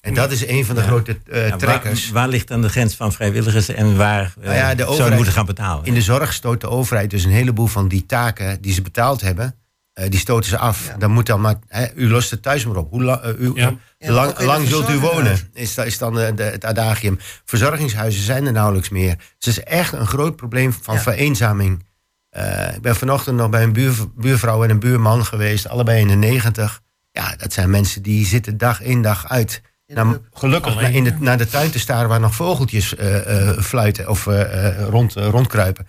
En 0.02 0.14
dat 0.14 0.32
is 0.32 0.48
een 0.48 0.66
van 0.66 0.76
de 0.76 0.82
Ja. 0.82 0.88
grote 0.88 1.20
eh, 1.32 1.48
Ja, 1.48 1.56
trekkers. 1.58 2.10
waar 2.10 2.28
ligt 2.28 2.48
dan 2.48 2.62
de 2.62 2.70
grens 2.70 2.96
van 2.96 3.14
vrijwilligers 3.14 3.68
en 3.70 3.98
waar 3.98 4.34
eh, 4.40 4.44
Nou 4.46 4.56
ja, 4.56 4.70
de 4.70 4.76
zou 4.78 4.78
je 4.78 4.86
overheid- 4.94 5.16
moeten 5.16 5.34
gaan 5.34 5.46
betalen? 5.46 5.86
In 5.86 5.94
de 5.94 6.02
zorg 6.02 6.34
stoot 6.34 6.62
de 6.62 6.70
overheid 6.70 7.10
dus 7.10 7.24
een 7.24 7.32
heleboel 7.32 7.68
van 7.68 7.88
die 7.88 8.06
taken 8.06 8.62
die 8.62 8.74
ze 8.74 8.82
betaald 8.82 9.22
hebben, 9.22 9.56
eh, 9.94 10.10
die 10.10 10.20
stoten 10.20 10.50
ze 10.50 10.58
af. 10.58 10.88
Ja. 10.88 10.98
Dan 10.98 11.12
moet 11.12 11.26
dan 11.26 11.42
maar, 11.42 11.56
hè, 11.68 11.86
u 11.96 12.10
lost 12.10 12.32
het 12.32 12.42
thuis 12.42 12.66
maar 12.66 12.76
op. 12.76 12.90
Hoe 12.90 13.04
la- 13.04 13.34
u, 13.40 13.52
Ja. 13.56 13.74
Ja, 13.98 14.12
lang, 14.12 14.40
lang 14.42 14.68
zult 14.68 14.90
u 14.90 14.98
wonen, 14.98 15.50
is, 15.54 15.78
is 15.78 15.98
dan 15.98 16.14
de, 16.14 16.44
het 16.44 16.66
adagium. 16.66 17.20
Verzorgingshuizen 17.46 18.24
zijn 18.24 18.46
er 18.46 18.52
nauwelijks 18.52 18.90
meer. 18.90 19.16
Dus 19.16 19.26
het 19.38 19.48
is 19.58 19.64
echt 19.64 19.94
een 19.94 20.08
groot 20.08 20.36
probleem 20.36 20.74
van 20.82 20.96
Ja. 20.96 21.02
vereenzaming. 21.02 21.84
Eh, 22.32 22.76
ik 22.76 22.82
ben 22.82 22.96
vanochtend 22.96 23.38
nog 23.38 23.50
bij 23.50 23.64
een 23.64 23.74
buur, 23.74 23.94
buurvrouw 24.16 24.64
en 24.64 24.70
een 24.70 24.80
buurman 24.80 25.26
geweest, 25.26 25.68
allebei 25.68 26.00
in 26.02 26.08
de 26.08 26.16
negentig. 26.16 26.82
Ja, 27.12 27.36
dat 27.36 27.54
zijn 27.54 27.70
mensen 27.70 28.02
die 28.02 28.26
zitten 28.26 28.58
dag 28.58 28.82
in 28.82 29.02
dag 29.02 29.30
uit. 29.30 29.62
Nou, 29.86 30.18
gelukkig 30.34 30.72
Alleen, 30.72 30.84
naar, 30.84 30.94
in 30.94 31.04
de, 31.04 31.14
naar 31.20 31.38
de 31.38 31.48
tuin 31.48 31.72
te 31.72 31.80
staren 31.80 32.10
waar 32.10 32.20
nog 32.20 32.36
vogeltjes 32.36 32.96
eh, 32.96 33.50
eh, 33.50 33.60
fluiten 33.60 34.10
of 34.10 34.26
rond, 34.90 35.14
rondkruipen. 35.14 35.88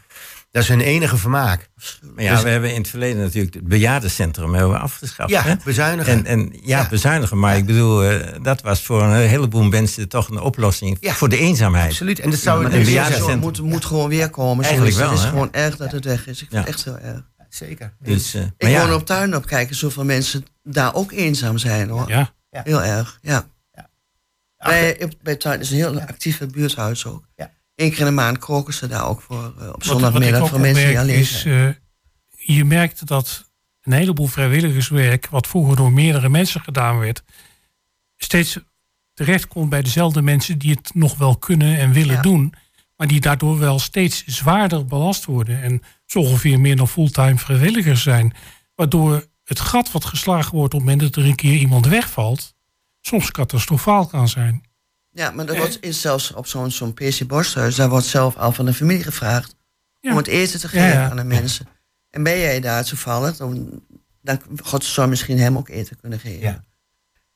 Dat 0.52 0.62
is 0.62 0.68
hun 0.68 0.80
enige 0.80 1.16
vermaak. 1.16 1.68
Maar 2.14 2.24
ja, 2.24 2.32
Dus- 2.34 2.42
we 2.42 2.48
hebben 2.48 2.70
in 2.74 2.80
het 2.80 2.88
verleden 2.90 3.22
natuurlijk 3.22 3.54
het 3.54 3.68
bejaardencentrum 3.68 4.54
hebben 4.54 4.72
we 4.72 4.78
afgeschaft. 4.78 5.30
Ja, 5.30 5.42
hè? 5.42 5.54
bezuinigen. 5.64 6.12
En, 6.12 6.26
en 6.26 6.52
ja, 6.62 6.80
Ja. 6.80 6.88
bezuinigen. 6.88 7.38
Maar 7.38 7.56
ik 7.56 7.66
bedoel, 7.66 8.04
eh, 8.04 8.32
dat 8.42 8.62
was 8.62 8.82
voor 8.82 9.02
een 9.02 9.28
heleboel 9.28 9.62
mensen 9.62 10.08
toch 10.08 10.28
een 10.28 10.40
oplossing 10.40 10.96
Ja. 11.00 11.12
voor 11.14 11.28
de 11.28 11.38
eenzaamheid. 11.38 11.90
Absoluut. 11.90 12.18
En 12.20 12.30
dat 12.30 12.38
zou 12.38 12.58
een 12.58 12.64
een 12.66 12.72
idee 12.72 12.84
bejaarden- 12.84 13.18
zijn. 13.18 13.30
Het 13.30 13.40
moet, 13.40 13.60
moet 13.60 13.84
gewoon 13.84 14.08
weer 14.08 14.30
komen. 14.30 14.64
Eigenlijk 14.64 14.96
wel, 14.96 15.08
Het 15.08 15.18
is 15.18 15.24
hè? 15.24 15.30
gewoon 15.30 15.52
erg 15.52 15.76
dat 15.76 15.92
het 15.92 16.04
weg 16.04 16.26
is. 16.26 16.42
Ik 16.42 16.48
vind 16.50 16.64
het 16.64 16.74
echt 16.74 16.84
heel 16.84 16.98
erg. 16.98 17.22
Zeker. 17.48 17.92
Dus, 18.00 18.34
eh, 18.34 18.42
Ik 18.42 18.50
maar 18.58 18.70
ja, 18.70 18.86
woon 18.86 18.94
op 18.94 19.06
tuin 19.06 19.36
op 19.36 19.46
kijken, 19.46 19.76
zoveel 19.76 20.04
mensen 20.04 20.44
daar 20.62 20.94
ook 20.94 21.12
eenzaam 21.12 21.58
zijn 21.58 21.88
hoor. 21.88 22.08
Ja. 22.08 22.32
Heel 22.50 22.82
erg, 22.82 23.18
ja. 23.22 23.46
Bij, 24.56 25.10
bij 25.22 25.36
tuin 25.36 25.60
is 25.60 25.70
een 25.70 25.76
heel 25.76 26.00
actieve 26.00 26.46
buurthuis 26.46 27.06
ook. 27.06 27.24
Ja. 27.36 27.50
Keer 27.90 27.98
in 27.98 28.04
de 28.04 28.10
maand 28.10 28.38
koken 28.38 28.74
ze 28.74 28.86
daar 28.86 29.06
ook 29.08 29.20
voor 29.20 29.54
eh, 29.58 29.66
op 29.66 29.72
wat 29.72 29.84
zondagmiddag 29.84 30.48
voor 30.48 30.60
mensen 30.60 30.86
die 30.88 30.98
alleen 30.98 31.18
is, 31.18 31.40
zijn. 31.40 31.68
eh, 32.38 32.56
je 32.56 32.64
merkt 32.64 33.06
dat 33.06 33.50
een 33.82 33.92
heleboel 33.92 34.26
vrijwilligerswerk, 34.26 35.28
wat 35.30 35.46
vroeger 35.46 35.76
door 35.76 35.92
meerdere 35.92 36.28
mensen 36.28 36.60
gedaan 36.60 36.98
werd, 36.98 37.22
steeds 38.16 38.58
terechtkomt 39.14 39.70
bij 39.70 39.82
dezelfde 39.82 40.22
mensen 40.22 40.58
die 40.58 40.70
het 40.70 40.94
nog 40.94 41.16
wel 41.16 41.36
kunnen 41.36 41.78
en 41.78 41.92
willen 41.92 42.14
Ja. 42.14 42.22
doen, 42.22 42.54
maar 42.96 43.06
die 43.06 43.20
daardoor 43.20 43.58
wel 43.58 43.78
steeds 43.78 44.24
zwaarder 44.26 44.84
belast 44.86 45.24
worden 45.24 45.62
en 45.62 45.82
zo 46.06 46.18
ongeveer 46.18 46.60
meer 46.60 46.76
dan 46.76 46.88
fulltime 46.88 47.38
vrijwilligers 47.38 48.02
zijn. 48.02 48.34
Waardoor 48.74 49.26
het 49.44 49.60
gat 49.60 49.92
wat 49.92 50.04
geslagen 50.04 50.54
wordt 50.54 50.74
op 50.74 50.80
het 50.80 50.88
moment 50.88 51.00
dat 51.14 51.22
er 51.24 51.30
een 51.30 51.36
keer 51.36 51.56
iemand 51.58 51.86
wegvalt, 51.86 52.54
soms 53.00 53.30
catastrofaal 53.30 54.06
kan 54.06 54.28
zijn. 54.28 54.62
Ja, 55.14 55.30
maar 55.30 55.46
er 55.48 55.56
wordt 55.56 55.78
is 55.80 56.00
zelfs 56.00 56.32
op 56.32 56.46
zo'n 56.46 56.70
zo'n 56.70 56.94
PC 56.94 57.26
Borsthuis, 57.26 57.74
daar 57.74 57.88
wordt 57.88 58.06
zelf 58.06 58.36
al 58.36 58.52
van 58.52 58.64
de 58.64 58.72
familie 58.74 59.02
gevraagd 59.02 59.54
Ja. 60.00 60.10
om 60.10 60.16
het 60.16 60.26
eten 60.26 60.60
te 60.60 60.68
geven 60.68 60.88
ja. 60.88 61.10
aan 61.10 61.16
de 61.16 61.24
mensen. 61.24 61.66
En 62.10 62.22
ben 62.22 62.38
jij 62.38 62.60
daar 62.60 62.84
toevallig, 62.84 63.36
dan, 63.36 63.80
dan 64.22 64.40
God 64.62 64.84
zou 64.84 65.08
misschien 65.08 65.38
hem 65.38 65.56
ook 65.56 65.68
eten 65.68 65.96
kunnen 66.00 66.18
geven. 66.20 66.40
Ja. 66.40 66.64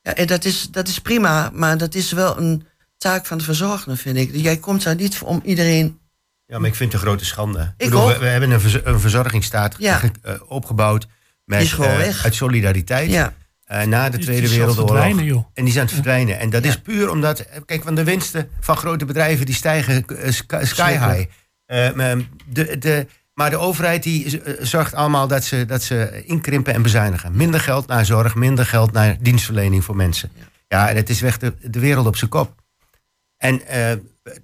Ja, 0.02 0.14
en 0.14 0.26
dat 0.26 0.44
is, 0.44 0.68
dat 0.70 0.88
is 0.88 0.98
prima, 0.98 1.50
maar 1.52 1.78
dat 1.78 1.94
is 1.94 2.12
wel 2.12 2.38
een 2.38 2.66
taak 2.96 3.26
van 3.26 3.38
de 3.38 3.44
verzorgende, 3.44 3.96
vind 3.96 4.16
ik. 4.16 4.30
Jij 4.34 4.56
komt 4.56 4.82
daar 4.82 4.94
niet 4.94 5.18
om 5.22 5.40
iedereen. 5.44 5.98
Ja, 6.46 6.58
maar 6.58 6.68
ik 6.68 6.74
vind 6.74 6.92
het 6.92 7.00
een 7.02 7.06
grote 7.08 7.24
schande. 7.24 7.58
Ik 7.60 7.66
Ik 7.68 7.90
bedoel, 7.90 8.02
ook. 8.02 8.12
we, 8.12 8.18
we 8.18 8.26
hebben 8.26 8.50
een, 8.50 8.60
verz- 8.60 8.80
een 8.84 9.00
verzorgingsstaat 9.00 9.76
eh, 9.78 10.00
opgebouwd 10.48 11.06
met, 11.44 11.72
eh, 11.72 11.78
weg. 11.78 12.24
uit 12.24 12.34
solidariteit 12.34 13.10
Ja, 13.10 13.34
eh, 13.66 13.82
na 13.82 14.08
de 14.10 14.18
Tweede 14.18 14.48
Wereldoorlog. 14.48 14.90
verdwijnen, 14.90 15.24
joh. 15.24 15.44
En 15.54 15.64
die 15.64 15.72
zijn 15.72 15.86
aan 15.88 15.92
het 15.94 16.02
verdwijnen. 16.04 16.38
En 16.38 16.50
dat 16.50 16.62
Ja. 16.64 16.68
is 16.68 16.80
puur 16.80 17.10
omdat, 17.10 17.38
eh, 17.40 17.60
kijk, 17.66 17.84
want 17.84 17.96
de 17.96 18.04
winsten 18.04 18.48
van 18.60 18.76
grote 18.76 19.04
bedrijven 19.04 19.46
die 19.46 19.54
stijgen 19.54 20.06
eh, 20.06 20.32
sky, 20.62 20.90
high. 20.92 21.24
De, 22.46 22.78
de, 22.78 23.06
maar 23.34 23.50
de 23.50 23.56
overheid 23.56 24.02
die 24.02 24.42
zorgt 24.60 24.94
allemaal 24.94 25.26
dat 25.28 25.44
ze, 25.44 25.64
dat 25.64 25.82
ze 25.82 26.22
inkrimpen 26.24 26.74
en 26.74 26.82
bezuinigen. 26.82 27.36
Minder 27.36 27.60
geld 27.60 27.86
naar 27.86 28.04
zorg, 28.04 28.34
minder 28.34 28.66
geld 28.66 28.92
naar 28.92 29.16
dienstverlening 29.20 29.84
voor 29.84 29.96
mensen. 29.96 30.30
Ja, 30.68 30.88
en 30.88 30.96
het 30.96 31.10
is 31.10 31.20
weg 31.20 31.38
de, 31.38 31.54
de 31.60 31.80
wereld 31.80 32.06
op 32.06 32.16
zijn 32.16 32.30
kop. 32.30 32.54
En 33.36 33.60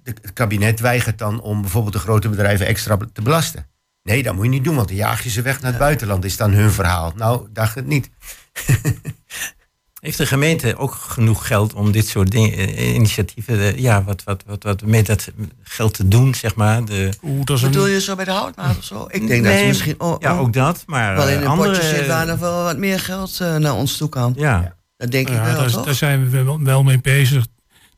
het 0.03 0.33
kabinet 0.33 0.79
weigert 0.79 1.17
dan 1.17 1.41
om 1.41 1.61
bijvoorbeeld 1.61 1.93
de 1.93 1.99
grote 1.99 2.29
bedrijven 2.29 2.65
extra 2.65 2.97
te 3.13 3.21
belasten. 3.21 3.67
Nee, 4.03 4.23
dat 4.23 4.35
moet 4.35 4.43
je 4.43 4.49
niet 4.49 4.63
doen, 4.63 4.75
want 4.75 4.87
dan 4.87 4.97
jaag 4.97 5.23
je 5.23 5.29
ze 5.29 5.41
weg 5.41 5.61
naar 5.61 5.69
het 5.71 5.79
buitenland, 5.79 6.25
is 6.25 6.37
dan 6.37 6.51
hun 6.51 6.71
verhaal. 6.71 7.13
Nou, 7.15 7.47
dacht 7.51 7.75
het 7.75 7.87
niet. 7.87 8.09
heeft 10.03 10.17
de 10.17 10.25
gemeente 10.25 10.77
ook 10.77 10.93
genoeg 10.93 11.47
geld 11.47 11.73
om 11.73 11.91
dit 11.91 12.07
soort 12.07 12.31
dingen, 12.31 12.51
eh, 12.53 12.93
initiatieven, 12.93 13.59
eh, 13.59 13.77
ja, 13.77 14.03
wat, 14.03 14.23
wat, 14.23 14.43
wat, 14.45 14.63
wat 14.63 14.81
met 14.81 15.05
dat 15.05 15.31
geld 15.63 15.93
te 15.93 16.07
doen, 16.07 16.35
zeg 16.35 16.55
maar? 16.55 16.85
De, 16.85 17.09
Oeh, 17.23 17.45
dat 17.45 17.57
is 17.57 17.63
een, 17.63 17.71
bedoel 17.71 17.87
je 17.87 18.01
zo 18.01 18.15
bij 18.15 18.25
de 18.25 18.31
houtmaat 18.31 18.77
of 18.77 18.83
zo? 18.83 19.05
Ik 19.09 19.27
denk 19.27 19.43
dat 19.43 19.53
Nee, 19.53 19.61
ze 19.61 19.67
misschien 19.67 19.99
oh, 19.99 20.15
ja, 20.19 20.33
oh, 20.33 20.39
ook 20.39 20.53
dat, 20.53 20.83
maar 20.85 21.15
wel 21.15 21.29
in 21.29 21.35
eh, 21.35 21.41
een 21.41 21.47
andere... 21.47 21.71
potje 21.71 21.87
zit 21.87 22.07
waar 22.07 22.25
nog 22.25 22.39
wel 22.39 22.63
wat 22.63 22.77
meer 22.77 22.99
geld 22.99 23.39
naar 23.39 23.73
ons 23.73 23.97
toe 23.97 24.09
kan. 24.09 24.33
ja. 24.37 24.75
Dat 24.97 25.11
denk 25.11 25.27
ik 25.27 25.33
Ja, 25.33 25.43
wel, 25.43 25.55
daar, 25.55 25.71
toch? 25.71 25.85
daar 25.85 25.93
zijn 25.93 26.29
we 26.29 26.43
wel, 26.43 26.63
wel 26.63 26.83
mee 26.83 27.01
bezig. 27.01 27.45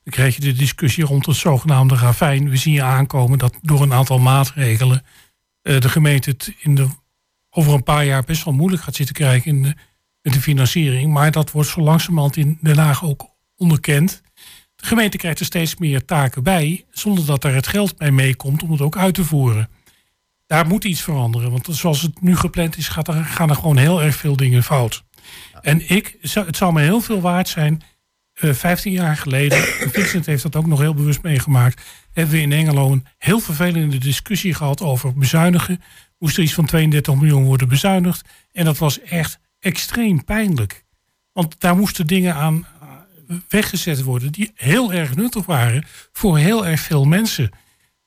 Dan 0.03 0.13
krijg 0.13 0.35
je 0.35 0.41
de 0.41 0.53
discussie 0.53 1.05
rond 1.05 1.25
het 1.25 1.35
zogenaamde 1.35 1.95
ravijn. 1.95 2.49
We 2.49 2.57
zien 2.57 2.81
aankomen 2.81 3.37
dat 3.37 3.53
door 3.61 3.81
een 3.81 3.93
aantal 3.93 4.19
maatregelen 4.19 5.03
eh, 5.61 5.79
de 5.79 5.89
gemeente 5.89 6.29
het 6.29 6.53
in 6.59 6.75
de, 6.75 6.87
over 7.49 7.73
een 7.73 7.83
paar 7.83 8.05
jaar 8.05 8.23
best 8.23 8.43
wel 8.43 8.53
moeilijk 8.53 8.83
gaat 8.83 8.95
zitten 8.95 9.15
krijgen 9.15 9.51
in 9.51 9.63
de, 9.63 9.75
met 10.25 10.33
de 10.33 10.41
financiering. 10.41 11.13
Maar 11.13 11.31
dat 11.31 11.51
wordt 11.51 11.69
zo 11.69 11.81
langzamerhand 11.81 12.37
in 12.37 12.57
Den 12.61 12.77
Haag 12.77 13.03
ook 13.03 13.29
onderkend. 13.55 14.21
De 14.75 14.85
gemeente 14.85 15.17
krijgt 15.17 15.39
er 15.39 15.45
steeds 15.45 15.75
meer 15.75 16.05
taken 16.05 16.43
bij, 16.43 16.85
zonder 16.91 17.25
dat 17.25 17.43
er 17.43 17.53
het 17.53 17.67
geld 17.67 17.97
bij 17.97 18.11
meekomt 18.11 18.63
om 18.63 18.71
het 18.71 18.81
ook 18.81 18.97
uit 18.97 19.13
te 19.13 19.23
voeren. 19.23 19.69
Daar 20.45 20.67
moet 20.67 20.83
iets 20.83 21.01
veranderen, 21.01 21.51
want 21.51 21.67
zoals 21.71 22.01
het 22.01 22.21
nu 22.21 22.35
gepland 22.35 22.77
is, 22.77 22.87
gaat 22.87 23.07
er, 23.07 23.25
gaan 23.25 23.49
er 23.49 23.55
gewoon 23.55 23.77
heel 23.77 24.01
erg 24.01 24.15
veel 24.15 24.35
dingen 24.35 24.63
fout. 24.63 25.03
En 25.61 25.89
ik, 25.89 26.17
het 26.21 26.57
zou 26.57 26.73
me 26.73 26.81
heel 26.81 27.01
veel 27.01 27.21
waard 27.21 27.47
zijn. 27.47 27.81
eh 28.33 28.53
15 28.53 28.91
jaar 28.91 29.17
geleden, 29.17 29.57
en 29.57 29.89
Vincent 29.95 30.25
heeft 30.25 30.43
dat 30.43 30.55
ook 30.55 30.67
nog 30.67 30.79
heel 30.79 30.93
bewust 30.93 31.21
meegemaakt. 31.21 31.81
Hebben 32.11 32.35
we 32.35 32.41
in 32.41 32.51
Engelo 32.51 32.91
een 32.91 33.05
heel 33.17 33.39
vervelende 33.39 33.97
discussie 33.97 34.53
gehad 34.53 34.81
over 34.81 35.13
bezuinigen. 35.13 35.81
Moest 36.17 36.37
er 36.37 36.43
iets 36.43 36.53
van 36.53 36.65
32 36.65 37.15
miljoen 37.15 37.43
worden 37.43 37.67
bezuinigd. 37.67 38.27
En 38.51 38.65
dat 38.65 38.77
was 38.77 39.01
echt 39.01 39.39
extreem 39.65 40.23
pijnlijk. 40.23 40.83
Want 41.33 41.55
daar 41.59 41.75
moesten 41.75 42.07
dingen 42.07 42.35
aan 42.35 42.65
eh, 42.81 43.35
weggezet 43.47 44.03
worden 44.03 44.31
die 44.31 44.51
heel 44.55 44.93
erg 44.93 45.15
nuttig 45.15 45.45
waren 45.45 45.85
voor 46.11 46.37
heel 46.37 46.65
erg 46.65 46.79
veel 46.81 47.05
mensen. 47.05 47.49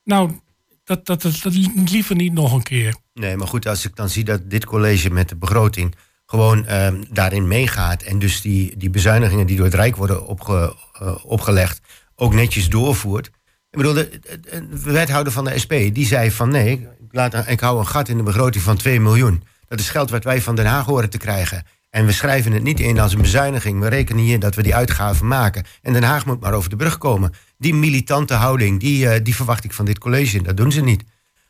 Nou, 0.04 0.40
dat, 0.84 1.06
dat, 1.06 1.22
dat, 1.22 1.44
liever 1.90 2.16
niet 2.16 2.32
nog 2.32 2.52
een 2.52 2.62
keer. 2.62 2.94
Nee, 3.14 3.36
maar 3.36 3.46
goed, 3.48 3.66
als 3.66 3.84
ik 3.84 3.96
dan 3.96 4.08
zie 4.08 4.24
dat 4.24 4.50
dit 4.50 4.64
college 4.64 5.10
met 5.10 5.28
de 5.28 5.36
begroting 5.36 5.94
gewoon 6.26 6.66
ehm, 6.66 7.04
daarin 7.10 7.48
meegaat 7.48 8.02
en 8.02 8.18
dus 8.18 8.40
die, 8.40 8.76
die 8.76 8.90
bezuinigingen 8.90 9.46
die 9.46 9.56
door 9.56 9.64
het 9.64 9.74
Rijk 9.74 9.96
worden 9.96 10.26
opge, 10.26 10.76
eh, 10.92 11.24
opgelegd 11.24 11.80
ook 12.14 12.34
netjes 12.34 12.68
doorvoert. 12.68 13.26
Ik 13.70 13.76
bedoel, 13.78 13.92
de, 13.94 14.08
de- 14.20 14.40
de 14.68 14.80
wethouder 14.92 15.32
van 15.32 15.44
de 15.44 15.58
SP 15.62 15.72
die 15.92 16.06
zei 16.06 16.30
van 16.30 16.48
nee, 16.50 16.72
ik, 16.72 16.88
laat, 17.10 17.48
ik 17.48 17.60
hou 17.60 17.78
een 17.78 17.86
gat 17.86 18.08
in 18.08 18.16
de 18.16 18.22
begroting 18.22 18.64
van 18.64 18.76
2 18.76 19.00
miljoen. 19.00 19.42
Dat 19.68 19.80
is 19.80 19.88
geld 19.90 20.10
wat 20.10 20.24
wij 20.24 20.42
van 20.42 20.54
Den 20.54 20.66
Haag 20.66 20.84
horen 20.86 21.10
te 21.10 21.18
krijgen. 21.18 21.62
En 21.90 22.06
we 22.06 22.12
schrijven 22.12 22.52
het 22.52 22.62
niet 22.62 22.80
in 22.80 22.98
als 23.00 23.12
een 23.12 23.20
bezuiniging. 23.20 23.80
We 23.80 23.88
rekenen 23.88 24.22
hier 24.22 24.38
dat 24.40 24.54
we 24.54 24.62
die 24.62 24.74
uitgaven 24.74 25.26
maken. 25.26 25.64
En 25.82 25.92
Den 25.92 26.02
Haag 26.02 26.26
moet 26.26 26.40
maar 26.40 26.52
over 26.52 26.70
de 26.70 26.76
brug 26.76 26.98
komen. 26.98 27.32
Die 27.58 27.74
militante 27.74 28.34
houding, 28.34 28.80
die, 28.80 29.08
eh, 29.08 29.24
die 29.24 29.34
verwacht 29.34 29.64
ik 29.64 29.72
van 29.72 29.84
dit 29.84 29.98
college. 29.98 30.42
Dat 30.42 30.56
doen 30.56 30.72
ze 30.72 30.80
niet 30.80 31.04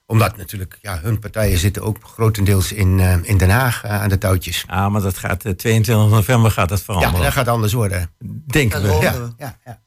omdat 0.06 0.36
natuurlijk, 0.36 0.78
ja, 0.80 0.98
hun 1.02 1.18
partijen 1.18 1.58
zitten 1.58 1.82
ook 1.82 1.96
grotendeels 2.02 2.72
in, 2.72 3.00
eh, 3.00 3.16
in 3.22 3.36
Den 3.36 3.50
Haag 3.50 3.84
eh, 3.84 4.00
aan 4.02 4.08
de 4.08 4.18
touwtjes. 4.18 4.64
Ah, 4.66 4.90
maar 4.92 5.00
dat 5.00 5.18
gaat, 5.18 5.44
eh, 5.44 5.52
22 5.52 6.10
november 6.10 6.50
gaat 6.50 6.68
dat 6.68 6.78
Ja, 6.78 6.84
veranderen. 6.84 7.20
dat 7.22 7.32
gaat 7.32 7.48
anders 7.48 7.72
worden. 7.72 8.10
Denken 8.46 8.82
Dat 8.82 8.98
we. 8.98 9.04
Ja, 9.04 9.12
we. 9.12 9.32
ja, 9.38 9.58
ja. 9.64 9.80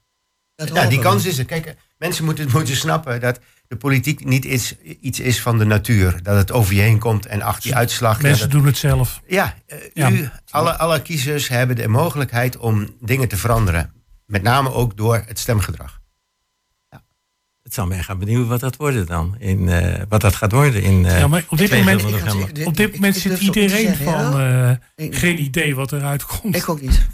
Dat 0.56 0.68
ja 0.68 0.86
die 0.88 0.98
we. 0.98 1.04
kans 1.04 1.26
is 1.26 1.38
er. 1.38 1.46
Kijk, 1.46 1.76
Mensen 2.02 2.26
moeten, 2.26 2.50
moeten 2.54 2.76
snappen 2.76 3.20
dat 3.22 3.40
de 3.68 3.76
politiek 3.76 4.26
niet 4.26 4.46
iets, 4.46 4.76
iets 5.02 5.20
is 5.20 5.42
van 5.42 5.58
de 5.58 5.66
natuur. 5.66 6.20
Dat 6.24 6.36
het 6.38 6.52
over 6.52 6.74
je 6.74 6.82
heen 6.82 7.00
komt 7.00 7.26
en 7.26 7.42
achter 7.42 7.70
je 7.70 7.76
uitslag. 7.76 8.22
Mensen 8.22 8.42
dat- 8.50 8.52
doen 8.52 8.66
het 8.66 8.78
zelf. 8.78 9.22
ja, 9.28 9.56
Ja. 9.94 10.12
U, 10.12 10.30
alle, 10.50 10.78
alle 10.78 11.02
kiezers 11.02 11.48
hebben 11.48 11.76
de 11.76 11.88
mogelijkheid 11.88 12.58
om 12.58 12.90
dingen 13.00 13.28
te 13.28 13.38
veranderen. 13.38 13.94
Met 14.26 14.42
name 14.44 14.72
ook 14.74 14.98
door 14.98 15.24
het 15.28 15.40
stemgedrag. 15.40 16.00
Het 17.64 17.74
zal 17.74 17.88
mij 17.88 18.04
gaan 18.04 18.20
benieuwen 18.20 18.48
wat 18.48 18.60
dat 18.60 18.76
worden 18.76 19.06
dan. 19.06 19.36
In, 19.40 19.70
eh, 19.70 20.02
wat 20.10 20.22
dat 20.22 20.36
gaat 20.36 20.52
worden 20.52 20.82
in 20.84 21.06
eh 21.06 21.20
Ja, 21.20 21.28
maar 21.28 21.46
op 21.50 21.58
dit 21.58 21.68
22 21.68 22.26
moment-. 22.26 22.58
Ik- 22.58 22.68
Op 22.68 22.78
dit 22.78 22.88
ik- 22.88 22.94
moment 22.96 23.16
ik 23.16 23.22
zit 23.22 23.40
iedereen 23.40 23.70
zeggen, 23.70 24.06
van 24.06 24.14
ja. 24.42 24.80
eh, 24.96 25.06
Ik- 25.06 25.16
geen 25.16 25.42
idee 25.42 25.76
wat 25.76 25.92
eruit 25.92 26.26
komt. 26.26 26.56
Ik 26.56 26.70
ook 26.70 26.82
niet. 26.82 27.08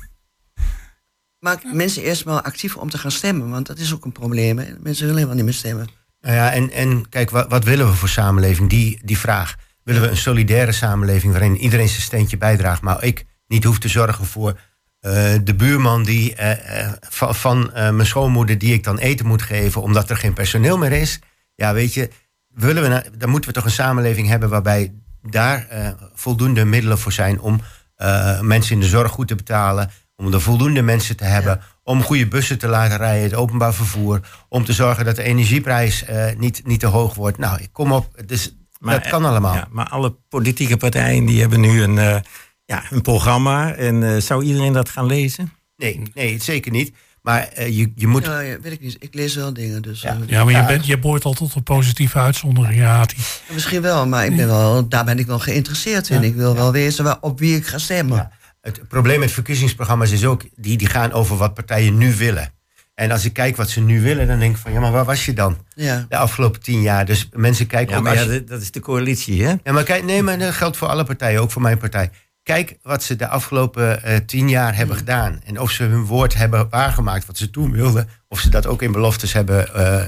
Maak 1.47 1.63
mensen 1.73 2.03
eerst 2.03 2.25
maar 2.25 2.41
actief 2.41 2.75
om 2.75 2.89
te 2.89 2.97
gaan 2.97 3.11
stemmen, 3.11 3.49
want 3.49 3.67
dat 3.67 3.77
is 3.77 3.93
ook 3.93 4.05
een 4.05 4.11
probleem. 4.11 4.57
Hè. 4.57 4.65
Mensen 4.79 5.01
willen 5.01 5.15
helemaal 5.15 5.35
niet 5.35 5.43
meer 5.45 5.53
stemmen. 5.53 5.87
Nou 6.21 6.35
ja, 6.35 6.51
en, 6.51 6.71
en 6.71 7.09
kijk, 7.09 7.29
wat, 7.29 7.49
wat 7.49 7.63
willen 7.63 7.87
we 7.87 7.93
voor 7.93 8.09
samenleving? 8.09 8.69
Die, 8.69 8.99
die 9.03 9.17
vraag. 9.17 9.55
Willen 9.83 10.01
we 10.01 10.07
een 10.07 10.17
solidaire 10.17 10.71
samenleving 10.71 11.31
waarin 11.31 11.57
iedereen 11.57 11.87
zijn 11.89 12.01
steentje 12.01 12.37
bijdraagt, 12.37 12.81
maar 12.81 13.03
ik 13.03 13.25
niet 13.47 13.63
hoef 13.63 13.79
te 13.79 13.87
zorgen 13.87 14.25
voor 14.25 14.59
eh, 14.99 15.33
de 15.43 15.55
buurman 15.55 16.03
die, 16.03 16.35
eh, 16.35 16.81
eh, 16.81 16.93
van, 17.09 17.35
van 17.35 17.73
eh, 17.73 17.91
mijn 17.91 18.07
schoonmoeder 18.07 18.57
die 18.57 18.73
ik 18.73 18.83
dan 18.83 18.97
eten 18.97 19.25
moet 19.25 19.41
geven 19.41 19.81
omdat 19.81 20.09
er 20.09 20.17
geen 20.17 20.33
personeel 20.33 20.77
meer 20.77 20.91
is? 20.91 21.19
Ja, 21.55 21.73
weet 21.73 21.93
je, 21.93 22.09
willen 22.47 22.83
we, 22.83 22.89
nou- 22.89 23.03
dan 23.17 23.29
moeten 23.29 23.49
we 23.49 23.55
toch 23.55 23.65
een 23.65 23.71
samenleving 23.71 24.27
hebben 24.27 24.49
waarbij 24.49 24.93
daar 25.21 25.67
eh, 25.67 25.89
voldoende 26.13 26.65
middelen 26.65 26.99
voor 26.99 27.11
zijn 27.11 27.39
om 27.39 27.61
eh, 27.95 28.41
mensen 28.41 28.73
in 28.75 28.81
de 28.81 28.87
zorg 28.87 29.11
goed 29.11 29.27
te 29.27 29.35
betalen, 29.35 29.89
om 30.17 30.33
er 30.33 30.41
voldoende 30.41 30.81
mensen 30.81 31.17
te 31.17 31.23
hebben, 31.23 31.61
om 31.83 32.03
goede 32.03 32.27
bussen 32.27 32.57
te 32.57 32.67
laten 32.67 32.97
rijden, 32.97 33.23
het 33.23 33.33
openbaar 33.35 33.73
vervoer, 33.73 34.19
om 34.49 34.65
te 34.65 34.73
zorgen 34.73 35.05
dat 35.05 35.15
de 35.15 35.23
energieprijs 35.23 36.03
eh, 36.05 36.25
niet, 36.37 36.61
niet 36.65 36.79
te 36.79 36.87
hoog 36.87 37.13
wordt. 37.15 37.37
Nou, 37.37 37.59
kom 37.71 37.91
op, 37.91 38.21
dus, 38.25 38.55
dat 38.79 39.01
eh, 39.03 39.11
kan 39.11 39.25
allemaal. 39.25 39.53
Ja, 39.53 39.67
maar 39.71 39.87
alle 39.89 40.15
politieke 40.29 40.77
partijen 40.77 41.25
die 41.25 41.39
hebben 41.41 41.59
nu 41.59 41.81
een, 41.81 41.97
eh, 41.97 42.19
ja, 42.65 42.83
een 42.89 43.01
programma. 43.01 43.73
En 43.73 44.03
eh, 44.03 44.21
zou 44.21 44.43
iedereen 44.43 44.73
dat 44.73 44.89
gaan 44.89 45.05
lezen? 45.05 45.51
Nee, 45.75 46.01
nee, 46.13 46.41
zeker 46.41 46.71
niet. 46.71 46.95
Maar 47.21 47.41
eh, 47.47 47.77
je, 47.77 47.91
je 47.95 48.07
moet. 48.07 48.25
Ja, 48.25 48.39
ja, 48.39 48.59
weet 48.59 48.71
ik 48.71 48.81
niet. 48.81 48.95
Ik 48.99 49.13
lees 49.13 49.35
wel 49.35 49.53
dingen, 49.53 49.81
dus 49.81 50.01
Ja. 50.01 50.09
eh, 50.09 50.27
Ja, 50.27 50.43
maar 50.43 50.53
je, 50.53 50.59
Ja. 50.59 50.65
bent, 50.65 50.85
je 50.85 50.99
behoort 50.99 51.23
al 51.25 51.33
tot 51.33 51.55
een 51.55 51.63
positieve 51.63 52.19
uitzondering, 52.19 52.81
Hati. 52.81 53.15
misschien 53.53 53.81
wel, 53.81 54.07
maar 54.07 54.25
ik 54.25 54.35
ben 54.35 54.47
wel, 54.47 54.87
daar 54.87 55.05
ben 55.05 55.19
ik 55.19 55.25
wel 55.25 55.39
geïnteresseerd 55.39 56.09
in. 56.09 56.23
Ik 56.23 56.35
wil 56.35 56.55
wel 56.55 56.71
weten 56.71 57.03
waar, 57.03 57.17
op 57.21 57.39
wie 57.39 57.55
ik 57.55 57.65
ga 57.67 57.77
stemmen. 57.77 58.31
Het 58.67 58.87
probleem 58.87 59.19
met 59.19 59.31
verkiezingsprogramma's 59.31 60.11
is 60.11 60.25
ook, 60.25 60.43
die, 60.55 60.77
die 60.77 60.87
gaan 60.87 61.11
over 61.11 61.37
wat 61.37 61.53
partijen 61.53 61.97
nu 61.97 62.15
willen. 62.15 62.53
En 62.95 63.11
als 63.11 63.25
ik 63.25 63.33
kijk 63.33 63.55
wat 63.55 63.69
ze 63.69 63.79
nu 63.81 64.01
willen, 64.01 64.27
dan 64.27 64.39
denk 64.39 64.55
ik 64.55 64.61
van, 64.61 64.71
ja, 64.71 64.79
maar 64.79 64.91
waar 64.91 65.05
was 65.05 65.25
je 65.25 65.33
dan 65.33 65.57
Ja. 65.75 66.05
de 66.09 66.17
afgelopen 66.17 66.61
tien 66.61 66.81
jaar? 66.81 67.05
Dus 67.05 67.29
mensen 67.31 67.67
kijken 67.67 67.91
Ja, 67.91 67.97
ook 67.97 68.03
maar 68.03 68.17
als 68.17 68.25
ja, 68.25 68.31
je- 68.33 68.43
dat- 68.43 68.61
is 68.61 68.71
de 68.71 68.79
coalitie, 68.79 69.43
hè? 69.45 69.53
Ja, 69.63 69.71
maar 69.71 69.83
kijk, 69.83 70.03
nee, 70.03 70.23
maar 70.23 70.37
dat 70.39 70.53
geldt 70.53 70.77
voor 70.77 70.87
alle 70.87 71.03
partijen, 71.03 71.41
ook 71.41 71.51
voor 71.51 71.61
mijn 71.61 71.77
partij. 71.77 72.09
Kijk 72.43 72.77
wat 72.81 73.03
ze 73.03 73.15
de 73.15 73.27
afgelopen 73.27 74.03
eh, 74.03 74.17
tien 74.17 74.49
jaar 74.49 74.75
hebben 74.75 74.95
Hmm. 74.95 75.05
gedaan. 75.05 75.41
En 75.45 75.59
of 75.59 75.71
ze 75.71 75.83
hun 75.83 76.05
woord 76.05 76.33
hebben 76.35 76.67
waargemaakt, 76.69 77.25
wat 77.25 77.37
ze 77.37 77.49
toen 77.49 77.71
wilden. 77.71 78.09
Of 78.27 78.39
ze 78.39 78.49
dat 78.49 78.65
ook 78.65 78.81
in 78.81 78.91
beloftes 78.91 79.33
hebben, 79.33 79.73
eh, 79.75 80.03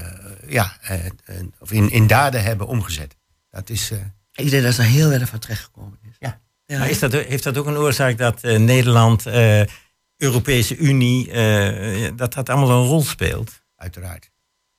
ja, 0.48 0.76
eh, 0.80 0.96
of 1.58 1.72
in, 1.72 1.90
in 1.90 2.06
daden 2.06 2.42
hebben 2.42 2.66
omgezet. 2.66 3.16
Dat 3.50 3.70
is, 3.70 3.90
eh, 3.90 3.98
Ik 4.44 4.50
denk 4.50 4.62
dat 4.62 4.76
er 4.76 4.84
heel 4.84 5.08
weinig 5.08 5.28
van 5.28 5.38
terechtgekomen 5.38 5.98
is. 6.09 6.09
Ja. 6.70 6.78
Maar 6.78 6.90
is 6.90 6.98
dat, 6.98 7.12
heeft 7.12 7.42
dat 7.42 7.58
ook 7.58 7.66
een 7.66 7.76
oorzaak 7.76 8.18
dat 8.18 8.44
eh, 8.44 8.58
Nederland, 8.58 9.26
eh, 9.26 9.62
Europese 10.16 10.76
Unie, 10.76 11.30
eh, 11.30 12.10
dat 12.16 12.34
dat 12.34 12.48
allemaal 12.48 12.70
een 12.82 12.88
rol 12.88 13.02
speelt? 13.02 13.62
uiteraard. 13.76 14.30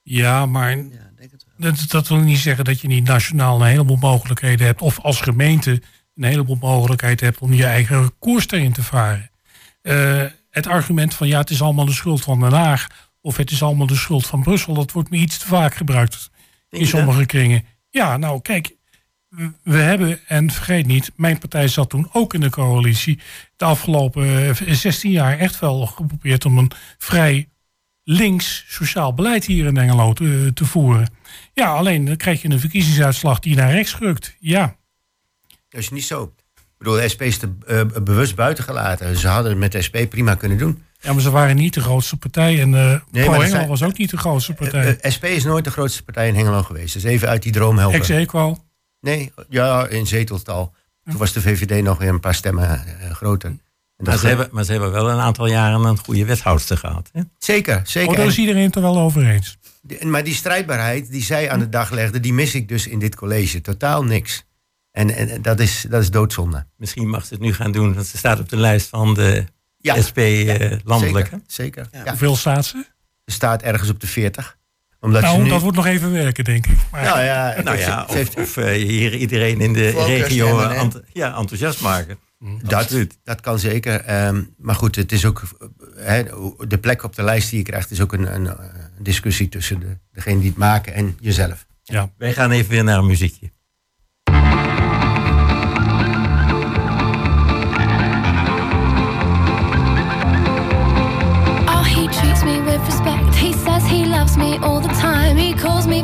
Ja, 0.01 0.45
maar 0.45 0.69
Ja, 0.69 0.83
ik 0.83 1.17
denk 1.17 1.31
het 1.31 1.45
wel. 1.57 1.71
dat, 1.71 1.85
dat 1.87 2.07
wil 2.07 2.17
niet 2.17 2.37
zeggen 2.37 2.65
dat 2.65 2.79
je 2.81 2.87
niet 2.87 3.07
nationaal 3.07 3.61
een 3.61 3.67
heleboel 3.67 3.97
mogelijkheden 3.97 4.65
hebt. 4.65 4.81
Of 4.81 4.99
als 4.99 5.21
gemeente 5.21 5.81
een 6.15 6.23
heleboel 6.23 6.57
mogelijkheden 6.59 7.25
hebt 7.25 7.39
om 7.39 7.53
je 7.53 7.65
eigen 7.65 8.17
koers 8.19 8.47
erin 8.47 8.73
te 8.73 8.83
varen. 8.83 9.31
Eh, 9.81 10.23
het 10.49 10.67
argument 10.67 11.13
van 11.13 11.27
ja, 11.27 11.39
het 11.39 11.49
is 11.49 11.61
allemaal 11.61 11.85
de 11.85 11.93
schuld 11.93 12.21
van 12.21 12.39
Den 12.39 12.53
Haag. 12.53 12.87
Of 13.21 13.37
het 13.37 13.51
is 13.51 13.63
allemaal 13.63 13.87
de 13.87 13.95
schuld 13.95 14.27
van 14.27 14.43
Brussel. 14.43 14.73
Dat 14.73 14.91
wordt 14.91 15.09
me 15.09 15.17
iets 15.17 15.37
te 15.37 15.47
vaak 15.47 15.75
gebruikt 15.75 16.29
Denk 16.69 16.83
in 16.83 16.89
sommige 16.89 17.25
kringen. 17.25 17.65
Ja, 17.89 18.17
nou 18.17 18.41
kijk, 18.41 18.75
we- 19.63 19.77
hebben, 19.77 20.19
en 20.27 20.51
vergeet 20.51 20.85
niet, 20.85 21.11
mijn 21.15 21.37
partij 21.37 21.67
zat 21.67 21.89
toen 21.89 22.09
ook 22.13 22.33
in 22.33 22.39
de 22.39 22.49
coalitie. 22.49 23.19
De 23.55 23.65
afgelopen 23.65 24.47
eh, 24.57 24.73
16 24.73 25.11
jaar 25.11 25.37
echt 25.37 25.59
wel 25.59 25.85
geprobeerd 25.85 26.45
om 26.45 26.57
een 26.57 26.71
vrij 26.97 27.49
links 28.03 28.65
sociaal 28.67 29.13
beleid 29.13 29.45
hier 29.45 29.65
in 29.65 29.77
Engeland 29.77 30.15
te, 30.15 30.51
te 30.53 30.65
voeren. 30.65 31.09
Ja, 31.53 31.67
alleen 31.73 32.05
dan 32.05 32.15
krijg 32.17 32.41
je 32.41 32.49
een 32.49 32.59
verkiezingsuitslag 32.59 33.39
die 33.39 33.55
naar 33.55 33.71
rechts 33.71 33.97
rukt. 33.97 34.35
Ja, 34.39 34.75
Dat 35.69 35.81
is 35.81 35.89
niet 35.89 36.03
zo. 36.05 36.33
Ik 36.55 36.87
bedoel, 36.87 36.93
de 37.01 37.09
SP 37.13 37.21
is 37.21 37.41
er 37.41 37.49
eh, 37.67 37.81
bewust 38.03 38.35
buiten 38.35 38.63
gelaten. 38.63 39.17
Ze 39.17 39.27
hadden 39.27 39.51
het 39.51 39.59
met 39.59 39.71
de 39.71 39.81
SP 39.87 39.95
prima 40.09 40.35
kunnen 40.35 40.57
doen. 40.57 40.83
ja 40.99 41.13
maar 41.13 41.21
ze 41.21 41.29
waren 41.31 41.55
niet 41.55 41.73
de 41.73 41.81
grootste 41.81 42.17
partij. 42.17 42.61
En 42.61 42.73
eh 42.75 42.81
Pro 43.11 43.23
dat 43.23 43.33
Engel 43.33 43.47
zijn- 43.47 43.67
was 43.67 43.83
ook 43.83 43.97
niet 43.97 44.09
de 44.09 44.17
grootste 44.17 44.53
partij. 44.53 44.81
Eh, 44.81 44.89
eh, 45.01 45.11
SP 45.15 45.23
is 45.25 45.43
nooit 45.43 45.63
de 45.63 45.71
grootste 45.71 46.03
partij 46.03 46.27
in 46.27 46.35
Hengelo 46.35 46.63
geweest. 46.63 46.93
Dus 46.93 47.03
even 47.03 47.27
uit 47.27 47.43
die 47.43 47.51
droom 47.51 47.77
helpen. 47.77 47.99
Ex-equo. 47.99 48.57
Nee, 49.01 49.31
ja, 49.49 49.87
in 49.87 50.07
zeteltal. 50.07 50.73
Toen 51.03 51.17
was 51.17 51.33
de 51.33 51.41
VVD 51.41 51.83
nog 51.83 51.97
weer 51.97 52.09
een 52.09 52.19
paar 52.19 52.35
stemmen 52.35 52.69
eh, 52.99 53.11
groter. 53.11 53.49
En 53.49 53.59
dat 53.97 54.07
Maar 54.07 54.17
ze, 54.17 54.27
hebben, 54.27 54.49
maar 54.51 54.63
ze 54.63 54.71
hebben 54.71 54.91
wel 54.91 55.09
een 55.09 55.19
aantal 55.19 55.47
jaren 55.47 55.83
een 55.83 55.97
goede 55.97 56.25
wethoudster 56.25 56.77
gehad. 56.77 57.09
Hè? 57.13 57.21
Zeker, 57.37 57.81
zeker. 57.85 58.09
Oh, 58.11 58.15
daar 58.17 58.25
is 58.25 58.33
En 58.35 58.39
iedereen 58.39 58.63
het 58.63 58.75
er 58.75 58.81
wel 58.81 58.99
over 58.99 59.27
eens. 59.27 59.57
maar 60.01 60.23
die 60.23 60.33
strijdbaarheid 60.33 61.11
die 61.11 61.23
zij 61.23 61.49
aan 61.49 61.59
de 61.59 61.69
dag 61.69 61.89
legde, 61.91 62.19
die 62.19 62.33
mis 62.33 62.55
ik 62.55 62.67
dus 62.67 62.87
in 62.87 62.99
dit 62.99 63.15
college. 63.15 63.61
Totaal 63.61 64.03
niks. 64.03 64.45
En, 64.91 65.09
en 65.15 65.41
dat, 65.41 65.59
is, 65.59 65.85
dat 65.89 66.01
is 66.01 66.11
doodzonde. 66.11 66.65
Misschien 66.77 67.09
mag 67.09 67.25
ze 67.25 67.33
het 67.33 67.43
nu 67.43 67.53
gaan 67.53 67.71
doen, 67.71 67.93
want 67.93 68.05
ze 68.07 68.17
staat 68.17 68.39
op 68.39 68.49
de 68.49 68.57
lijst 68.57 68.87
van 68.89 69.13
de 69.13 69.45
Ja, 69.77 70.01
SP 70.07 70.17
eh, 70.17 70.77
landelijk. 70.83 71.29
hè? 71.29 71.37
Zeker. 71.47 71.83
zeker. 71.83 71.87
Ja. 71.91 72.03
Ja. 72.03 72.09
Hoeveel 72.09 72.35
staat 72.35 72.65
ze? 72.65 72.85
Ze 73.25 73.31
staat 73.33 73.61
ergens 73.61 73.89
op 73.89 73.99
de 73.99 74.07
40. 74.07 74.57
Omdat 75.01 75.21
nou, 75.21 75.35
ze 75.35 75.41
nu... 75.41 75.49
dat 75.49 75.61
wordt 75.61 75.77
nog 75.77 75.85
even 75.85 76.11
werken, 76.11 76.43
denk 76.43 76.67
ik. 76.67 76.77
Maar, 76.91 77.03
Nou 77.03 77.21
ja, 77.21 77.61
Nou 77.63 77.77
ze- 77.77 77.83
ja, 77.83 78.05
of, 78.09 78.35
of 78.35 78.57
eh, 78.57 78.65
hier 78.65 79.15
iedereen 79.15 79.61
in 79.61 79.73
de 79.73 79.91
Volkers 79.91 80.21
regio 80.21 80.59
eh, 80.59 80.81
ent- 80.81 81.01
ja, 81.13 81.37
enthousiast 81.37 81.81
maken. 81.81 82.17
Dat, 82.63 82.73
Absoluut. 82.73 83.17
dat 83.23 83.41
kan 83.41 83.59
zeker. 83.59 84.01
Ehm, 84.01 84.43
maar 84.57 84.75
goed, 84.75 84.95
het 84.95 85.11
is 85.11 85.25
ook, 85.25 85.41
eh, 85.59 85.67
hè, 86.05 86.23
de 86.67 86.77
plek 86.77 87.03
op 87.03 87.15
de 87.15 87.23
lijst 87.23 87.49
die 87.49 87.59
je 87.59 87.65
krijgt, 87.65 87.91
is 87.91 88.01
ook 88.01 88.13
een, 88.13 88.33
een, 88.33 88.47
eh, 88.47 88.55
discussie 88.99 89.49
tussen 89.49 89.79
de, 89.79 89.97
degene 90.11 90.39
die 90.39 90.49
het 90.49 90.57
maken 90.57 90.93
en 90.93 91.17
jezelf. 91.19 91.65
ja. 91.83 92.09
Wij 92.17 92.33
gaan 92.33 92.51
even 92.51 92.69
weer 92.71 92.83
naar 92.83 92.97
een 92.97 93.05
muziekje. 93.05 93.51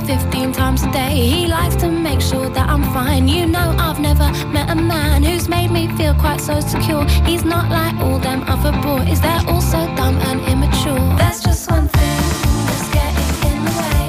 15 0.08 0.54
times 0.54 0.84
a 0.84 0.92
day. 0.92 1.16
He 1.16 1.48
likes 1.48 1.76
to 1.76 1.92
make 1.92 2.22
sure 2.22 2.50
that 2.50 2.70
I'm 2.70 2.82
fine. 2.94 3.28
You 3.28 3.46
know, 3.46 3.76
I've 3.78 4.00
never 4.00 4.32
met 4.48 4.70
a 4.70 4.76
man 4.76 5.22
who's 5.22 5.50
made 5.50 5.70
me 5.70 5.90
feel 5.98 6.14
quite 6.14 6.40
so 6.40 6.62
secure. 6.62 7.04
He's 7.26 7.44
not 7.44 7.70
like 7.70 7.94
all 7.96 8.18
them 8.18 8.42
other 8.48 8.72
boys, 8.82 9.20
they're 9.20 9.44
all 9.50 9.60
so 9.60 9.80
dumb 9.98 10.16
and 10.30 10.40
immature. 10.48 11.06
There's 11.18 11.42
just 11.44 11.70
one 11.70 11.90
thing 11.90 12.22
that's 12.68 12.90
getting 12.98 13.32
in 13.52 13.58
the 13.68 13.74
way. 13.82 14.06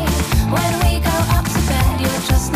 When 0.54 0.72
we 0.84 1.00
go 1.00 1.16
up 1.36 1.44
to 1.54 1.60
bed, 1.66 2.00
you're 2.00 2.24
just 2.30 2.52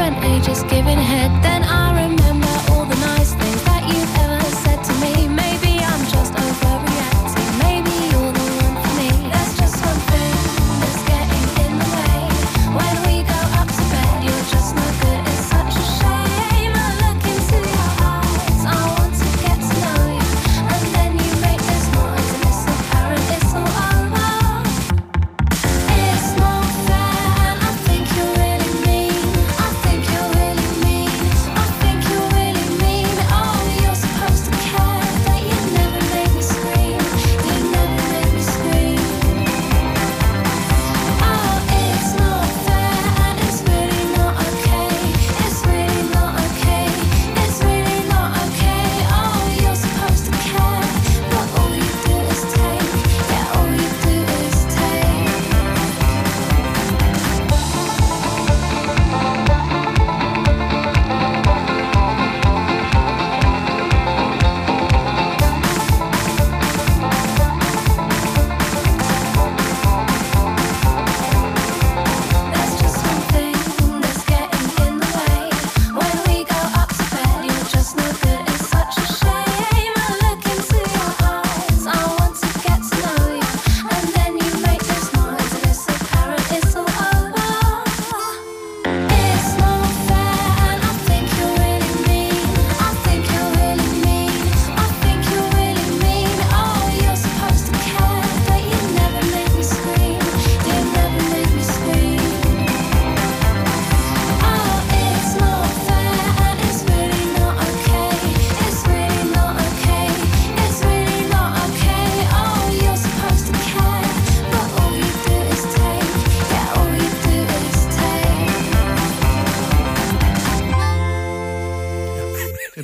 spent 0.00 0.24
ages 0.24 0.62
giving 0.62 0.96
head, 0.96 1.30
then 1.42 1.59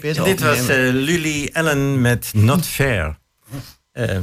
Dit 0.01 0.41
was 0.41 0.61
opnemen. 0.61 0.87
eh, 0.87 0.93
Lily 0.93 1.51
Allen 1.53 2.01
met 2.01 2.31
Not 2.35 2.67
Fair. 2.67 3.19
Eh, 3.93 4.19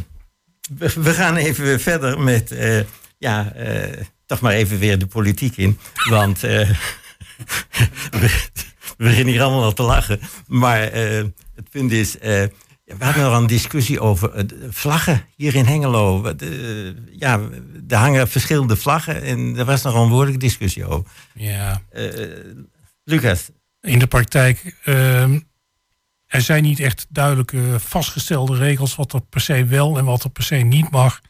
we, 0.78 0.94
we 0.96 1.14
gaan 1.14 1.36
even 1.36 1.80
verder 1.80 2.20
met, 2.20 2.52
eh, 2.52 2.80
ja, 3.18 3.52
eh, 3.54 4.02
toch 4.26 4.40
maar 4.40 4.54
even 4.54 4.80
weer 4.80 5.00
de 5.00 5.06
politiek 5.08 5.58
in. 5.58 5.78
Want 6.10 6.44
eh, 6.44 6.70
we, 8.12 8.40
we 8.98 9.04
beginnen 9.04 9.34
hier 9.34 9.42
allemaal 9.42 9.64
al 9.64 9.74
te 9.74 9.84
lachen. 9.84 10.20
Maar 10.48 10.82
eh, 10.82 11.24
het 11.56 11.70
punt 11.70 11.92
is, 11.92 12.18
eh, 12.18 12.44
we 12.86 13.06
hadden 13.06 13.24
nog 13.24 13.38
een 13.38 13.48
discussie 13.48 14.00
over 14.00 14.46
vlaggen 14.70 15.26
hier 15.36 15.56
in 15.56 15.66
Hengelo. 15.66 16.34
Ja, 17.12 17.40
er 17.88 17.98
hangen 17.98 18.28
verschillende 18.28 18.76
vlaggen 18.76 19.22
en 19.22 19.58
er 19.58 19.66
was 19.66 19.82
nog 19.82 19.96
een 19.96 20.08
behoorlijke 20.08 20.40
discussie 20.40 20.86
over. 20.86 21.12
Ja. 21.34 21.82
Eh, 21.90 22.10
Lucas, 23.04 23.50
In 23.82 24.00
de 24.00 24.08
praktijk, 24.08 24.76
ehm, 24.84 25.40
er 26.34 26.42
zijn 26.42 26.64
niet 26.64 26.80
echt 26.80 27.06
duidelijke 27.10 27.80
vastgestelde 27.80 28.56
regels 28.56 28.96
wat 28.96 29.14
er 29.14 29.22
per 29.22 29.42
se 29.42 29.66
wel 29.66 29.98
en 29.98 30.06
wat 30.06 30.24
er 30.24 30.30
per 30.30 30.44
se 30.44 30.56
niet 30.56 30.90
mag. 30.90 31.22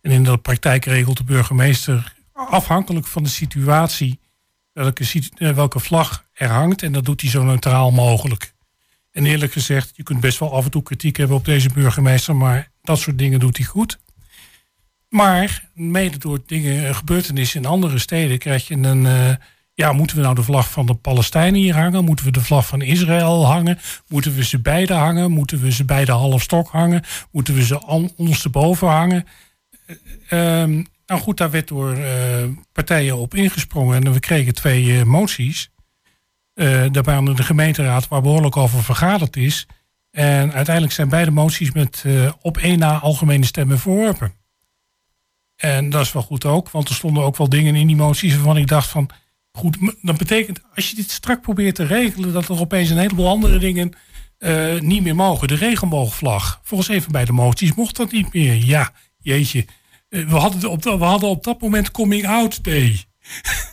En 0.00 0.10
in 0.10 0.24
de 0.24 0.38
praktijk 0.38 0.84
regelt 0.84 1.16
de 1.16 1.24
burgemeester 1.24 2.14
afhankelijk 2.32 3.06
van 3.06 3.22
de 3.22 3.28
situatie 3.28 4.18
welke, 4.72 5.30
eh, 5.36 5.50
welke 5.50 5.78
vlag 5.78 6.24
er 6.32 6.48
hangt. 6.48 6.82
En 6.82 6.92
dat 6.92 7.04
doet 7.04 7.20
hij 7.20 7.30
zo 7.30 7.42
neutraal 7.42 7.90
mogelijk. 7.90 8.54
En 9.10 9.26
eerlijk 9.26 9.52
gezegd, 9.52 9.90
je 9.96 10.02
kunt 10.02 10.20
best 10.20 10.38
wel 10.38 10.52
af 10.52 10.64
en 10.64 10.70
toe 10.70 10.82
kritiek 10.82 11.16
hebben 11.16 11.36
op 11.36 11.44
deze 11.44 11.68
burgemeester, 11.68 12.36
maar 12.36 12.70
dat 12.82 12.98
soort 12.98 13.18
dingen 13.18 13.40
doet 13.40 13.56
hij 13.56 13.66
goed. 13.66 13.98
Maar 15.08 15.68
mede 15.74 16.18
door 16.18 16.38
dingen, 16.46 16.94
gebeurtenissen 16.94 17.62
in 17.62 17.68
andere 17.68 17.98
steden 17.98 18.38
krijg 18.38 18.68
je 18.68 18.74
een. 18.74 19.06
eh, 19.06 19.34
ja, 19.80 19.92
moeten 19.92 20.16
we 20.16 20.22
nou 20.22 20.34
de 20.34 20.42
vlag 20.42 20.70
van 20.70 20.86
de 20.86 20.94
Palestijnen 20.94 21.60
hier 21.60 21.74
hangen? 21.74 22.04
Moeten 22.04 22.24
we 22.24 22.30
de 22.30 22.40
vlag 22.40 22.66
van 22.66 22.82
Israël 22.82 23.46
hangen? 23.46 23.78
Moeten 24.08 24.34
we 24.34 24.44
ze 24.44 24.58
beide 24.58 24.94
hangen? 24.94 25.30
Moeten 25.30 25.60
we 25.60 25.72
ze 25.72 25.84
beide 25.84 26.12
half 26.12 26.42
stok 26.42 26.68
hangen? 26.68 27.02
Moeten 27.30 27.54
we 27.54 27.64
ze 27.64 27.86
on- 27.86 28.12
ondersteboven 28.16 28.88
hangen? 28.88 29.26
Eh, 29.86 30.62
ehm, 30.62 30.82
nou 31.06 31.20
goed, 31.20 31.36
daar 31.36 31.50
werd 31.50 31.68
door 31.68 31.92
eh, 31.92 32.44
partijen 32.72 33.16
op 33.16 33.34
ingesprongen 33.34 34.04
en 34.04 34.12
we 34.12 34.20
kregen 34.20 34.54
twee 34.54 34.98
eh, 34.98 35.04
moties. 35.04 35.70
Daarbij 36.92 37.16
onder 37.16 37.36
de 37.36 37.42
gemeenteraad, 37.42 38.08
waar 38.08 38.22
behoorlijk 38.22 38.56
over 38.56 38.82
vergaderd 38.82 39.36
is. 39.36 39.66
En 40.10 40.52
uiteindelijk 40.52 40.94
zijn 40.94 41.08
beide 41.08 41.30
moties 41.30 41.72
met 41.72 42.04
op 42.40 42.56
één 42.56 42.78
na 42.78 42.98
algemene 42.98 43.44
stemmen 43.44 43.78
verworpen. 43.78 44.32
En 45.56 45.90
dat 45.90 46.00
is 46.00 46.12
wel 46.12 46.22
goed 46.22 46.44
ook, 46.44 46.70
want 46.70 46.88
er 46.88 46.94
stonden 46.94 47.22
ook 47.22 47.36
wel 47.36 47.48
dingen 47.48 47.74
in 47.74 47.86
die 47.86 47.96
moties 47.96 48.34
waarvan 48.34 48.56
ik 48.56 48.66
dacht 48.66 48.88
van... 48.88 49.10
Goed, 49.52 49.76
dat 50.02 50.16
betekent 50.18 50.60
als 50.74 50.90
je 50.90 50.96
dit 50.96 51.10
strak 51.10 51.42
probeert 51.42 51.74
te 51.74 51.84
regelen... 51.84 52.32
dat 52.32 52.48
er 52.48 52.60
opeens 52.60 52.90
een 52.90 52.98
heleboel 52.98 53.28
andere 53.28 53.58
dingen 53.58 53.92
eh, 54.38 54.80
niet 54.80 55.02
meer 55.02 55.14
mogen. 55.14 55.48
De 55.48 55.54
regenboogvlag, 55.54 56.60
volgens 56.62 56.88
even 56.88 57.12
bij 57.12 57.24
de 57.24 57.32
moties, 57.32 57.74
mocht 57.74 57.96
dat 57.96 58.12
niet 58.12 58.32
meer. 58.32 58.54
Ja, 58.54 58.92
jeetje. 59.18 59.66
Eh, 60.08 60.24
we, 60.28 60.36
hadden 60.36 60.70
op, 60.70 60.82
dat- 60.82 60.98
we 60.98 61.04
hadden 61.04 61.28
op 61.28 61.44
dat 61.44 61.60
moment 61.60 61.90
coming 61.90 62.26
out 62.26 62.64
day. 62.64 63.04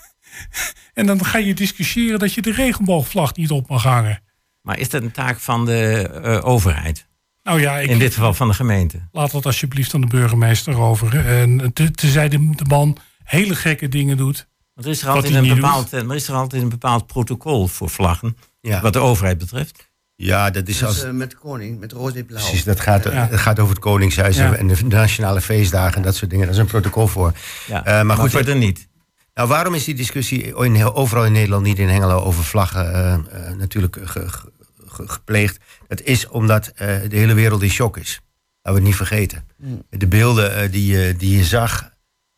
en 0.94 1.06
dan 1.06 1.26
ga 1.26 1.38
je 1.38 1.54
discussiëren 1.54 2.20
dat 2.20 2.34
je 2.34 2.42
de 2.42 2.52
regenboogvlag 2.52 3.36
niet 3.36 3.52
op 3.52 3.68
mag 3.70 3.84
hangen. 3.84 4.22
maar 4.62 4.80
is 4.80 4.90
dat 4.90 5.02
een 5.02 5.12
taak 5.12 5.40
van 5.40 5.66
de 5.66 6.10
eh, 6.24 6.46
overheid? 6.46 7.08
Nou 7.44 7.62
ja, 7.62 7.78
ik, 7.80 7.90
In 7.90 8.00
dit 8.00 8.14
geval 8.14 8.34
van 8.34 8.48
de 8.48 8.54
gemeente. 8.54 9.08
laat 9.12 9.32
dat 9.32 9.46
alsjeblieft 9.46 9.94
aan 9.94 10.02
de 10.02 10.08
burgemeester 10.08 10.78
over. 10.78 11.26
En 11.28 11.74
te, 11.74 11.92
tezij 11.92 12.30
de, 12.30 12.50
de 12.56 12.66
man 12.68 12.98
hele 13.24 13.56
gekke 13.56 13.88
dingen 13.88 14.18
doet. 14.18 14.48
Er 14.78 14.88
is 14.88 15.02
er 15.02 15.10
altijd, 15.10 15.34
een 15.34 15.48
bepaald, 15.56 15.94
eh, 15.94 16.00
er 16.10 16.16
is 16.16 16.28
er 16.28 16.34
altijd 16.36 16.62
een 16.62 16.70
bepaald 16.70 17.08
protocol 17.08 17.68
voor 17.68 17.90
vlaggen. 17.90 18.38
Ja. 18.62 18.82
Wat 18.82 18.94
de 18.94 19.00
overheid 19.00 19.38
betreft. 19.38 19.90
Ja, 20.16 20.50
dat 20.50 20.68
is 20.68 20.78
Dus, 20.78 20.88
als... 20.88 21.04
eh, 21.04 21.12
met 21.12 21.30
de 21.32 21.36
koning, 21.38 21.80
met 21.80 21.92
rood 21.92 22.16
en 22.16 22.26
blauw. 22.26 22.42
Precies, 22.42 22.64
dat 22.64 22.80
gaat, 22.80 23.04
Ja. 23.04 23.26
dat 23.28 23.40
gaat 23.40 23.60
over 23.60 23.74
het 23.74 23.84
Koningshuis 23.84 24.38
Ja. 24.38 24.54
en 24.56 24.68
de 24.68 24.84
nationale 24.84 25.42
feestdagen 25.42 25.96
en 25.96 26.02
dat 26.02 26.16
soort 26.16 26.30
dingen. 26.30 26.46
Daar 26.46 26.56
is 26.56 26.62
een 26.62 26.68
protocol 26.68 27.08
voor. 27.08 27.32
Ja. 27.68 27.86
Eh, 27.86 28.02
maar 28.06 28.18
goed, 28.18 28.32
verder 28.32 28.56
niet. 28.56 28.88
Nou, 29.34 29.50
waarom 29.50 29.74
is 29.74 29.84
die 29.84 29.96
discussie 29.96 30.44
in, 30.44 30.84
overal 30.84 31.26
in 31.26 31.32
Nederland, 31.32 31.64
niet 31.64 31.80
in 31.80 31.88
Hengelo, 31.90 32.20
over 32.22 32.44
vlaggen 32.44 32.94
eh, 32.94 33.14
eh, 33.14 33.56
natuurlijk 33.58 33.98
ge- 34.04 34.30
ge- 34.30 34.52
ge- 34.88 35.08
gepleegd? 35.08 35.58
Dat 35.88 36.02
is 36.02 36.28
omdat 36.28 36.68
eh, 36.68 36.88
de 37.10 37.18
hele 37.18 37.34
wereld 37.34 37.62
in 37.62 37.70
shock 37.70 37.98
is. 37.98 38.22
Laten 38.62 38.62
we 38.62 38.72
het 38.72 38.84
niet 38.84 38.96
vergeten. 38.96 39.48
De 39.90 40.08
beelden 40.08 40.56
eh, 40.56 40.72
die, 40.72 40.86
je- 40.98 41.16
die 41.18 41.38
je 41.38 41.44
zag 41.44 41.90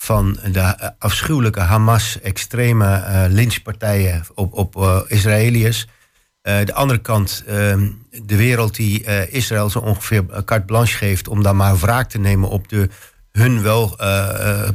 van 0.01 0.37
de 0.51 0.93
afschuwelijke 0.99 1.59
Hamas-extreme 1.59 2.95
eh, 2.95 3.23
lynchpartijen 3.27 4.23
op, 4.35 4.53
op 4.53 4.75
eh, 4.75 4.99
Israëliërs. 5.07 5.87
Eh, 6.41 6.65
de 6.65 6.73
andere 6.73 6.99
kant, 6.99 7.43
ehm, 7.47 7.89
de 8.23 8.35
wereld 8.35 8.75
die 8.75 9.27
Israël 9.29 9.69
zo 9.69 9.79
ongeveer 9.79 10.25
carte 10.45 10.65
blanche 10.65 10.97
geeft 10.97 11.27
om 11.27 11.43
dan 11.43 11.55
maar 11.55 11.77
wraak 11.77 12.09
te 12.09 12.17
nemen 12.17 12.49
op 12.49 12.69
de 12.69 12.89
hun 13.31 13.61
wel 13.61 13.95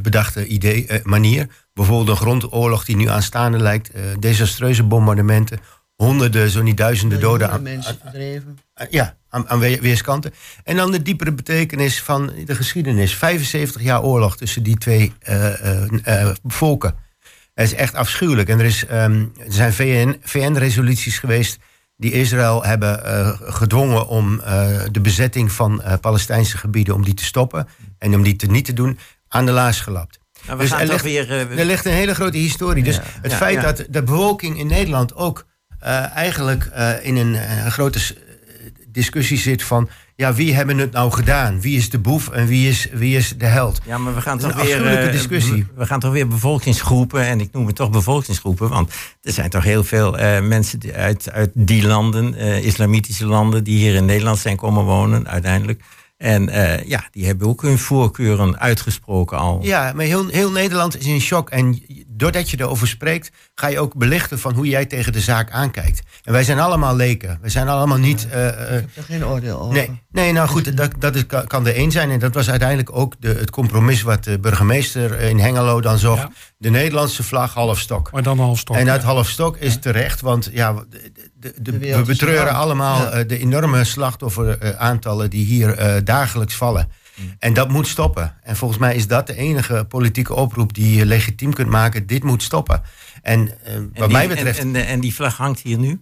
bedachte 0.01 0.47
idee, 0.47 0.87
manier. 1.03 1.47
Bijvoorbeeld 1.73 2.09
een 2.09 2.23
grondoorlog 2.23 2.85
die 2.85 2.95
nu 2.95 3.09
aanstaande 3.09 3.57
lijkt, 3.57 3.91
desastreuze 4.19 4.83
bombardementen, 4.83 5.59
honderden, 5.95 6.49
zo 6.49 6.61
niet 6.61 6.77
duizenden 6.77 7.19
doden 7.19 7.51
aan, 7.51 7.61
mensen 7.61 7.97
verdreven. 8.01 8.57
aan- 8.73 8.87
ja, 8.89 9.17
aan, 9.29 9.49
aan 9.49 9.59
we- 9.59 9.79
weerskanten. 9.81 10.33
En 10.63 10.75
dan 10.75 10.91
de 10.91 11.01
diepere 11.01 11.31
betekenis 11.33 12.01
van 12.01 12.31
de 12.45 12.55
geschiedenis. 12.55 13.15
75 13.15 13.81
jaar 13.81 14.03
oorlog 14.03 14.37
tussen 14.37 14.63
die 14.63 14.77
twee 14.77 15.13
eh, 15.19 15.75
eh, 15.83 15.87
eh, 16.03 16.35
volken. 16.43 16.95
Het 17.53 17.65
is 17.67 17.73
echt 17.73 17.95
afschuwelijk. 17.95 18.49
En 18.49 18.59
er, 18.59 18.65
is, 18.65 18.85
ehm, 18.85 19.19
er 19.37 19.53
zijn 19.53 19.73
VN 19.73 20.17
VN-resoluties 20.21 21.19
geweest 21.19 21.57
die 21.97 22.11
Israël 22.11 22.63
hebben 22.63 22.99
gedwongen 23.53 24.07
om 24.07 24.39
eh, 24.39 24.79
de 24.91 25.01
bezetting 25.01 25.51
van 25.51 25.81
eh, 25.81 25.93
Palestijnse 26.01 26.57
gebieden 26.57 26.93
om 26.93 27.03
die 27.03 27.13
te 27.13 27.23
stoppen 27.25 27.67
en 27.97 28.15
om 28.15 28.23
die 28.23 28.35
te 28.35 28.45
niet 28.47 28.65
te 28.65 28.73
doen 28.73 28.97
aan 29.27 29.45
de 29.45 29.51
laars 29.51 29.79
gelapt. 29.79 30.19
Nou, 30.45 30.57
we 30.57 30.63
Dus 30.63 30.71
gaan 30.71 30.81
er 30.81 30.87
ligt- 30.87 31.03
weer... 31.03 31.31
Er 31.31 31.65
ligt 31.65 31.85
een 31.85 31.91
hele 31.91 32.15
grote 32.15 32.37
historie. 32.37 32.83
Dus 32.83 32.99
het 33.21 33.31
Ja, 33.31 33.37
feit 33.37 33.55
ja. 33.55 33.61
dat 33.61 33.85
de 33.89 34.03
bevolking 34.03 34.59
in 34.59 34.67
Nederland 34.67 35.15
ook 35.15 35.45
eh, 35.79 36.11
eigenlijk 36.15 36.65
eh, 36.73 36.89
in 37.01 37.15
een, 37.15 37.35
eh, 37.35 37.65
grote 37.65 37.99
discussie 38.87 39.37
zit 39.37 39.63
van... 39.63 39.89
ja, 40.15 40.33
wie 40.33 40.53
hebben 40.55 40.77
het 40.77 40.91
nou 40.91 41.11
gedaan? 41.11 41.61
Wie 41.61 41.77
is 41.77 41.89
de 41.89 41.99
boef 41.99 42.29
en 42.29 42.47
wie 42.47 42.69
is, 42.69 42.87
wie 42.93 43.17
is 43.17 43.33
de 43.37 43.45
held? 43.45 43.81
ja, 43.85 43.97
maar 43.97 44.15
we 44.15 44.21
gaan 44.21 44.37
toch 44.37 44.63
weer... 44.63 45.11
discussie. 45.11 45.67
we- 45.75 45.85
gaan 45.85 45.99
toch 45.99 46.11
weer 46.11 46.27
bevolkingsgroepen, 46.27 47.25
en 47.25 47.39
ik 47.39 47.49
noem 47.51 47.65
het 47.65 47.75
toch 47.75 47.89
bevolkingsgroepen, 47.89 48.69
want 48.69 48.93
er 49.21 49.31
zijn 49.31 49.49
toch 49.49 49.63
heel 49.63 49.83
veel 49.83 50.11
mensen 50.41 50.79
die 50.79 50.93
uit, 50.93 51.31
uit 51.31 51.51
die 51.53 51.87
landen, 51.87 52.35
islamitische 52.63 53.25
landen, 53.25 53.63
die 53.63 53.77
hier 53.77 53.95
in 53.95 54.05
Nederland 54.05 54.39
zijn 54.39 54.55
komen 54.57 54.83
wonen 54.83 55.27
uiteindelijk. 55.27 55.81
En 56.17 56.49
ja, 56.87 57.03
die 57.11 57.25
hebben 57.25 57.47
ook 57.47 57.61
hun 57.61 57.77
voorkeuren 57.77 58.59
uitgesproken 58.59 59.37
al. 59.37 59.59
Ja, 59.63 59.91
maar 59.95 60.05
heel, 60.05 60.27
heel 60.27 60.51
Nederland 60.51 60.99
is 60.99 61.05
in 61.05 61.21
shock. 61.21 61.49
En 61.49 61.81
doordat 62.17 62.49
je 62.49 62.59
erover 62.59 62.87
spreekt, 62.87 63.31
ga 63.55 63.67
je 63.67 63.79
ook 63.79 63.95
belichten 63.95 64.39
van 64.39 64.53
hoe 64.53 64.67
jij 64.67 64.85
tegen 64.85 65.13
de 65.13 65.19
zaak 65.19 65.51
aankijkt. 65.51 66.01
En 66.23 66.31
wij 66.33 66.43
zijn 66.43 66.59
allemaal 66.59 66.95
leken. 66.95 67.39
We 67.41 67.49
zijn 67.49 67.67
allemaal 67.67 67.97
niet... 67.97 68.27
eh, 68.29 68.47
eh, 68.47 68.75
Ik 68.77 68.87
heb 68.93 68.95
er 68.95 69.03
geen 69.03 69.25
oordeel 69.25 69.59
over. 69.61 69.73
Nee, 69.73 70.01
nee 70.11 70.31
nou 70.31 70.47
goed, 70.47 70.77
dat, 70.77 70.91
dat 70.99 71.15
is, 71.15 71.23
kan 71.47 71.67
er 71.67 71.75
één 71.75 71.91
zijn. 71.91 72.11
En 72.11 72.19
dat 72.19 72.33
was 72.33 72.49
uiteindelijk 72.49 72.95
ook 72.95 73.13
de, 73.19 73.27
het 73.27 73.49
compromis 73.49 74.01
wat 74.01 74.23
de 74.23 74.39
burgemeester 74.39 75.19
in 75.19 75.39
Hengelo 75.39 75.81
dan 75.81 75.97
zocht. 75.97 76.21
Ja. 76.21 76.31
De 76.57 76.69
Nederlandse 76.69 77.23
vlag 77.23 77.53
half 77.53 77.79
stok. 77.79 78.11
Maar 78.11 78.23
dan 78.23 78.39
half 78.39 78.59
stok. 78.59 78.75
En 78.75 78.85
dat 78.85 79.03
half 79.03 79.29
stok 79.29 79.57
is 79.57 79.79
terecht, 79.79 80.21
want 80.21 80.49
ja, 80.53 80.73
de, 80.73 81.11
de, 81.35 81.53
de- 81.61 81.79
De 81.79 81.95
we 81.95 82.01
betreuren 82.03 82.53
allemaal 82.53 83.01
Ja. 83.01 83.09
eh, 83.09 83.27
de 83.27 83.37
enorme 83.39 83.83
slachtofferaantallen 83.83 85.29
die 85.29 85.45
hier 85.45 85.73
eh, 85.77 85.95
dagelijks 86.03 86.55
vallen. 86.55 86.91
En 87.39 87.53
dat 87.53 87.69
moet 87.69 87.87
stoppen. 87.87 88.35
En 88.43 88.55
volgens 88.55 88.79
mij 88.79 88.95
is 88.95 89.07
dat 89.07 89.27
de 89.27 89.35
enige 89.35 89.85
politieke 89.87 90.33
oproep 90.33 90.73
die 90.73 90.95
je 90.97 91.05
legitiem 91.05 91.53
kunt 91.53 91.69
maken. 91.69 92.05
Dit 92.07 92.23
moet 92.23 92.43
stoppen. 92.43 92.81
En 93.21 93.63
eh, 93.63 93.73
En 93.75 93.89
wat 93.93 94.07
die- 94.07 94.17
mij 94.17 94.27
betreft, 94.27 94.59
En, 94.59 94.75
en, 94.75 94.85
en 94.87 94.99
die 94.99 95.13
vlag 95.13 95.37
hangt 95.37 95.59
hier 95.59 95.77
nu? 95.77 96.01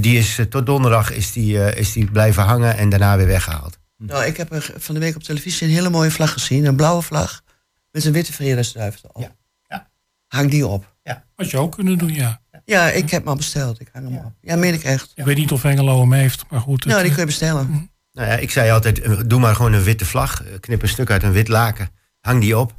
die 0.00 0.18
is 0.18 0.38
eh, 0.38 0.46
tot 0.46 0.66
donderdag 0.66 1.10
is 1.12 1.32
die, 1.32 1.64
eh, 1.64 1.78
is 1.80 1.92
die 1.92 2.10
blijven 2.10 2.42
hangen 2.42 2.76
en 2.76 2.88
daarna 2.88 3.16
weer 3.16 3.26
weggehaald. 3.26 3.78
Nou, 3.98 4.24
ik 4.24 4.36
heb 4.36 4.52
er 4.52 4.72
van 4.76 4.94
de 4.94 5.00
week 5.00 5.16
op 5.16 5.22
televisie 5.22 5.66
een 5.68 5.72
hele 5.74 5.90
mooie 5.90 6.10
vlag 6.10 6.32
gezien. 6.32 6.64
Een 6.64 6.76
blauwe 6.76 7.02
vlag 7.02 7.42
met 7.90 8.04
een 8.04 8.12
witte 8.12 8.32
vredesduif 8.32 8.98
erop. 9.04 9.22
Ja. 9.22 9.36
Ja. 9.68 9.88
Hang 10.26 10.50
die 10.50 10.66
op. 10.66 10.92
Had 11.36 11.50
je 11.50 11.58
ook 11.58 11.72
kunnen 11.72 11.98
doen, 11.98 12.12
ja. 12.14 12.40
Ja, 12.64 12.90
ik 12.90 13.10
heb 13.10 13.20
hem 13.20 13.28
al 13.28 13.36
besteld. 13.36 13.80
Ik 13.80 13.88
hang 13.92 14.08
hem 14.08 14.16
op. 14.16 14.32
Ja, 14.40 14.56
meen 14.56 14.74
ik 14.74 14.82
echt. 14.82 15.12
Ik 15.14 15.24
weet 15.24 15.36
niet 15.36 15.52
of 15.52 15.62
Hengelo 15.62 16.00
hem 16.00 16.12
heeft, 16.12 16.44
maar 16.50 16.60
goed. 16.60 16.84
het, 16.84 16.92
Nou, 16.92 17.02
die 17.02 17.10
kun 17.12 17.20
je 17.20 17.26
bestellen. 17.26 17.90
Nou 18.14 18.28
ja, 18.28 18.36
ik 18.36 18.50
zei 18.50 18.70
altijd, 18.70 19.00
eh, 19.00 19.12
doe 19.26 19.40
maar 19.40 19.54
gewoon 19.54 19.72
een 19.72 19.82
witte 19.82 20.04
vlag. 20.04 20.44
Eh, 20.44 20.52
Knip 20.60 20.82
een 20.82 20.88
stuk 20.88 21.10
uit 21.10 21.22
een 21.22 21.32
wit 21.32 21.48
laken. 21.48 21.90
Hang 22.20 22.40
die 22.40 22.58
op. 22.58 22.74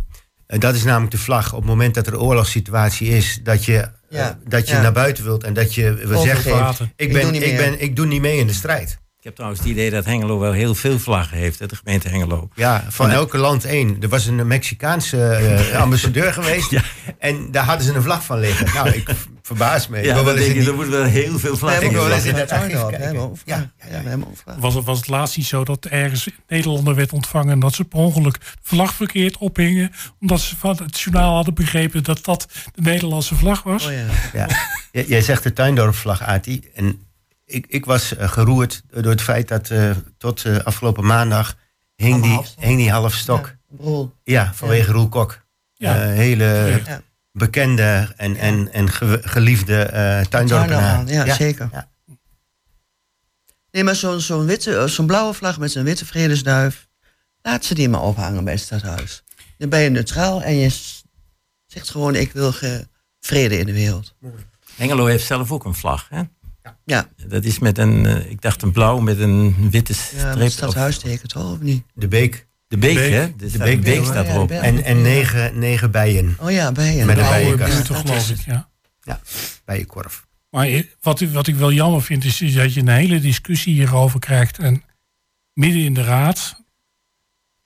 Eh, 0.47 0.59
dat 0.59 0.75
is 0.75 0.83
namelijk 0.83 1.11
de 1.11 1.17
vlag. 1.17 1.53
Op 1.53 1.59
het 1.59 1.69
moment 1.69 1.93
dat 1.93 2.07
er 2.07 2.13
een 2.13 2.19
oorlogssituatie 2.19 3.07
is, 3.07 3.39
dat 3.43 3.65
je, 3.65 3.89
Ja, 4.09 4.39
dat 4.47 4.67
je 4.67 4.75
ja. 4.75 4.81
naar 4.81 4.91
buiten 4.91 5.23
wilt 5.23 5.43
en 5.43 5.53
dat 5.53 5.73
je 5.73 6.03
zeggen 6.23 6.75
van, 6.75 6.91
ik, 6.95 7.13
ben, 7.13 7.33
ik, 7.33 7.57
ben, 7.57 7.81
ik 7.81 7.95
doe 7.95 8.05
niet 8.05 8.21
mee 8.21 8.37
in 8.37 8.47
de 8.47 8.53
strijd. 8.53 8.97
Ik 9.25 9.31
heb 9.31 9.39
trouwens 9.39 9.65
het 9.65 9.73
idee 9.77 9.89
dat 9.91 10.05
Hengelo 10.05 10.39
wel 10.39 10.51
heel 10.51 10.75
veel 10.75 10.99
vlaggen 10.99 11.37
heeft, 11.37 11.69
de 11.69 11.75
gemeente 11.75 12.09
Hengelo. 12.09 12.49
Ja, 12.55 12.85
van 12.89 13.09
elke 13.09 13.37
land 13.37 13.65
één. 13.65 13.97
Er 14.01 14.09
was 14.09 14.25
een 14.25 14.47
Mexicaanse 14.47 15.27
eh, 15.27 15.79
ambassadeur 15.81 16.33
geweest. 16.33 16.69
Ja. 16.71 16.81
En 17.19 17.51
daar 17.51 17.63
hadden 17.63 17.85
ze 17.85 17.93
een 17.93 18.01
vlag 18.01 18.23
van 18.23 18.39
liggen. 18.39 18.73
Nou, 18.73 18.89
ik 18.89 19.09
verbaasd 19.41 19.89
mee. 19.89 20.03
Ja, 20.05 20.15
eens 20.15 20.25
denk 20.35 20.47
je, 20.47 20.53
die- 20.53 20.67
er 20.69 20.75
moet 20.75 20.87
wel 20.87 21.03
heel 21.03 21.39
veel 21.39 21.51
We 21.51 21.57
vlaggen 21.57 21.81
hebben 21.83 22.01
wil 22.01 22.01
ook 22.01 22.07
wel 22.07 22.15
eens 22.15 22.25
vlaggen 22.25 22.41
in 22.41 22.47
dat 22.47 22.81
archief 22.81 22.99
kijken. 22.99 23.37
Ja, 23.45 23.71
ja. 23.89 24.17
Was 24.59 24.73
het, 24.73 24.85
was 24.85 24.97
het 24.97 25.07
laatst 25.07 25.37
niet 25.37 25.45
zo 25.45 25.63
dat 25.63 25.85
ergens 25.85 26.29
Nederlander 26.47 26.95
werd 26.95 27.13
ontvangen... 27.13 27.51
en 27.53 27.59
dat 27.59 27.73
ze 27.73 27.83
per 27.83 27.99
ongeluk 27.99 28.37
vlag 28.61 28.93
verkeerd 28.93 29.37
ophingen... 29.37 29.91
omdat 30.19 30.39
ze 30.41 30.55
van 30.57 30.77
het 30.83 30.99
journaal 30.99 31.35
hadden 31.35 31.53
begrepen 31.53 32.03
dat 32.03 32.25
dat 32.25 32.47
de 32.73 32.81
Nederlandse 32.81 33.35
vlag 33.35 33.63
was? 33.63 33.85
Oh 33.85 33.91
ja. 33.91 34.47
Ja. 34.91 35.03
Jij 35.07 35.21
zegt 35.21 35.43
de 35.43 35.53
tuindorpvlag, 35.53 36.21
Ati. 36.23 36.61
En 36.73 36.99
ik, 37.45 37.65
ik 37.67 37.85
was 37.85 38.15
eh, 38.15 38.29
geroerd 38.29 38.81
door 38.89 39.11
het 39.11 39.21
feit 39.21 39.47
dat 39.47 39.69
eh, 39.69 39.91
tot 40.17 40.45
eh, 40.45 40.57
afgelopen 40.57 41.05
maandag 41.05 41.55
hing 41.95 42.23
die, 42.23 42.39
hing 42.59 42.77
die 42.77 42.91
halfstok. 42.91 43.45
Ja, 43.45 43.75
Brol. 43.77 44.13
Ja, 44.23 44.53
vanwege 44.53 44.91
Roel 44.91 45.09
Kok. 45.09 45.45
Ja. 45.73 46.01
Eh, 46.01 46.07
hele 46.15 46.81
Ja. 46.85 47.01
bekende 47.31 48.13
en, 48.17 48.35
en, 48.35 48.71
en 48.73 48.89
ge- 48.91 49.21
geliefde 49.23 49.81
eh 49.83 50.21
tuindorpenaar. 50.25 51.05
Tuindorp, 51.05 51.27
ja, 51.27 51.35
zeker. 51.35 51.69
Ja. 51.71 51.89
Nee, 53.71 53.83
maar 53.83 53.95
zo'n 53.95 54.19
zo'n 54.21 54.45
witte, 54.45 54.87
zo'n 54.87 55.05
blauwe 55.05 55.33
vlag 55.33 55.59
met 55.59 55.71
zo'n 55.71 55.83
witte 55.83 56.05
vredesduif... 56.05 56.87
laat 57.41 57.65
ze 57.65 57.73
die 57.73 57.89
maar 57.89 58.01
ophangen 58.01 58.43
bij 58.43 58.53
het 58.53 58.61
stadhuis. 58.61 59.23
Dan 59.57 59.69
ben 59.69 59.79
je 59.79 59.89
neutraal 59.89 60.41
en 60.43 60.55
je 60.55 60.69
zegt 61.65 61.89
gewoon... 61.89 62.15
ik 62.15 62.31
wil 62.31 62.53
vrede 63.19 63.57
in 63.57 63.65
de 63.65 63.73
wereld. 63.73 64.15
Hengelo 64.75 65.05
heeft 65.05 65.25
zelf 65.25 65.51
ook 65.51 65.65
een 65.65 65.73
vlag. 65.75 66.07
Hè? 66.09 66.21
Ja, 66.85 67.09
Dat 67.27 67.43
is 67.43 67.59
met 67.59 67.77
een, 67.77 68.05
eh, 68.05 68.29
ik 68.29 68.41
dacht 68.41 68.61
een 68.61 68.71
blauw 68.71 68.99
met 68.99 69.19
een 69.19 69.69
witte 69.69 69.93
ja 69.93 69.99
streep. 69.99 70.33
het 70.33 70.43
op. 70.43 70.49
stadhuisteken 70.49 71.27
toch, 71.27 71.51
of 71.51 71.59
niet? 71.59 71.83
De 71.93 72.07
beek. 72.07 72.47
De 72.67 72.77
beek, 72.77 72.95
Beek. 72.95 73.11
hè? 73.11 73.35
Dus 73.35 73.51
de 73.51 73.57
beek- 73.57 73.81
beek, 73.81 73.95
beek. 73.97 74.05
staat 74.05 74.25
Ja, 74.25 74.31
erop. 74.33 74.51
En, 74.51 74.83
en 74.83 75.01
negen, 75.01 75.59
negen 75.59 75.91
bijen. 75.91 76.37
Oh 76.39 76.51
ja, 76.51 76.71
bij 76.71 76.95
je. 76.95 77.05
Met 77.05 77.17
een 77.17 77.23
Ja, 77.23 77.37
bijenkast. 77.37 77.87
geloof 77.91 78.29
ik, 78.29 78.39
ja. 78.39 78.69
Ja, 79.01 79.21
bijenkorf. 79.65 80.25
Maar 80.49 80.83
wat, 81.01 81.21
ik- 81.21 81.29
wat 81.29 81.47
ik 81.47 81.55
wel 81.55 81.71
jammer 81.71 82.01
vind, 82.01 82.23
is, 82.23 82.41
is 82.41 82.53
dat 82.53 82.73
je 82.73 82.79
een 82.79 82.87
hele 82.87 83.19
discussie 83.19 83.73
hierover 83.73 84.19
krijgt. 84.19 84.59
En 84.59 84.83
midden 85.53 85.81
in 85.83 85.93
de 85.93 86.03
raad. 86.03 86.63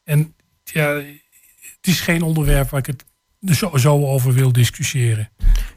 En 0.03 0.35
ja, 0.63 0.93
het 0.95 1.87
is 1.87 2.01
geen 2.01 2.21
onderwerp 2.21 2.69
waar 2.69 2.79
ik 2.79 2.85
het 2.85 3.05
er 3.39 3.55
zo, 3.55 3.77
zo 3.77 4.05
over 4.05 4.33
wil 4.33 4.51
discussiëren. 4.51 5.29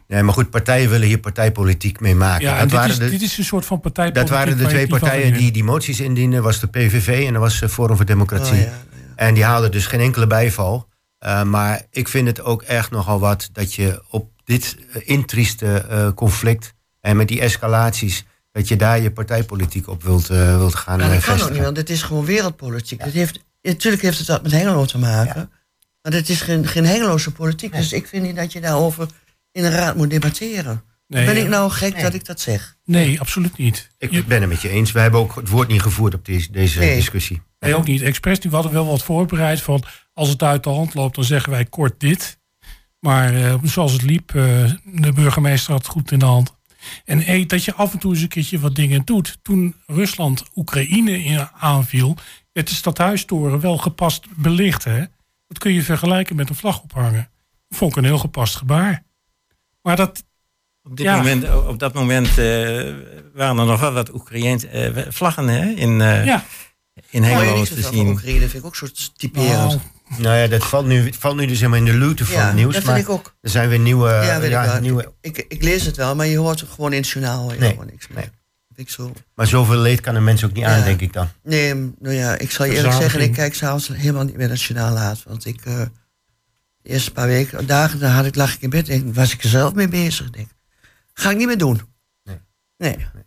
Nee, 0.09 0.23
maar 0.23 0.35
goed, 0.35 0.51
partijen 0.51 0.91
willen 0.91 1.07
hier 1.07 1.19
partijpolitiek 1.19 2.01
mee 2.01 2.15
maken. 2.15 2.45
Ja, 2.45 2.53
dat, 2.53 2.63
dit, 2.63 2.73
waren 2.73 2.91
is, 2.91 2.99
de, 2.99 3.11
dit 3.11 3.23
is 3.23 3.39
een 3.39 3.45
soort 3.45 3.65
van 3.65 3.81
partij. 3.81 4.13
dat 4.13 4.29
waren 4.29 4.59
de 4.59 4.67
twee 4.67 4.87
partijen 4.87 5.33
die 5.33 5.51
die 5.51 5.65
moties 5.65 6.01
indienden. 6.01 6.43
was 6.43 6.61
de 6.61 6.67
PVV 6.67 7.27
en 7.27 7.33
dat 7.33 7.43
was 7.43 7.61
de 7.61 7.69
Forum 7.69 7.97
voor 7.97 8.05
Democratie. 8.05 8.53
Oh, 8.53 8.59
ja, 8.59 8.65
ja. 8.65 8.73
En 9.17 9.35
die 9.35 9.45
haalden 9.45 9.71
dus 9.71 9.87
geen 9.87 10.01
enkele 10.01 10.27
bijval. 10.27 10.89
Uh, 11.27 11.43
maar 11.43 11.83
ik 11.91 12.09
vind 12.09 12.27
het 12.27 12.43
ook 12.43 12.63
echt 12.63 12.91
nogal 12.91 13.21
wat 13.21 13.49
dat 13.53 13.75
je 13.75 14.03
op 14.11 14.31
dit 14.45 14.77
uh, 14.79 15.03
intrieste 15.05 15.87
uh, 15.91 16.13
conflict 16.15 16.75
en 17.01 17.17
met 17.17 17.29
die 17.29 17.41
escalaties, 17.41 18.25
dat 18.53 18.69
je 18.69 18.77
daar 18.77 19.01
je 19.01 19.11
partijpolitiek 19.11 19.89
op 19.89 20.03
wilt, 20.03 20.31
uh, 20.31 20.57
wilt 20.57 20.75
gaan 20.75 20.99
ja, 20.99 21.05
dat 21.05 21.15
vestigen. 21.15 21.39
kan 21.39 21.47
ook 21.47 21.53
niet, 21.53 21.63
want 21.63 21.77
dit 21.77 21.91
is 21.91 22.03
gewoon 22.03 22.25
wereldpolitiek. 22.25 23.05
Ja. 23.05 23.11
heeft, 23.11 23.45
natuurlijk 23.63 24.03
heeft 24.03 24.19
het 24.19 24.29
wat 24.29 24.43
met 24.43 24.53
Hengelo 24.53 24.85
te 24.85 24.99
maken. 24.99 25.51
Ja. 25.51 25.61
Maar 26.03 26.13
het 26.13 26.29
is 26.29 26.41
geen, 26.41 26.67
geen 26.67 26.87
Hengeloze 26.87 27.33
politiek. 27.33 27.73
Nee. 27.73 27.81
Dus 27.81 27.93
ik 27.93 28.07
vind 28.07 28.23
niet 28.23 28.37
dat 28.37 28.53
je 28.53 28.61
daarover 28.61 29.09
in 29.53 29.65
een 29.65 29.71
raad 29.71 29.97
moet 29.97 30.11
debatteren. 30.11 30.83
Nee, 31.07 31.25
ben 31.25 31.37
ik 31.37 31.49
nou 31.49 31.71
gek 31.71 31.93
nee. 31.93 32.03
dat 32.03 32.15
ik 32.15 32.25
dat 32.25 32.41
zeg? 32.41 32.77
Nee, 32.85 33.21
absoluut 33.21 33.57
niet. 33.57 33.91
Ik 33.99 34.11
je... 34.11 34.25
ben 34.25 34.41
het 34.41 34.51
met 34.51 34.61
je 34.61 34.69
eens. 34.69 34.93
We 34.93 35.01
hebben 35.01 35.21
ook 35.21 35.35
het 35.35 35.49
woord 35.49 35.69
niet 35.69 35.83
gevoerd 35.83 36.15
op 36.15 36.25
deze, 36.25 36.53
deze 36.53 36.79
nee. 36.79 36.95
discussie. 36.95 37.43
Nee, 37.59 37.75
ook 37.75 37.87
niet. 37.87 38.03
Expres, 38.03 38.41
die 38.41 38.51
hadden 38.51 38.73
wel 38.73 38.87
wat 38.87 39.03
voorbereid 39.03 39.61
van... 39.61 39.85
als 40.13 40.29
het 40.29 40.43
uit 40.43 40.65
de 40.65 40.71
hand 40.71 40.95
loopt, 40.95 41.15
dan 41.15 41.25
zeggen 41.25 41.53
wij 41.53 41.65
kort 41.65 42.01
dit. 42.01 42.39
Maar 42.99 43.35
uh, 43.35 43.55
zoals 43.63 43.93
het 43.93 44.03
liep, 44.03 44.35
uh, 44.35 44.71
de 44.85 45.13
burgemeester 45.13 45.73
had 45.73 45.83
het 45.83 45.93
goed 45.93 46.13
in 46.13 46.19
de 46.19 46.25
hand. 46.25 46.55
En 47.05 47.21
hey, 47.21 47.47
dat 47.47 47.65
je 47.65 47.75
af 47.75 47.93
en 47.93 47.99
toe 47.99 48.13
eens 48.13 48.23
een 48.23 48.29
keertje 48.29 48.59
wat 48.59 48.75
dingen 48.75 49.05
doet. 49.05 49.39
Toen 49.43 49.75
Rusland 49.87 50.45
Oekraïne 50.55 51.51
aanviel... 51.53 52.17
werd 52.53 52.69
de 52.69 52.75
stadhuistoren 52.75 53.61
wel 53.61 53.79
gepast 53.79 54.27
belicht. 54.37 54.85
Hè? 54.85 55.05
Dat 55.53 55.63
kun 55.63 55.73
je 55.73 55.83
vergelijken 55.83 56.37
met 56.37 56.49
een 56.49 56.55
vlag 56.55 56.83
ophangen. 56.83 57.31
Dat 57.69 57.79
vond 57.79 57.91
ik 57.91 57.97
een 57.97 58.05
heel 58.05 58.19
gepast 58.19 58.57
gebaar. 58.57 59.03
Maar 59.83 59.97
dat, 59.97 60.25
op, 60.83 60.97
dit 60.97 61.07
ja. 61.07 61.17
moment, 61.17 61.67
op 61.67 61.79
dat 61.79 61.95
moment 61.95 62.29
uh, 62.29 62.35
waren 63.35 63.59
er 63.59 63.67
nog 63.67 63.81
wel 63.81 63.93
wat 63.93 64.15
Oekraïense 64.15 64.95
uh, 64.95 65.07
vlaggen 65.09 65.49
hè, 65.49 65.69
in, 65.69 66.01
uh, 66.01 66.25
ja. 66.25 66.45
in 67.11 67.23
Hengelo 67.23 67.61
oh, 67.61 67.63
te 67.63 67.83
zien. 67.83 68.09
Oekraïne 68.09 68.49
vind 68.49 68.55
ik 68.55 68.65
ook 68.65 68.77
zo 68.77 68.87
typerend. 69.17 69.75
Oh. 69.75 69.81
Nou 70.19 70.37
ja, 70.37 70.47
dat 70.47 70.65
valt 70.65 70.87
nu, 70.87 71.13
valt 71.19 71.37
nu 71.37 71.47
dus 71.47 71.59
helemaal 71.59 71.79
in 71.79 71.85
de 71.85 72.07
lute 72.07 72.27
van 72.27 72.37
ja, 72.37 72.47
het 72.47 72.55
nieuws. 72.55 72.75
dat 72.75 72.85
maar 72.85 72.95
vind 72.95 73.07
ik 73.07 73.13
ook. 73.13 73.35
Er 73.41 73.51
zijn 73.51 73.69
weer 73.69 73.79
nieuwe... 73.79 74.09
Ja, 74.09 74.41
weet 74.41 74.51
ja, 74.51 74.63
ik, 74.63 74.71
wel. 74.71 74.81
nieuwe... 74.81 75.13
Ik, 75.21 75.45
ik, 75.49 75.63
lees 75.63 75.85
het 75.85 75.97
wel, 75.97 76.15
maar 76.15 76.27
je 76.27 76.39
hoort 76.39 76.61
het 76.61 76.71
gewoon 76.71 76.93
in 76.93 77.01
het 77.01 77.09
journaal. 77.09 77.53
Nee, 77.59 77.79
niks 77.87 78.09
nee. 78.09 78.31
Ik 78.77 78.91
zo. 78.91 79.13
Maar 79.35 79.47
zoveel 79.47 79.77
leed 79.77 80.01
kan 80.01 80.15
een 80.15 80.25
mens 80.25 80.45
ook 80.45 80.53
niet 80.53 80.65
ja. 80.65 80.77
aan, 80.77 80.85
denk 80.85 81.01
ik 81.01 81.13
dan. 81.13 81.29
Nee, 81.43 81.75
nou 81.75 82.15
ja, 82.15 82.39
ik 82.39 82.51
zal 82.51 82.67
je 82.67 82.73
eerlijk 82.73 82.95
zeggen, 82.95 83.21
ik 83.21 83.33
kijk 83.33 83.55
s'avonds 83.55 83.89
helemaal 83.89 84.25
niet 84.25 84.37
meer 84.37 84.47
naar 84.47 84.57
het 84.57 84.65
journaal 84.65 84.93
laat. 84.93 85.23
Want 85.23 85.47
ik, 85.47 85.67
uh, 85.67 85.83
de 86.83 86.89
eerste 86.89 87.13
paar 87.13 87.27
weken, 87.27 87.67
dagen, 87.67 87.99
dan 87.99 88.11
had 88.11 88.25
ik, 88.25 88.35
lag 88.35 88.55
ik 88.55 88.61
in 88.61 88.71
bed 88.71 88.89
en 88.89 89.15
was 89.15 89.33
ik 89.33 89.43
er 89.43 89.49
zelf 89.49 89.75
mee 89.75 89.89
bezig. 89.89 90.31
Denk, 90.31 90.49
ga 91.13 91.31
ik 91.31 91.37
niet 91.37 91.47
meer 91.47 91.59
doen. 91.59 91.81
Nee. 92.25 92.39
Nee. 92.77 92.97
Nee, 92.97 93.25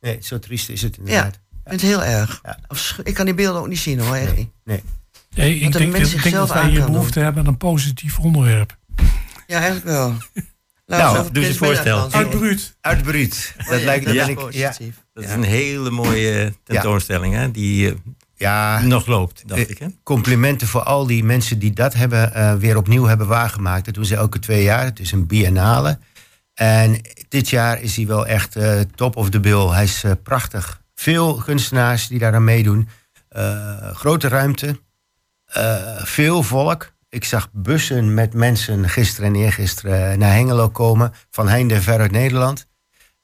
nee 0.00 0.18
zo 0.20 0.38
triest 0.38 0.68
is 0.68 0.82
het 0.82 0.96
inderdaad. 0.96 1.34
Ja, 1.34 1.58
ik 1.72 1.80
vind 1.80 1.80
het 1.80 1.90
heel 1.90 2.04
erg. 2.04 2.40
Ja. 2.42 2.58
Ik 3.02 3.14
kan 3.14 3.24
die 3.24 3.34
beelden 3.34 3.60
ook 3.60 3.68
niet 3.68 3.78
zien 3.78 4.00
hoor, 4.00 4.14
echt 4.14 4.36
niet. 4.36 4.50
Nee. 4.64 4.82
nee 5.30 5.54
ik 5.54 5.72
denk, 5.72 5.96
ik 5.96 6.22
denk 6.22 6.34
dat 6.34 6.52
wij 6.52 6.68
hier 6.68 6.84
behoefte 6.84 7.12
doen. 7.12 7.22
hebben 7.22 7.42
aan 7.42 7.48
een 7.48 7.56
positief 7.56 8.18
onderwerp. 8.18 8.76
Ja, 9.46 9.58
eigenlijk 9.58 9.84
wel. 9.84 10.16
Nou, 10.88 11.14
nou 11.14 11.32
doe 11.32 11.44
je 11.44 11.54
voorstel. 11.54 12.12
Uit 12.12 12.30
Bruut. 12.30 12.76
Uit 12.80 13.02
Bruut. 13.02 13.54
Dat, 13.56 13.66
oh, 13.66 13.78
ja, 13.78 13.84
lijkt 13.84 14.04
dat 14.04 14.14
ja. 14.14 14.26
ik, 14.26 14.36
positief. 14.36 14.94
Ja. 14.96 15.02
Dat 15.12 15.24
is 15.24 15.30
een 15.30 15.42
hele 15.42 15.90
mooie 15.90 16.52
tentoonstelling, 16.64 17.34
hè? 17.34 17.50
Die 17.50 17.94
ja, 18.34 18.80
nog 18.80 19.06
loopt, 19.06 19.42
dacht 19.48 19.60
eh, 19.60 19.70
ik. 19.70 19.78
Hè? 19.78 19.86
Complimenten 20.02 20.66
voor 20.66 20.82
al 20.82 21.06
die 21.06 21.24
mensen 21.24 21.58
die 21.58 21.72
dat 21.72 21.94
hebben, 21.94 22.32
uh, 22.36 22.54
weer 22.54 22.76
opnieuw 22.76 23.04
hebben 23.04 23.26
waargemaakt. 23.26 23.84
Dat 23.84 23.94
doen 23.94 24.04
ze 24.04 24.16
elke 24.16 24.38
twee 24.38 24.62
jaar. 24.62 24.84
Het 24.84 25.00
is 25.00 25.12
een 25.12 25.26
biennale. 25.26 25.98
En 26.54 27.00
dit 27.28 27.48
jaar 27.48 27.82
is 27.82 27.96
hij 27.96 28.06
wel 28.06 28.26
echt 28.26 28.56
uh, 28.56 28.80
top 28.94 29.16
of 29.16 29.30
the 29.30 29.40
bill. 29.40 29.66
Hij 29.66 29.84
is 29.84 30.04
uh, 30.04 30.12
prachtig. 30.22 30.82
Veel 30.94 31.34
kunstenaars 31.34 32.08
die 32.08 32.18
daaraan 32.18 32.44
meedoen. 32.44 32.88
grote 33.92 34.28
ruimte. 34.28 34.80
veel 36.04 36.42
volk. 36.42 36.92
Ik 37.10 37.24
zag 37.24 37.48
bussen 37.52 38.14
met 38.14 38.34
mensen 38.34 38.88
gisteren 38.88 39.34
en 39.34 39.40
eergisteren 39.40 40.18
naar 40.18 40.32
Hengelo 40.32 40.68
komen. 40.68 41.12
Van 41.30 41.48
heinde 41.48 41.80
ver 41.80 42.00
uit 42.00 42.10
Nederland. 42.10 42.66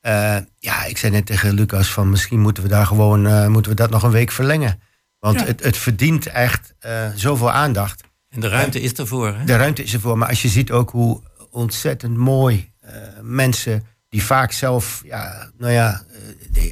Uh, 0.07 0.37
ja, 0.59 0.85
ik 0.85 0.99
zei 0.99 1.12
net 1.12 1.26
tegen 1.26 1.53
Lucas 1.53 1.93
van 1.93 2.11
misschien 2.11 2.41
moeten 2.41 2.62
we 2.62 2.68
daar 2.68 2.87
gewoon 2.87 3.26
uh, 3.26 3.47
moeten 3.47 3.70
we 3.70 3.76
dat 3.76 3.91
nog 3.91 4.03
een 4.03 4.11
week 4.11 4.30
verlengen. 4.30 4.80
Want 5.18 5.41
ja. 5.41 5.47
het, 5.47 5.62
het, 5.62 5.76
verdient 5.76 6.26
echt 6.26 6.74
uh, 6.87 7.09
zoveel 7.14 7.51
aandacht. 7.51 8.03
En 8.28 8.41
de 8.41 8.49
ruimte 8.49 8.80
is 8.80 8.93
ervoor, 8.93 9.35
hè? 9.35 9.45
De 9.45 9.57
ruimte 9.57 9.82
is 9.82 9.95
ervoor. 9.95 10.18
Maar 10.18 10.28
als 10.28 10.43
je 10.43 10.49
ziet 10.49 10.70
ook 10.70 10.91
hoe 10.91 11.22
ontzettend 11.51 12.16
mooi 12.16 12.72
mensen 13.20 13.87
die 14.09 14.22
vaak 14.22 14.53
zelf, 14.53 15.03
ja, 15.05 15.51
nou 15.59 15.72
ja, 15.72 16.03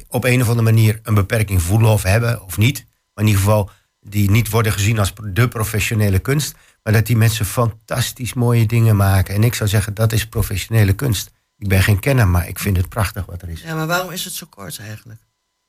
op 0.07 0.23
een 0.23 0.41
of 0.41 0.47
andere 0.47 0.71
manier 0.71 0.99
een 1.03 1.13
beperking 1.13 1.61
voelen 1.61 1.89
of 1.89 2.03
hebben 2.03 2.43
of 2.43 2.57
niet. 2.57 2.85
Maar 3.13 3.23
in 3.23 3.29
ieder 3.29 3.43
geval 3.43 3.69
die 3.99 4.31
niet 4.31 4.49
worden 4.49 4.71
gezien 4.71 4.99
als 4.99 5.13
de 5.23 5.47
professionele 5.47 6.19
kunst. 6.19 6.55
Maar 6.83 6.93
dat 6.93 7.05
die 7.05 7.17
mensen 7.17 7.45
fantastisch 7.45 8.33
mooie 8.33 8.65
dingen 8.65 8.95
maken. 8.95 9.35
En 9.35 9.43
ik 9.43 9.53
zou 9.53 9.69
zeggen, 9.69 9.93
dat 9.93 10.11
is 10.11 10.27
professionele 10.27 10.93
kunst. 10.93 11.31
Ik 11.57 11.67
ben 11.67 11.83
geen 11.83 11.99
kenner, 11.99 12.27
maar 12.27 12.47
ik 12.47 12.59
vind 12.59 12.77
het 12.77 12.89
prachtig 12.89 13.25
wat 13.25 13.41
er 13.41 13.49
is. 13.49 13.61
Ja, 13.61 13.75
maar 13.75 13.87
waarom 13.87 14.11
is 14.11 14.23
het 14.25 14.33
zo 14.33 14.45
kort 14.49 14.79
eigenlijk? 14.79 15.19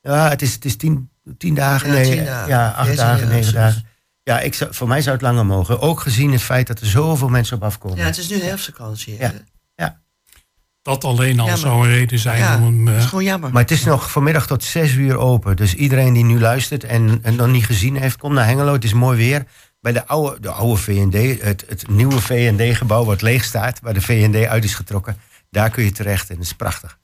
Ja, 0.00 0.28
het 0.28 0.42
is, 0.42 0.52
het 0.54 0.64
is 0.64 0.76
tien, 0.76 1.10
tien 1.38 1.54
dagen. 1.54 1.88
Ja, 1.88 1.94
nee, 1.94 2.16
tien 2.16 2.24
dagen. 2.24 2.48
ja 2.48 2.68
acht 2.70 2.86
Deze 2.86 2.96
dagen, 3.00 3.28
negen 3.28 3.52
dagen. 3.52 3.86
Ja, 4.22 4.40
ik 4.40 4.54
zou, 4.54 4.74
voor 4.74 4.88
mij 4.88 5.00
zou 5.02 5.14
het 5.14 5.24
langer 5.24 5.46
mogen. 5.46 5.80
Ook 5.80 6.00
gezien 6.00 6.32
het 6.32 6.42
feit 6.42 6.66
dat 6.66 6.80
er 6.80 6.86
zoveel 6.86 7.28
mensen 7.28 7.56
op 7.56 7.62
afkomen. 7.62 7.98
Ja, 7.98 8.04
het 8.04 8.18
is 8.18 8.28
nu 8.28 8.42
herfstvakantie. 8.42 9.16
Ja. 9.18 9.32
ja. 9.74 10.00
Dat 10.82 11.04
alleen 11.04 11.40
al 11.40 11.44
Ja, 11.46 11.50
maar- 11.50 11.60
zou 11.60 11.84
een 11.86 11.94
reden 11.94 12.18
zijn 12.18 12.38
Ja, 12.38 12.56
om 12.56 12.62
hem... 12.62 12.84
dat 12.84 12.94
eh, 12.94 13.00
is 13.00 13.06
gewoon 13.06 13.24
jammer. 13.24 13.52
Maar 13.52 13.62
het 13.62 13.70
is 13.70 13.84
nog 13.84 14.10
vanmiddag 14.10 14.46
tot 14.46 14.64
zes 14.64 14.94
uur 14.94 15.16
open. 15.16 15.56
Dus 15.56 15.74
iedereen 15.74 16.12
die 16.12 16.24
nu 16.24 16.40
luistert 16.40 16.84
en, 16.84 17.18
en 17.22 17.36
nog 17.36 17.48
niet 17.48 17.66
gezien 17.66 17.96
heeft, 17.96 18.16
kom 18.16 18.34
naar 18.34 18.46
Hengelo. 18.46 18.72
Het 18.72 18.84
is 18.84 18.92
mooi 18.92 19.16
weer. 19.16 19.44
Bij 19.84 19.92
de 19.92 20.06
oude, 20.06 20.40
de 20.40 20.50
oude 20.50 20.76
VND, 20.80 21.42
het, 21.42 21.64
het 21.68 21.88
nieuwe 21.88 22.20
VND-gebouw 22.20 23.04
wat 23.04 23.22
leeg 23.22 23.44
staat, 23.44 23.80
waar 23.80 23.94
de 23.94 24.00
VND 24.00 24.46
uit 24.46 24.64
is 24.64 24.74
getrokken. 24.74 25.16
Daar 25.50 25.70
kun 25.70 25.84
je 25.84 25.92
terecht 25.92 26.30
en 26.30 26.36
dat 26.36 26.44
is 26.44 26.52
prachtig. 26.52 26.98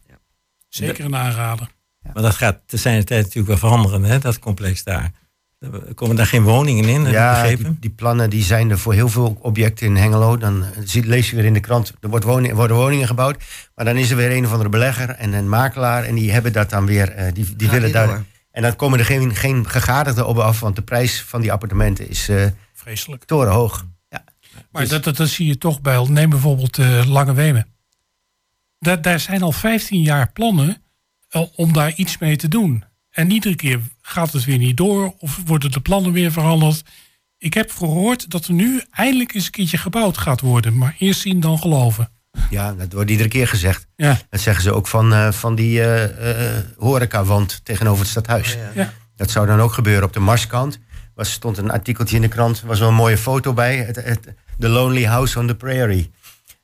zeker 0.68 1.04
een 1.04 1.16
aanrader. 1.16 1.68
Maar 2.14 2.22
dat 2.22 2.34
gaat 2.34 2.60
te 2.66 2.76
zijn 2.76 3.04
tijd 3.04 3.20
natuurlijk 3.22 3.48
wel 3.48 3.56
veranderen, 3.70 4.02
hè? 4.02 4.18
Dat 4.18 4.38
complex 4.38 4.84
daar. 4.84 5.10
Er 5.58 5.94
komen 5.94 6.16
daar 6.16 6.26
geen 6.26 6.42
woningen 6.42 6.84
in, 6.84 6.98
heb 6.98 7.06
ik 7.06 7.12
Ja, 7.12 7.40
begrepen? 7.40 7.64
die, 7.64 7.76
die 7.80 7.90
plannen 7.90 8.30
die 8.30 8.42
zijn 8.42 8.70
er 8.70 8.78
voor 8.78 8.92
heel 8.94 9.08
veel 9.08 9.38
objecten 9.40 9.86
in 9.86 9.96
Hengelo. 9.96 10.36
Dan 10.36 10.64
zie- 10.84 11.06
lees 11.06 11.30
je 11.30 11.36
weer 11.36 11.44
in 11.44 11.52
de 11.54 11.60
krant, 11.60 11.92
er 12.00 12.08
wordt 12.08 12.24
woning, 12.24 12.54
worden 12.54 12.76
woningen 12.76 13.06
gebouwd. 13.06 13.42
Maar 13.74 13.84
dan 13.84 13.96
is 13.96 14.10
er 14.10 14.16
weer 14.16 14.30
een 14.36 14.44
of 14.44 14.50
andere 14.52 14.68
belegger 14.68 15.08
en 15.10 15.32
een 15.32 15.48
makelaar. 15.48 16.04
En 16.04 16.14
die 16.14 16.32
hebben 16.32 16.52
dat 16.52 16.70
dan 16.70 16.86
weer, 16.86 17.08
eh, 17.12 17.32
die, 17.32 17.56
die 17.56 17.70
willen 17.70 17.92
daar... 17.92 18.06
door. 18.06 18.24
En 18.50 18.62
dan 18.62 18.76
komen 18.76 18.98
er 18.98 19.04
geen, 19.04 19.34
geen 19.34 19.68
gegadigden 19.68 20.26
op 20.26 20.38
af, 20.38 20.60
want 20.60 20.76
de 20.76 20.82
prijs 20.82 21.22
van 21.22 21.40
die 21.40 21.52
appartementen 21.52 22.08
is 22.08 22.28
eh, 22.28 22.46
Vreselijk. 22.80 23.24
torenhoog. 23.24 23.86
Ja. 24.08 24.24
Maar 24.70 24.88
dat, 24.88 25.04
dat, 25.04 25.16
dat 25.16 25.28
zie 25.28 25.46
je 25.46 25.58
toch 25.58 25.80
bij... 25.80 26.06
Neem 26.08 26.30
bijvoorbeeld 26.30 26.78
eh, 26.78 27.06
Lange 27.06 27.32
Wemen. 27.32 27.66
daar, 28.78 29.02
daar 29.02 29.20
zijn 29.20 29.42
al 29.42 29.52
15 29.52 30.02
jaar 30.02 30.32
plannen 30.32 30.82
eh, 31.28 31.42
om 31.54 31.72
daar 31.72 31.94
iets 31.94 32.18
mee 32.18 32.36
te 32.36 32.48
doen. 32.48 32.84
En 33.10 33.30
iedere 33.30 33.56
keer 33.56 33.80
gaat 34.00 34.32
het 34.32 34.44
weer 34.44 34.58
niet 34.58 34.76
door 34.76 35.14
of 35.18 35.40
worden 35.46 35.70
de 35.70 35.80
plannen 35.80 36.12
weer 36.12 36.32
veranderd. 36.32 36.82
Ik 37.38 37.54
heb 37.54 37.70
gehoord 37.70 38.30
dat 38.30 38.46
er 38.46 38.52
nu 38.52 38.82
eindelijk 38.90 39.34
eens 39.34 39.44
een 39.44 39.50
keertje 39.50 39.78
gebouwd 39.78 40.18
gaat 40.18 40.40
worden. 40.40 40.76
Maar 40.76 40.94
eerst 40.98 41.20
zien 41.20 41.40
dan 41.40 41.58
geloven. 41.58 42.10
Ja, 42.50 42.72
dat 42.72 42.92
wordt 42.92 43.10
iedere 43.10 43.28
keer 43.28 43.48
gezegd. 43.48 43.86
Ja, 43.96 44.18
Dat 44.30 44.40
zeggen 44.40 44.62
ze 44.62 44.72
ook 44.72 44.86
van, 44.86 45.12
eh, 45.12 45.32
van 45.32 45.54
die 45.54 45.80
eh, 45.82 46.56
eh, 46.58 46.64
horecawand 46.76 47.60
tegenover 47.64 48.00
het 48.00 48.10
stadhuis. 48.10 48.56
ja. 48.74 48.92
Dat 49.16 49.30
zou 49.30 49.46
dan 49.46 49.60
ook 49.60 49.72
gebeuren 49.72 50.04
op 50.04 50.12
de 50.12 50.20
Marskant. 50.20 50.78
Er 51.20 51.26
stond 51.26 51.58
een 51.58 51.70
artikeltje 51.70 52.16
in 52.16 52.22
de 52.22 52.28
krant, 52.28 52.60
er 52.60 52.66
was 52.66 52.78
wel 52.78 52.88
een 52.88 52.94
mooie 52.94 53.18
foto 53.18 53.52
bij. 53.52 53.76
Het, 53.76 53.96
het, 53.96 54.20
the 54.58 54.68
Lonely 54.68 55.04
House 55.06 55.38
on 55.38 55.46
the 55.46 55.54
Prairie. 55.54 56.10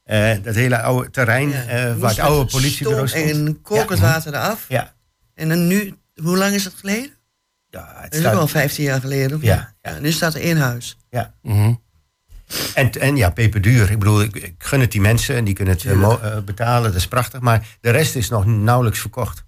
Eh, 0.04 0.30
dat 0.42 0.54
hele 0.54 0.80
oude 0.82 1.10
terrein 1.10 1.48
Ja. 1.48 1.64
eh, 1.64 1.94
waar 1.96 2.10
het 2.10 2.18
oude 2.18 2.50
politiebureau 2.50 3.08
stond. 3.08 3.30
En 3.30 3.62
kokend 3.62 3.98
Ja. 3.98 4.04
water 4.04 4.34
eraf. 4.34 4.64
Ja, 4.68 4.94
En 5.34 5.48
dan 5.48 5.66
nu, 5.66 5.94
hoe 6.14 6.36
lang 6.36 6.54
is 6.54 6.64
dat 6.64 6.74
geleden? 6.76 7.10
ja, 7.70 7.92
het 8.00 8.12
Dat 8.12 8.20
is 8.20 8.26
ook 8.26 8.34
al 8.34 8.48
15 8.48 8.84
jaar 8.84 9.00
geleden. 9.00 9.38
Ja, 9.42 9.74
ja. 9.82 9.98
nu 9.98 10.12
staat 10.12 10.34
er 10.34 10.40
één 10.40 10.56
huis. 10.56 10.96
ja. 11.10 11.34
Mhm. 11.42 11.72
En, 12.74 12.90
en 12.92 13.16
ja, 13.16 13.30
peperduur. 13.30 13.90
Ik 13.90 13.98
bedoel, 13.98 14.22
ik, 14.22 14.36
ik 14.36 14.54
gun 14.58 14.80
het 14.80 14.92
die 14.92 15.00
mensen 15.00 15.36
en 15.36 15.44
die 15.44 15.54
kunnen 15.54 15.74
het 15.74 15.94
mo- 15.94 16.18
eh, 16.18 16.38
betalen. 16.38 16.90
Dat 16.90 17.00
is 17.00 17.08
prachtig. 17.08 17.40
Maar 17.40 17.66
de 17.80 17.90
rest 17.90 18.14
is 18.16 18.28
nog 18.28 18.44
nauwelijks 18.46 18.98
verkocht. 19.00 19.44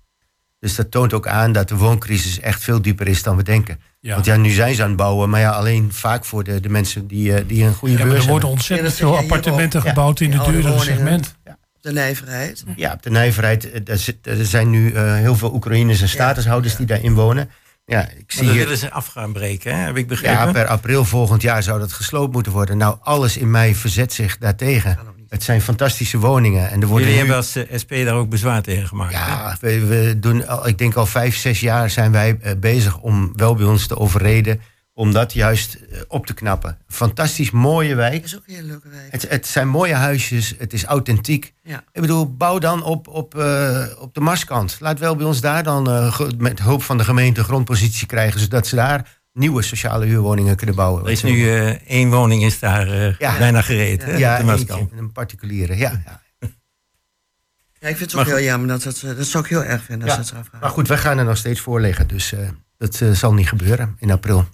Dus 0.61 0.75
dat 0.75 0.91
toont 0.91 1.13
ook 1.13 1.27
aan 1.27 1.53
dat 1.53 1.69
de 1.69 1.77
wooncrisis 1.77 2.41
echt 2.41 2.63
veel 2.63 2.83
dieper 2.83 3.09
is 3.09 3.23
dan 3.23 3.37
we 3.37 3.43
denken. 3.43 3.81
Ja. 4.01 4.15
Want 4.15 4.27
ja, 4.27 4.37
nu 4.37 4.51
zijn 4.51 4.75
ze 4.75 4.83
aan 4.83 4.89
het 4.89 4.97
bouwen, 4.97 5.31
maar 5.31 5.41
ja, 5.41 5.51
alleen 5.51 5.93
vaak 5.93 6.25
voor 6.25 6.45
de, 6.45 6.61
de 6.61 6.69
mensen 6.69 7.07
die, 7.07 7.35
eh, 7.35 7.45
die 7.47 7.65
een 7.65 7.75
goede 7.75 7.97
Ja, 7.99 8.03
beurs 8.05 8.11
er 8.15 8.31
worden 8.31 8.33
hebben. 8.33 8.51
ontzettend 8.51 8.95
veel 8.95 9.17
appartementen 9.17 9.79
ook. 9.79 9.85
Ja. 9.85 9.91
gebouwd 9.93 10.21
in 10.21 10.33
het 10.33 10.45
duurdere 10.45 10.79
segment. 10.79 11.37
Op 11.47 11.57
de 11.85 11.93
nijverheid. 11.93 12.65
Ja, 12.77 12.93
op 12.93 13.03
de 13.03 13.11
nijverheid, 13.11 13.71
eh, 13.73 14.39
er 14.39 14.47
zijn 14.47 14.71
nu 14.71 14.93
eh, 14.93 15.15
heel 15.15 15.37
veel 15.37 15.55
Oekraïners 15.55 16.01
en 16.01 16.09
statushouders 16.09 16.77
die 16.77 16.87
daarin 16.87 17.15
wonen. 17.15 17.51
Ja, 17.85 18.01
ik 18.03 18.09
Maar 18.15 18.25
zie 18.27 18.43
dat 18.45 18.53
hier, 18.55 18.63
willen 18.63 18.79
ze 18.79 18.91
af 18.91 19.07
gaan 19.07 19.33
breken, 19.33 19.75
hè? 19.77 19.85
heb 19.85 19.97
ik 19.97 20.09
begrepen. 20.09 20.47
ja, 20.47 20.53
per 20.53 20.67
april 20.67 21.05
volgend 21.05 21.43
jaar 21.43 21.63
zou 21.63 21.79
dat 21.81 21.93
gesloopt 21.93 22.33
moeten 22.33 22.53
worden. 22.53 22.77
Nou, 22.77 22.97
alles 23.03 23.37
in 23.37 23.51
mij 23.51 23.75
verzet 23.75 24.13
zich 24.13 24.39
daartegen. 24.39 24.99
Het 25.29 25.43
zijn 25.43 25.61
fantastische 25.63 26.19
woningen. 26.19 26.71
En 26.71 26.81
er 26.81 26.87
worden 26.87 27.09
Jullie 27.09 27.23
nu- 27.25 27.31
hebben 27.31 27.37
als 27.37 27.57
eh, 27.57 27.79
SP 27.83 27.91
daar 27.91 28.15
ook 28.15 28.29
bezwaar 28.29 28.63
tegen 28.63 28.89
gemaakt. 28.89 29.13
Ja, 29.13 29.57
we, 29.61 29.85
we 29.87 30.19
doen 30.19 30.47
al, 30.47 30.67
ik 30.69 30.79
denk 30.79 30.95
al 30.95 31.07
vijf, 31.07 31.37
zes 31.37 31.61
jaar 31.61 31.91
zijn 31.91 32.13
wij 32.13 32.39
eh, 32.41 32.53
bezig 32.57 32.99
om 32.99 33.33
wel 33.37 33.55
bij 33.55 33.67
ons 33.67 33.87
te 33.87 33.97
overreden. 33.99 34.61
Om 34.95 35.13
dat 35.13 35.33
juist 35.33 35.75
eh, 35.75 36.01
op 36.09 36.27
te 36.27 36.35
knappen. 36.35 36.79
Fantastisch 36.89 37.51
mooie 37.51 37.95
wijk. 37.95 38.15
Dat 38.15 38.25
is 38.25 38.37
ook 38.37 38.43
een 38.47 38.55
hele 38.55 38.67
leuke 38.67 38.89
wijk. 38.89 39.13
Het, 39.13 39.29
het 39.29 39.47
zijn 39.47 39.69
mooie 39.69 39.95
huisjes, 39.95 40.55
het 40.59 40.73
is 40.73 40.85
authentiek. 40.85 41.55
Ja. 41.63 41.85
Ik 41.93 42.01
bedoel, 42.01 42.37
bouw 42.37 42.59
dan 42.59 42.83
op, 42.83 43.09
op, 43.09 43.35
eh, 43.39 43.85
op 43.99 44.15
de 44.15 44.21
Marskant. 44.21 44.77
Laat 44.81 44.99
wel 44.99 45.17
bij 45.17 45.27
ons 45.27 45.41
daar 45.41 45.63
dan 45.63 46.13
met 46.39 46.59
hulp 46.61 46.83
van 46.83 46.99
de 46.99 47.05
gemeente 47.05 47.45
grondpositie 47.45 48.07
krijgen, 48.07 48.41
zodat 48.41 48.67
ze 48.67 48.75
daar 48.75 49.18
nieuwe 49.39 49.63
sociale 49.63 50.07
huurwoningen 50.07 50.57
kunnen 50.57 50.75
bouwen. 50.75 51.05
Er 51.05 51.11
is 51.11 51.23
nu 51.23 51.49
eh, 51.51 51.69
één 51.71 52.11
woning 52.11 52.43
is 52.43 52.59
daar 52.59 52.89
eh, 52.89 53.19
Ja. 53.19 53.39
bijna 53.39 53.63
gereed. 53.63 54.05
hè, 54.05 54.17
ja, 54.17 54.43
Maaskamp. 54.43 54.81
eentje, 54.81 54.97
een 54.97 55.13
particuliere. 55.13 55.77
Ja, 55.77 56.03
ja. 56.05 56.23
Ja, 57.81 57.89
ik 57.89 57.97
vind 57.97 58.11
het 58.11 58.21
Maar 58.21 58.29
ook 58.29 58.39
heel 58.39 58.45
jammer. 58.49 58.69
Dat, 58.69 58.83
dat, 58.83 59.17
dat 59.17 59.27
zou 59.27 59.45
ik 59.45 59.51
heel 59.51 59.65
erg 59.65 59.83
vinden 59.85 60.09
als 60.09 60.17
Ja, 60.17 60.23
dat 60.23 60.33
eraf 60.33 60.47
gaat. 60.47 60.61
Maar 60.61 60.71
goed, 60.71 60.89
wij 60.89 60.99
gaan 60.99 61.19
er 61.19 61.25
nog 61.25 61.37
steeds 61.37 61.61
voor 61.61 61.81
liggen, 61.81 62.09
dus 62.09 62.33
eh, 62.33 62.49
dat 62.77 63.01
eh, 63.01 63.11
zal 63.11 63.35
niet 63.35 63.49
gebeuren 63.49 63.97
in 63.99 64.11
april. 64.11 64.49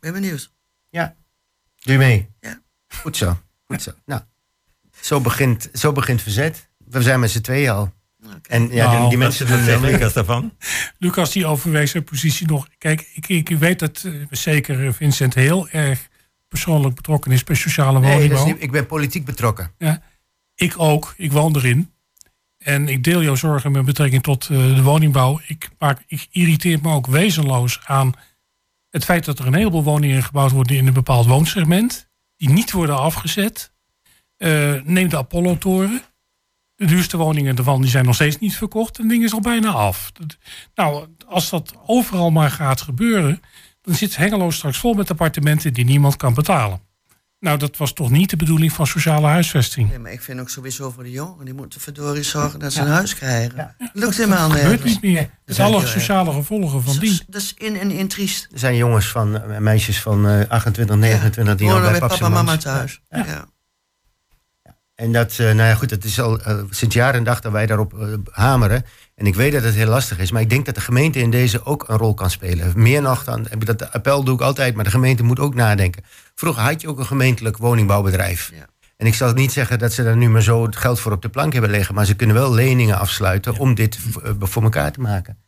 Ben 0.00 0.12
benieuwd. 0.12 0.52
Doe 0.90 1.92
je 1.92 1.98
mee? 1.98 2.28
Ja. 2.40 2.60
Goed 3.00 3.16
zo. 3.16 3.38
Goed 3.64 3.82
zo. 3.82 3.90
Nou, 4.04 4.22
zo 5.00 5.20
begint, 5.20 5.68
zo 5.72 5.92
begint 5.92 6.22
verzet. 6.22 6.68
We 6.78 7.02
zijn 7.02 7.20
met 7.20 7.30
z'n 7.30 7.40
tweeën 7.40 7.70
al. 7.70 7.92
En 8.48 8.62
ja, 8.62 8.68
die, 8.68 8.98
Nou, 8.98 9.08
die 9.08 9.18
mensen 9.18 9.46
doen 9.66 9.80
mee. 9.80 9.92
Lucas 9.92 10.12
daarvan? 10.12 10.56
Lucas 10.98 11.32
die 11.32 11.46
overweegt 11.46 11.90
zijn 11.90 12.04
positie 12.04 12.46
nog. 12.46 12.68
Kijk, 12.78 13.10
ik, 13.14 13.28
ik 13.28 13.48
weet 13.58 13.78
dat 13.78 14.02
eh, 14.06 14.12
zeker 14.30 14.94
Vincent 14.94 15.34
heel 15.34 15.68
erg 15.68 16.08
persoonlijk 16.48 16.94
betrokken 16.94 17.32
is 17.32 17.44
bij 17.44 17.56
sociale 17.56 18.00
Nee, 18.00 18.10
dat 18.10 18.20
is 18.20 18.20
woningbouw. 18.22 18.46
niet- 18.46 18.62
ik 18.62 18.70
ben 18.70 18.86
politiek 18.86 19.24
betrokken. 19.24 19.72
Ja, 19.78 20.02
ik 20.54 20.74
ook. 20.76 21.14
Ik 21.16 21.32
woon 21.32 21.56
erin. 21.56 21.92
En 22.58 22.88
ik 22.88 23.04
deel 23.04 23.22
jouw 23.22 23.34
zorgen 23.34 23.72
met 23.72 23.84
betrekking 23.84 24.22
tot 24.22 24.42
eh, 24.50 24.74
de 24.74 24.82
woningbouw. 24.82 25.40
Ik, 25.46 25.68
maak, 25.78 26.02
ik 26.06 26.26
irriteer 26.30 26.78
me 26.82 26.92
ook 26.92 27.06
wezenloos 27.06 27.80
aan 27.84 28.12
het 28.90 29.04
feit 29.04 29.24
dat 29.24 29.38
er 29.38 29.46
een 29.46 29.54
heleboel 29.54 29.82
woningen 29.82 30.22
gebouwd 30.22 30.50
worden 30.50 30.76
in 30.76 30.86
een 30.86 30.92
bepaald 30.92 31.26
woonsegment. 31.26 32.08
Die 32.36 32.48
niet 32.50 32.72
worden 32.72 32.98
afgezet. 32.98 33.72
Eh, 34.36 34.72
neem 34.84 35.08
de 35.08 35.16
Apollo-toren. 35.16 36.02
De 36.84 36.90
duurste 36.90 37.16
woningen 37.16 37.56
ervan 37.56 37.80
die 37.80 37.90
zijn 37.90 38.04
nog 38.04 38.14
steeds 38.14 38.38
niet 38.38 38.56
verkocht. 38.56 38.96
En 38.96 39.02
het 39.02 39.12
ding 39.12 39.24
is 39.24 39.32
al 39.32 39.40
bijna 39.40 39.70
af. 39.70 40.12
Nou, 40.74 41.06
als 41.26 41.50
dat 41.50 41.74
overal 41.86 42.30
maar 42.30 42.50
gaat 42.50 42.80
gebeuren... 42.80 43.40
dan 43.82 43.94
zit 43.94 44.16
Hengelo 44.16 44.50
straks 44.50 44.78
vol 44.78 44.94
met 44.94 45.10
appartementen 45.10 45.72
die 45.72 45.84
niemand 45.84 46.16
kan 46.16 46.34
betalen. 46.34 46.80
Nou, 47.40 47.58
dat 47.58 47.76
was 47.76 47.92
toch 47.92 48.10
niet 48.10 48.30
de 48.30 48.36
bedoeling 48.36 48.72
van 48.72 48.86
sociale 48.86 49.26
huisvesting. 49.26 49.90
Ja, 49.92 49.98
maar 49.98 50.12
ik 50.12 50.22
vind 50.22 50.40
ook 50.40 50.50
sowieso 50.50 50.90
voor 50.90 51.02
de 51.02 51.10
jongeren, 51.10 51.44
die 51.44 51.54
moeten 51.54 51.80
verdorie 51.80 52.22
zorgen 52.22 52.58
dat 52.58 52.72
ze 52.72 52.80
een 52.80 52.86
huis 52.86 53.14
krijgen. 53.14 53.76
Lukt 53.92 54.16
helemaal 54.16 54.48
Dat 54.48 54.58
gebeurt 54.58 54.84
niet 54.84 55.02
meer. 55.02 55.30
Met 55.44 55.56
zijn 55.56 55.72
alle 55.72 55.86
sociale 55.86 56.32
gevolgen 56.32 56.82
van 56.82 56.98
die. 56.98 57.20
dat 57.26 57.40
is 57.40 57.54
in 57.56 57.76
en 57.78 57.90
in 57.90 58.08
triest. 58.08 58.48
Er 58.52 58.58
zijn 58.58 58.76
jongens 58.76 59.06
van, 59.06 59.42
eh, 59.42 59.58
meisjes 59.58 60.00
van 60.00 60.28
eh, 60.28 60.48
28, 60.48 60.96
29 60.96 61.56
die 61.56 61.70
al 61.70 61.80
bij 61.80 61.90
bij 61.90 62.00
papa 62.00 62.24
en 62.24 62.32
mama 62.32 62.56
thuis. 62.56 63.00
Ja. 63.10 63.52
En 64.94 65.12
dat, 65.12 65.30
eh, 65.30 65.38
nou 65.38 65.68
ja, 65.68 65.74
goed, 65.74 65.90
het 65.90 66.04
is 66.04 66.20
al 66.20 66.40
eh, 66.40 66.58
sinds 66.70 66.94
jaar 66.94 67.14
en 67.14 67.24
dag 67.24 67.40
dat 67.40 67.52
wij 67.52 67.66
daarop 67.66 68.00
eh, 68.00 68.08
hameren. 68.30 68.84
En 69.14 69.26
ik 69.26 69.34
weet 69.34 69.52
dat 69.52 69.62
het 69.62 69.74
heel 69.74 69.88
lastig 69.88 70.18
is, 70.18 70.30
maar 70.30 70.40
ik 70.40 70.50
denk 70.50 70.66
dat 70.66 70.74
de 70.74 70.80
gemeente 70.80 71.18
in 71.18 71.30
deze 71.30 71.64
ook 71.64 71.88
een 71.88 71.96
rol 71.96 72.14
kan 72.14 72.30
spelen. 72.30 72.72
Meer 72.76 73.02
nog 73.02 73.24
dan, 73.24 73.46
heb 73.48 73.60
ik 73.60 73.66
dat 73.66 73.92
appel 73.92 74.24
doe 74.24 74.34
ik 74.34 74.40
altijd, 74.40 74.74
maar 74.74 74.84
de 74.84 74.90
gemeente 74.90 75.22
moet 75.22 75.38
ook 75.38 75.54
nadenken. 75.54 76.04
Vroeger 76.34 76.62
had 76.62 76.80
je 76.80 76.88
ook 76.88 76.98
een 76.98 77.06
gemeentelijk 77.06 77.56
woningbouwbedrijf. 77.56 78.50
Ja. 78.54 78.66
En 78.96 79.06
ik 79.06 79.14
zal 79.14 79.32
niet 79.32 79.52
zeggen 79.52 79.78
dat 79.78 79.92
ze 79.92 80.02
daar 80.02 80.16
nu 80.16 80.28
maar 80.28 80.42
zo 80.42 80.62
het 80.62 80.76
geld 80.76 81.00
voor 81.00 81.12
op 81.12 81.22
de 81.22 81.28
plank 81.28 81.52
hebben 81.52 81.70
liggen, 81.70 81.94
maar 81.94 82.06
ze 82.06 82.14
kunnen 82.14 82.36
wel 82.36 82.52
leningen 82.54 82.98
afsluiten 82.98 83.58
om 83.58 83.74
dit 83.74 83.98
voor 84.40 84.62
elkaar 84.62 84.92
te 84.92 85.00
maken. 85.00 85.38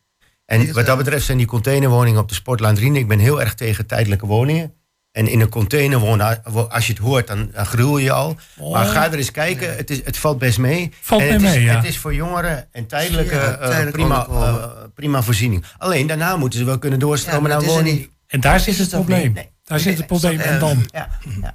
En 0.45 0.73
wat 0.73 0.85
dat 0.85 0.97
betreft 0.97 1.25
zijn 1.25 1.37
die 1.37 1.47
containerwoningen 1.47 2.21
op 2.21 2.29
de 2.29 2.35
Sportlandrine, 2.35 2.99
ik 2.99 3.07
ben 3.07 3.19
heel 3.19 3.41
erg 3.41 3.53
tegen 3.53 3.85
tijdelijke 3.85 4.25
woningen. 4.25 4.73
En 5.17 5.27
in 5.27 5.41
een 5.41 5.49
container 5.49 5.99
wonen, 5.99 6.43
als 6.69 6.87
je 6.87 6.93
het 6.93 7.01
hoort, 7.01 7.27
dan, 7.27 7.49
dan 7.53 7.65
gruwel 7.65 7.97
je 7.97 8.11
al. 8.11 8.37
Maar 8.71 8.85
ga 8.85 9.05
er 9.11 9.17
eens 9.17 9.31
kijken, 9.31 9.75
het, 9.75 9.89
is, 9.89 10.01
het 10.03 10.17
valt 10.17 10.37
best 10.37 10.57
mee. 10.57 10.91
Valt 11.01 11.21
en 11.21 11.27
mee 11.27 11.33
het 11.37 11.43
is, 11.43 11.55
mee, 11.55 11.63
ja. 11.63 11.75
Het 11.75 11.85
is 11.85 11.97
voor 11.97 12.13
jongeren 12.13 12.67
en 12.71 12.87
tijdelijke, 12.87 13.35
Ja, 13.35 13.51
eh, 13.51 13.67
tijdelijk 13.67 13.91
prima, 13.91 14.27
eh, 14.27 14.65
prima 14.95 15.21
voorziening. 15.21 15.63
Alleen 15.77 16.07
daarna 16.07 16.35
moeten 16.35 16.59
ze 16.59 16.65
wel 16.65 16.77
kunnen 16.79 16.99
doorstromen 16.99 17.49
naar 17.49 17.59
dat 17.59 17.67
is 17.67 17.73
woning. 17.75 17.97
niet. 17.97 18.09
En 18.27 18.39
daar 18.39 18.59
zit 18.59 18.67
is 18.67 18.79
het 18.79 18.91
het 18.91 19.05
probleem. 19.05 19.33
Nee. 19.33 19.49
Daar 19.63 19.79
zit 19.79 19.97
het 19.97 20.07
probleem. 20.07 20.39
En 20.39 20.59
dan 20.59 20.85
ja. 20.91 21.09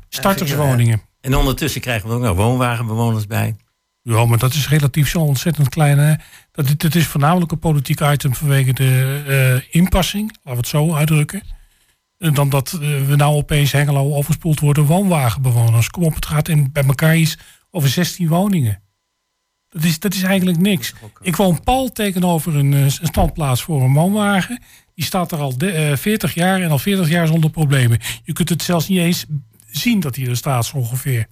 starterswoningen. 0.09 1.03
En 1.21 1.37
ondertussen 1.37 1.81
krijgen 1.81 2.09
we 2.09 2.15
ook 2.15 2.21
nog 2.23 2.37
woonwagenbewoners 2.37 3.27
bij. 3.27 3.57
Ja, 4.03 4.25
maar 4.25 4.39
dat 4.39 4.53
is 4.55 4.69
relatief 4.69 5.09
zo 5.09 5.19
ontzettend 5.19 5.69
klein. 5.69 5.99
Hè? 5.99 6.15
Dat, 6.53 6.67
dit- 6.67 6.81
dit 6.81 6.95
is 6.95 7.07
voornamelijk 7.07 7.53
een 7.53 7.59
politiek 7.59 8.01
item 8.01 8.35
vanwege 8.35 8.73
de 8.73 9.23
eh, 9.27 9.75
inpassing. 9.81 10.29
Laten 10.33 10.51
we 10.51 10.57
het 10.57 10.67
zo 10.67 10.95
uitdrukken. 10.95 11.43
En 12.23 12.35
dan 12.35 12.49
dat 12.49 12.73
eh, 12.73 12.81
we 13.07 13.17
nou 13.17 13.35
opeens 13.35 13.73
Hengelo 13.73 14.15
overspoeld 14.15 14.61
worden 14.61 14.85
woonwagenbewoners. 14.85 15.91
Kom 15.91 16.03
op, 16.05 16.15
het 16.15 16.27
gaat 16.27 16.49
in, 16.49 16.73
bij 16.73 16.85
elkaar 16.85 17.17
iets 17.17 17.39
over 17.71 17.89
16 17.89 18.29
woningen. 18.29 18.83
Dat 19.69 19.85
is, 19.85 19.99
dat 19.99 20.15
is 20.15 20.23
eigenlijk 20.23 20.59
niks. 20.59 20.93
Ik 21.21 21.37
woon 21.37 21.63
pal 21.65 21.93
tegenover 21.93 22.57
een, 22.57 22.73
eh, 22.73 22.81
een 22.81 22.91
standplaats 22.91 23.63
voor 23.63 23.83
een 23.83 23.93
woonwagen. 23.93 24.63
Die 24.95 25.05
staat 25.05 25.33
er 25.33 25.39
al 25.39 25.59
de, 25.59 25.71
eh, 25.71 25.97
40 25.97 26.35
jaar 26.35 26.61
en 26.61 26.71
al 26.71 26.79
40 26.79 27.09
jaar 27.09 27.27
zonder 27.27 27.51
problemen. 27.51 27.99
Je 28.25 28.33
kunt 28.33 28.49
het 28.49 28.63
zelfs 28.63 28.89
niet 28.89 28.99
eens 28.99 29.25
zien 29.71 30.01
dat 30.01 30.17
hij 30.17 30.27
er 30.27 30.37
staat 30.37 30.67
zo 30.67 30.77
ongeveer. 30.77 31.27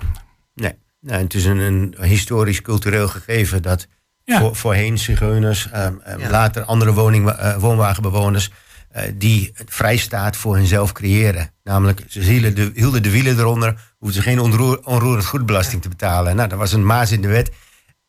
Nee. 0.54 0.74
Nou, 1.00 1.22
het 1.22 1.34
is 1.34 1.44
een, 1.44 1.58
een 1.58 1.94
historisch-cultureel 2.00 3.08
gegeven 3.08 3.62
dat 3.62 3.86
Ja. 4.24 4.40
voor, 4.40 4.56
voorheen 4.56 4.98
zigeuners, 4.98 5.68
Ja. 5.72 5.92
later 6.30 6.62
andere 6.64 6.92
woning, 6.92 7.28
eh, 7.30 7.56
woonwagenbewoners, 7.56 8.50
eh, 8.90 9.02
die 9.14 9.52
vrijstaat 9.66 10.36
voor 10.36 10.56
hunzelf 10.56 10.92
creëren. 10.92 11.52
Namelijk, 11.64 12.02
ze 12.08 12.20
hielden 12.20 12.54
de, 12.54 12.70
hielden 12.74 13.02
de 13.02 13.10
wielen 13.10 13.38
eronder, 13.38 13.94
hoefden 13.98 14.22
ze 14.22 14.28
geen 14.28 14.40
onroer, 14.40 14.80
onroerend 14.84 15.26
goedbelasting 15.26 15.82
te 15.82 15.88
betalen. 15.88 16.36
Nou, 16.36 16.48
dat 16.48 16.58
was 16.58 16.72
een 16.72 16.86
maas 16.86 17.12
in 17.12 17.20
de 17.22 17.28
wet. 17.28 17.50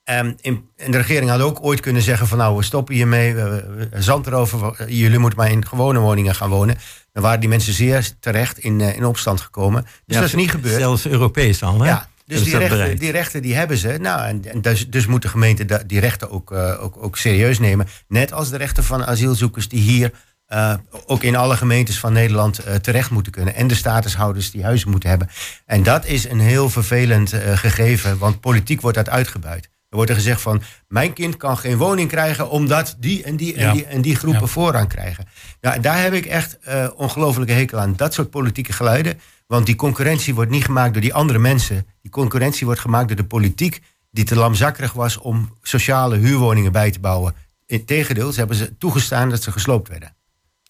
Ehm, 0.04 0.34
in, 0.42 0.70
en 0.78 0.92
de 0.92 0.98
regering 0.98 1.30
had 1.30 1.42
ook 1.42 1.64
ooit 1.64 1.80
kunnen 1.80 2.02
zeggen 2.02 2.28
van 2.28 2.38
nou, 2.38 2.58
we 2.58 2.64
stoppen 2.64 2.96
hiermee, 2.96 3.34
we, 3.34 3.88
we- 3.92 4.02
zand 4.02 4.28
erover, 4.28 4.86
jullie 4.92 5.18
moeten 5.20 5.40
maar 5.40 5.52
in 5.52 5.66
gewone 5.68 6.00
woningen 6.00 6.36
gaan 6.36 6.50
wonen. 6.50 6.76
Dan 7.12 7.24
waren 7.24 7.40
die 7.40 7.50
mensen 7.50 7.74
zeer 7.74 8.12
terecht 8.20 8.58
in, 8.60 8.82
eh, 8.82 8.96
in 8.96 9.06
opstand 9.06 9.42
gekomen. 9.42 9.86
Dus 10.06 10.16
dat 10.18 10.26
is 10.26 10.36
niet 10.36 10.52
gebeurd. 10.52 10.80
Zelfs 10.80 11.06
Europees 11.08 11.64
al, 11.64 11.82
hè? 11.82 11.88
Ja, 11.88 12.10
dus 12.26 12.44
die 12.44 12.58
rechten, 12.58 12.98
die 12.98 13.12
rechten 13.12 13.42
die 13.42 13.56
hebben 13.56 13.78
ze. 13.78 13.98
Nou, 14.02 14.28
en, 14.28 14.46
en 14.52 14.62
dus, 14.62 14.90
dus 14.90 15.06
moet 15.06 15.22
de 15.22 15.28
gemeente 15.28 15.84
die 15.86 16.00
rechten 16.00 16.32
ook, 16.32 16.52
eh, 16.52 16.84
ook, 16.84 16.96
ook 17.04 17.18
serieus 17.18 17.60
nemen. 17.60 17.88
Net 18.08 18.34
als 18.34 18.50
de 18.50 18.58
rechten 18.58 18.84
van 18.84 19.06
asielzoekers 19.06 19.68
die 19.68 19.82
hier 19.82 20.12
eh, 20.52 20.74
ook 21.06 21.24
in 21.24 21.36
alle 21.36 21.58
gemeentes 21.58 22.00
van 22.00 22.14
Nederland 22.14 22.60
eh, 22.60 22.76
terecht 22.76 23.10
moeten 23.10 23.32
kunnen. 23.32 23.56
En 23.56 23.68
de 23.68 23.76
statushouders 23.76 24.52
die 24.52 24.64
huizen 24.64 24.90
moeten 24.90 25.10
hebben. 25.10 25.30
En 25.66 25.84
dat 25.84 26.06
is 26.06 26.30
een 26.30 26.40
heel 26.40 26.70
vervelend 26.70 27.34
eh, 27.34 27.58
gegeven, 27.58 28.18
want 28.18 28.40
politiek 28.40 28.82
wordt 28.82 28.98
dat 28.98 29.10
uitgebuit. 29.10 29.62
Dan 29.62 29.72
wordt 29.90 30.10
er 30.10 30.16
gezegd 30.16 30.42
van, 30.42 30.62
mijn 30.88 31.14
kind 31.14 31.38
kan 31.38 31.58
geen 31.58 31.78
woning 31.78 32.10
krijgen 32.10 32.50
omdat 32.50 32.96
die 33.00 33.24
en 33.24 33.36
die 33.36 33.54
en 33.56 33.66
Ja. 33.66 33.74
die 33.74 33.86
en 33.86 34.02
die 34.02 34.16
groepen 34.16 34.42
Ja. 34.42 34.48
voorrang 34.48 34.88
krijgen. 34.88 35.26
Nou, 35.62 35.80
daar 35.80 36.02
heb 36.02 36.14
ik 36.14 36.26
echt 36.26 36.58
ongelofelijke 36.96 37.54
hekel 37.54 37.80
aan. 37.80 37.94
Dat 37.96 38.14
soort 38.14 38.30
politieke 38.30 38.74
geluiden. 38.74 39.20
Want 39.48 39.66
die 39.66 39.76
concurrentie 39.76 40.36
wordt 40.36 40.52
niet 40.52 40.66
gemaakt 40.66 40.94
door 40.94 41.02
die 41.02 41.14
andere 41.14 41.40
mensen. 41.40 41.86
Die 42.02 42.12
concurrentie 42.12 42.66
wordt 42.66 42.82
gemaakt 42.82 43.08
door 43.08 43.18
de 43.18 43.24
politiek 43.24 43.82
die 44.12 44.24
te 44.26 44.36
lamzakkerig 44.36 44.94
was 44.94 45.18
om 45.18 45.58
sociale 45.62 46.18
huurwoningen 46.18 46.72
bij 46.72 46.92
te 46.92 47.00
bouwen. 47.00 47.34
Integendeel, 47.66 48.32
ze 48.32 48.40
hebben 48.40 48.58
ze 48.58 48.78
toegestaan 48.78 49.30
dat 49.30 49.44
ze 49.44 49.52
gesloopt 49.52 49.88
werden. 49.88 50.16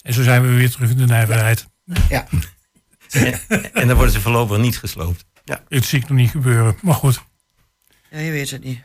En 0.01 0.13
zo 0.13 0.23
zijn 0.23 0.41
we 0.41 0.47
weer 0.47 0.71
terug 0.71 0.89
in 0.89 0.97
de 0.97 1.05
nijverheid. 1.05 1.67
Ja. 2.09 2.27
En, 3.11 3.73
en 3.73 3.87
dan 3.87 3.95
worden 3.95 4.13
ze 4.13 4.21
voorlopig 4.21 4.57
niet 4.57 4.77
gesloopt. 4.77 5.25
Het 5.67 5.85
zie 5.85 5.99
ik 5.99 6.09
nog 6.09 6.17
niet 6.17 6.29
gebeuren. 6.29 6.77
Maar 6.81 6.95
goed. 6.95 7.23
Ja, 8.09 8.19
je 8.19 8.31
weet 8.31 8.49
het 8.49 8.63
niet. 8.63 8.83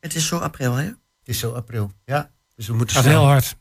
Het 0.00 0.14
is 0.14 0.26
zo 0.26 0.38
april, 0.38 0.74
hè? 0.74 0.84
Het 0.84 0.96
is 1.24 1.38
zo 1.38 1.52
april. 1.52 1.92
Ja. 2.04 2.30
Dus 2.54 2.66
we 2.66 2.74
moeten 2.74 2.96
Gaat 2.96 3.04
heel 3.04 3.24
hard. 3.24 3.56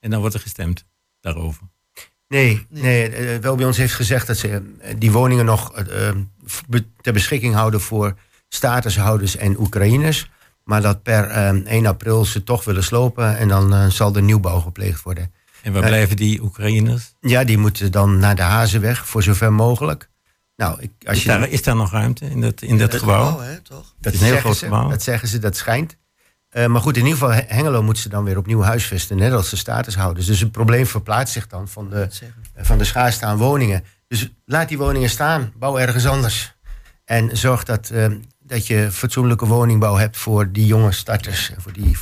En 0.00 0.10
dan 0.10 0.20
wordt 0.20 0.34
er 0.34 0.40
gestemd 0.40 0.84
daarover. 1.20 1.62
Nee, 2.28 2.66
nee 2.68 3.08
eh, 3.08 3.38
wel 3.38 3.56
bij 3.56 3.66
ons 3.66 3.76
heeft 3.76 3.94
gezegd 3.94 4.26
dat 4.26 4.36
ze 4.36 4.74
eh, 4.78 4.94
die 4.98 5.12
woningen 5.12 5.44
nog 5.44 5.74
eh, 5.74 6.10
ter 7.00 7.12
beschikking 7.12 7.54
houden 7.54 7.80
voor 7.80 8.18
statushouders 8.48 9.36
en 9.36 9.60
Oekraïners. 9.60 10.30
Maar 10.68 10.82
dat 10.82 11.02
per 11.02 11.24
eh, 11.28 11.48
1 11.48 11.86
april 11.86 12.24
ze 12.24 12.42
toch 12.44 12.64
willen 12.64 12.84
slopen 12.84 13.36
en 13.36 13.48
dan 13.48 13.74
eh, 13.74 13.86
zal 13.86 14.14
er 14.14 14.22
nieuwbouw 14.22 14.60
gepleegd 14.60 15.02
worden. 15.02 15.32
En 15.62 15.72
waar 15.72 15.82
Eh, 15.82 15.88
blijven 15.88 16.16
die 16.16 16.42
Oekraïners? 16.42 17.14
Ja, 17.20 17.44
die 17.44 17.58
moeten 17.58 17.92
dan 17.92 18.18
naar 18.18 18.34
de 18.36 18.42
Hazenweg 18.42 19.06
voor 19.06 19.22
zover 19.22 19.52
mogelijk. 19.52 20.08
Nou, 20.56 20.80
ik, 20.80 20.90
als 21.06 21.16
Is 21.16 21.22
je 21.22 21.28
daar, 21.28 21.48
is 21.48 21.62
daar 21.62 21.76
nog 21.76 21.90
ruimte 21.92 22.24
in 22.30 22.40
dat, 22.40 22.62
in 22.62 22.78
dat 22.78 22.92
Het 22.92 23.00
gebouw? 23.00 23.38
hè, 23.40 23.60
toch? 23.60 23.94
dat, 24.00 24.12
is 24.12 24.18
een 24.20 24.24
heel 24.26 24.34
zeggen 24.34 24.40
groot 24.40 24.56
ze, 24.56 24.64
gebouw. 24.64 24.88
dat 24.90 25.02
zeggen 25.02 25.28
ze, 25.28 25.38
dat 25.38 25.56
schijnt. 25.56 25.96
Eh, 26.48 26.66
maar 26.66 26.80
goed, 26.80 26.96
in 26.96 27.04
ieder 27.06 27.18
geval, 27.18 27.34
He- 27.34 27.44
Hengelo 27.54 27.82
moet 27.82 27.98
ze 27.98 28.08
dan 28.08 28.24
weer 28.24 28.36
opnieuw 28.38 28.62
huisvesten, 28.62 29.16
net 29.16 29.32
als 29.32 29.50
de 29.50 29.56
statushouders. 29.56 30.26
Dus 30.26 30.40
het 30.40 30.52
probleem 30.52 30.86
verplaatst 30.86 31.32
zich 31.34 31.46
dan 31.46 31.68
van 31.68 31.90
de, 31.90 32.08
van 32.56 32.78
de 32.78 32.84
schaarste 32.84 33.24
aan 33.26 33.36
woningen. 33.36 33.84
Dus 34.08 34.32
laat 34.44 34.68
die 34.68 34.78
woningen 34.78 35.10
staan, 35.10 35.52
bouw 35.58 35.78
ergens 35.78 36.06
anders. 36.06 36.56
En 37.04 37.36
zorg 37.36 37.64
dat, 37.64 37.90
eh, 37.90 38.06
dat 38.48 38.66
je 38.66 38.88
fatsoenlijke 38.92 39.46
woningbouw 39.46 39.94
hebt 39.96 40.16
voor 40.16 40.52
die 40.52 40.66
jonge 40.66 40.92
starters. 40.92 41.50
en 41.56 41.62
Voor 41.62 41.72
die, 41.72 41.96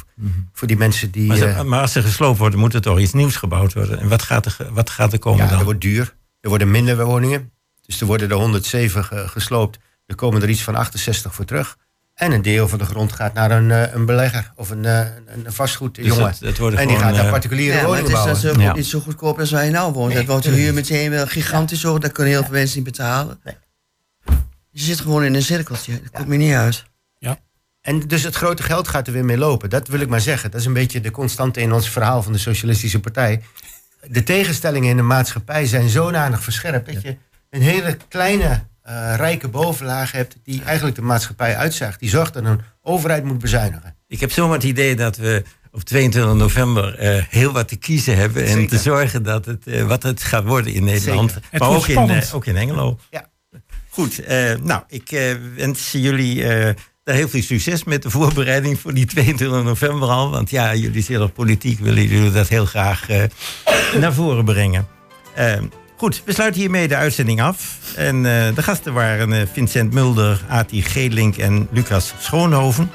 voor 0.52 0.68
die 0.68 0.76
mensen 0.76 1.10
die... 1.10 1.26
Maar, 1.28 1.36
ze- 1.36 1.46
eh, 1.46 1.62
maar 1.62 1.80
als 1.80 1.92
ze 1.92 2.02
gesloopt 2.02 2.38
worden, 2.38 2.58
moet 2.58 2.74
er 2.74 2.80
toch 2.80 2.98
iets 2.98 3.12
nieuws 3.12 3.36
gebouwd 3.36 3.72
worden. 3.74 3.98
En 4.00 4.08
wat 4.08 4.22
gaat 4.22 4.46
er, 4.46 4.56
wat 4.70 4.90
gaat 4.90 5.12
er 5.12 5.18
komen 5.18 5.38
ja, 5.42 5.46
dan? 5.46 5.54
dat 5.56 5.64
wordt 5.64 5.80
duur. 5.80 6.14
Er 6.40 6.48
worden 6.48 6.70
minder 6.70 7.04
woningen. 7.04 7.50
Dus 7.86 8.00
er 8.00 8.06
worden 8.06 8.30
er 8.30 8.36
107 8.36 9.04
ge- 9.04 9.28
gesloopt. 9.28 9.78
Er 10.06 10.14
komen 10.14 10.42
er 10.42 10.48
iets 10.48 10.62
van 10.62 10.74
68 10.74 11.34
voor 11.34 11.44
terug. 11.44 11.76
En 12.14 12.32
een 12.32 12.42
deel 12.42 12.68
van 12.68 12.78
de 12.78 12.84
grond 12.84 13.12
gaat 13.12 13.34
naar 13.34 13.50
een, 13.50 13.70
eh, 13.70 13.94
een 13.94 14.06
belegger 14.06 14.52
of 14.56 14.70
een, 14.70 14.84
eh, 14.84 14.98
een, 14.98 15.46
een 15.46 15.52
vastgoedjongen. 15.52 16.16
Dus 16.16 16.40
het, 16.40 16.40
het 16.40 16.58
en 16.58 16.66
die 16.68 16.76
gewoon, 16.78 16.98
gaat 17.00 17.14
daar 17.14 17.24
eh, 17.24 17.30
particuliere 17.30 17.76
Ja, 17.76 17.82
maar 17.82 17.82
het 17.82 17.88
woningen 17.90 18.06
is 18.08 18.12
bouwen. 18.12 18.34
natuurlijk 18.34 18.62
Ja. 18.62 18.70
ook 18.70 18.76
niet 18.76 18.86
zo 18.86 19.00
goedkoop 19.00 19.38
als 19.38 19.50
waar 19.50 19.64
je 19.64 19.70
nou 19.70 19.92
woont. 19.92 20.08
Nee, 20.08 20.16
dat 20.16 20.26
wordt 20.26 20.44
de 20.44 20.50
huur 20.50 20.74
meteen 20.74 21.10
wel 21.10 21.26
gigantisch 21.26 21.82
hoog. 21.82 21.98
Dat 21.98 22.12
kunnen 22.12 22.32
heel 22.32 22.42
veel 22.42 22.52
mensen 22.52 22.76
niet 22.76 22.84
betalen. 22.86 23.40
Nee. 23.44 23.54
Je 24.76 24.82
zit 24.82 25.00
gewoon 25.00 25.24
in 25.24 25.34
een 25.34 25.42
cirkeltje. 25.42 25.92
Dat 26.02 26.10
komt 26.12 26.28
me 26.28 26.36
niet 26.36 26.52
uit. 26.52 26.84
En 27.80 28.00
dus 28.00 28.22
het 28.22 28.34
grote 28.34 28.62
geld 28.62 28.88
gaat 28.88 29.06
er 29.06 29.12
weer 29.12 29.24
mee 29.24 29.38
lopen. 29.38 29.70
Dat 29.70 29.88
wil 29.88 30.00
ik 30.00 30.08
maar 30.08 30.20
zeggen. 30.20 30.50
Dat 30.50 30.60
is 30.60 30.66
een 30.66 30.72
beetje 30.72 31.00
de 31.00 31.10
constante 31.10 31.60
in 31.60 31.72
ons 31.72 31.88
verhaal 31.88 32.22
van 32.22 32.32
de 32.32 32.38
Socialistische 32.38 33.00
Partij. 33.00 33.42
De 34.08 34.22
tegenstellingen 34.22 34.90
in 34.90 34.96
de 34.96 35.02
maatschappij 35.02 35.66
zijn 35.66 35.88
zodanig 35.88 36.42
verscherpt 36.42 36.92
dat 36.92 37.02
je 37.02 37.16
een 37.50 37.62
hele 37.62 37.96
kleine, 38.08 38.62
eh, 38.82 39.14
rijke 39.16 39.48
bovenlaag 39.48 40.12
hebt 40.12 40.36
die 40.42 40.62
eigenlijk 40.62 40.96
de 40.96 41.02
maatschappij 41.02 41.56
uitzaagt. 41.56 42.00
Die 42.00 42.08
zorgt 42.08 42.34
dat 42.34 42.44
een 42.44 42.60
overheid 42.82 43.24
moet 43.24 43.38
bezuinigen. 43.38 43.96
Ik 44.06 44.20
heb 44.20 44.32
zomaar 44.32 44.54
het 44.54 44.64
idee 44.64 44.96
dat 44.96 45.16
we 45.16 45.44
op 45.70 45.82
22 45.82 46.34
november 46.34 46.98
eh, 46.98 47.24
heel 47.28 47.52
wat 47.52 47.68
te 47.68 47.76
kiezen 47.76 48.16
hebben. 48.16 48.46
En 48.46 48.66
te 48.66 48.78
zorgen 48.78 49.22
dat 49.22 49.44
het, 49.44 49.66
eh, 49.66 49.86
wat 49.86 50.02
het 50.02 50.22
gaat 50.22 50.44
worden 50.44 50.72
in 50.72 50.84
Nederland. 50.84 51.30
Zeker. 51.30 51.58
Maar 51.58 51.68
ook 51.68 51.86
in, 51.88 52.22
ook 52.32 52.46
in 52.46 52.56
Engelo. 52.56 52.98
Ja. 53.10 53.34
Goed, 53.96 54.24
eh, 54.24 54.54
nou, 54.62 54.82
ik 54.88 55.12
eh, 55.12 55.34
wens 55.56 55.92
jullie 55.92 56.44
eh, 56.44 56.74
daar 57.04 57.14
heel 57.14 57.28
veel 57.28 57.42
succes 57.42 57.84
met 57.84 58.02
de 58.02 58.10
voorbereiding 58.10 58.80
voor 58.80 58.94
die 58.94 59.06
22 59.06 59.62
november 59.62 60.08
al. 60.08 60.30
Want 60.30 60.50
ja, 60.50 60.74
jullie 60.74 61.02
zijn 61.02 61.32
politiek, 61.32 61.78
willen 61.78 62.06
jullie 62.06 62.30
dat 62.30 62.48
heel 62.48 62.66
graag 62.66 63.06
naar 64.00 64.14
voren 64.14 64.44
brengen. 64.44 64.86
Goed, 65.96 66.22
we 66.24 66.32
sluiten 66.32 66.60
hiermee 66.60 66.88
de 66.88 66.96
uitzending 66.96 67.42
af. 67.42 67.78
En 67.96 68.22
de 68.22 68.62
gasten 68.62 68.92
waren 68.92 69.48
Vincent 69.52 69.92
Mulder, 69.92 70.40
Ati 70.48 70.82
Geelink 70.82 71.36
en 71.36 71.68
Lucas 71.70 72.14
Schoonhoven. 72.18 72.90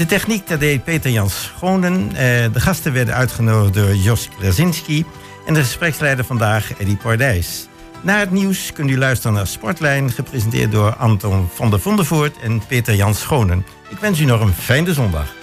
De 0.00 0.06
techniek 0.06 0.48
dat 0.48 0.60
deed 0.60 0.84
Peter 0.84 1.10
Jans 1.10 1.42
Schonen. 1.42 2.08
Eh, 2.08 2.16
de 2.52 2.60
gasten 2.60 2.92
werden 2.92 3.14
uitgenodigd 3.14 3.74
door 3.74 3.94
Jos 3.94 4.28
Krasinski. 4.38 5.04
En 5.46 5.54
de 5.54 5.60
gespreksleider 5.60 6.24
vandaag 6.24 6.72
Eddie 6.78 6.96
Pardijs. 6.96 7.68
Na 8.02 8.18
het 8.18 8.30
nieuws 8.30 8.72
kunt 8.72 8.90
u 8.90 8.98
luisteren 8.98 9.36
naar 9.36 9.46
Sportlijn, 9.46 10.10
gepresenteerd 10.10 10.72
door 10.72 10.96
Anton 10.96 11.48
van 11.54 11.70
der 11.70 11.80
Vondervoort 11.80 12.38
en 12.38 12.62
Peter 12.66 12.94
Jans 12.94 13.20
Schonen. 13.20 13.66
Ik 13.88 13.98
wens 13.98 14.20
u 14.20 14.24
nog 14.24 14.40
een 14.40 14.52
fijne 14.52 14.92
zondag. 14.92 15.34